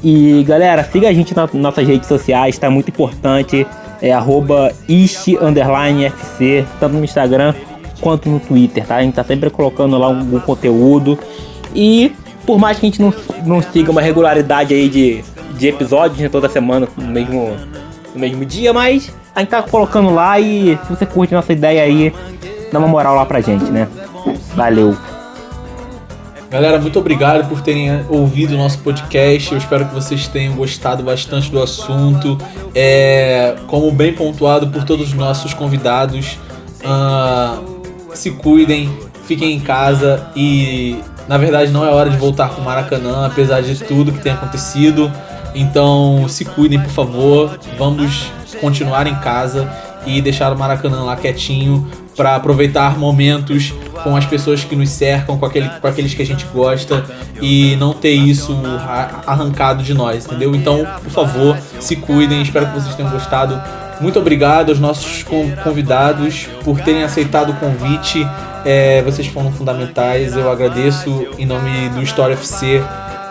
[0.02, 3.68] E galera, siga a gente nas nossas redes sociais, tá muito importante.
[4.02, 7.54] É arroba ishi, underline FC, tanto no Instagram
[8.00, 8.96] quanto no Twitter, tá?
[8.96, 11.20] A gente tá sempre colocando lá algum conteúdo.
[11.76, 12.14] E
[12.46, 13.14] por mais que a gente não,
[13.46, 15.22] não siga uma regularidade aí de,
[15.58, 17.58] de episódios né, toda semana no mesmo,
[18.16, 21.84] no mesmo dia, mas a gente tá colocando lá e se você curte nossa ideia
[21.84, 22.14] aí,
[22.72, 23.88] dá uma moral lá pra gente, né?
[24.56, 24.96] Valeu!
[26.50, 29.54] Galera, muito obrigado por terem ouvido o nosso podcast.
[29.54, 32.38] Eu espero que vocês tenham gostado bastante do assunto.
[32.76, 36.38] É, como bem pontuado por todos os nossos convidados,
[36.84, 37.82] uh,
[38.14, 38.92] se cuidem,
[39.26, 43.62] fiquem em casa e na verdade não é hora de voltar com o Maracanã, apesar
[43.62, 45.10] de tudo que tem acontecido.
[45.54, 47.60] Então se cuidem, por favor.
[47.78, 49.70] Vamos continuar em casa
[50.06, 53.74] e deixar o Maracanã lá quietinho para aproveitar momentos
[54.04, 57.04] com as pessoas que nos cercam, com, aquele, com aqueles que a gente gosta
[57.42, 58.58] e não ter isso
[59.26, 60.56] arrancado de nós, entendeu?
[60.56, 62.42] Então, por favor, se cuidem.
[62.42, 63.62] Espero que vocês tenham gostado.
[64.00, 65.24] Muito obrigado aos nossos
[65.64, 68.28] convidados por terem aceitado o convite.
[68.66, 70.36] É, vocês foram fundamentais.
[70.36, 72.82] Eu agradeço em nome do História FC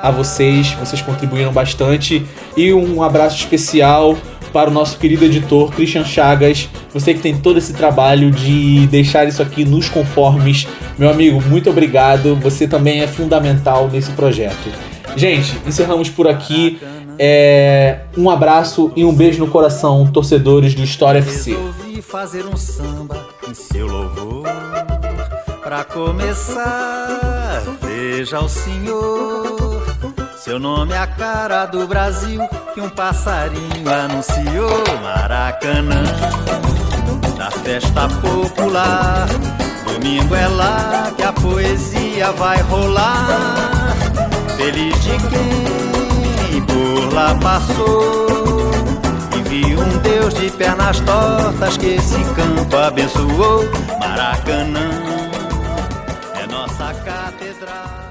[0.02, 0.72] a vocês.
[0.72, 2.24] Vocês contribuíram bastante.
[2.56, 4.16] E um abraço especial
[4.52, 9.26] para o nosso querido editor Christian Chagas, você que tem todo esse trabalho de deixar
[9.26, 10.66] isso aqui nos conformes.
[10.98, 12.36] Meu amigo, muito obrigado.
[12.36, 14.70] Você também é fundamental nesse projeto.
[15.16, 16.80] Gente, encerramos por aqui.
[17.18, 21.50] É, um abraço e um beijo no coração, torcedores do História FC.
[21.50, 24.44] Resolvi fazer um samba em seu louvor.
[25.62, 29.79] Pra começar, veja o senhor.
[30.50, 32.40] Seu nome é a cara do Brasil
[32.74, 34.82] que um passarinho anunciou.
[35.00, 36.02] Maracanã,
[37.38, 39.28] da festa popular.
[39.84, 43.28] Domingo é lá que a poesia vai rolar.
[44.56, 48.72] Feliz de quem por lá passou.
[49.38, 53.70] E vi um Deus de pernas tortas que esse campo abençoou.
[54.00, 54.90] Maracanã
[56.34, 58.09] é nossa catedral.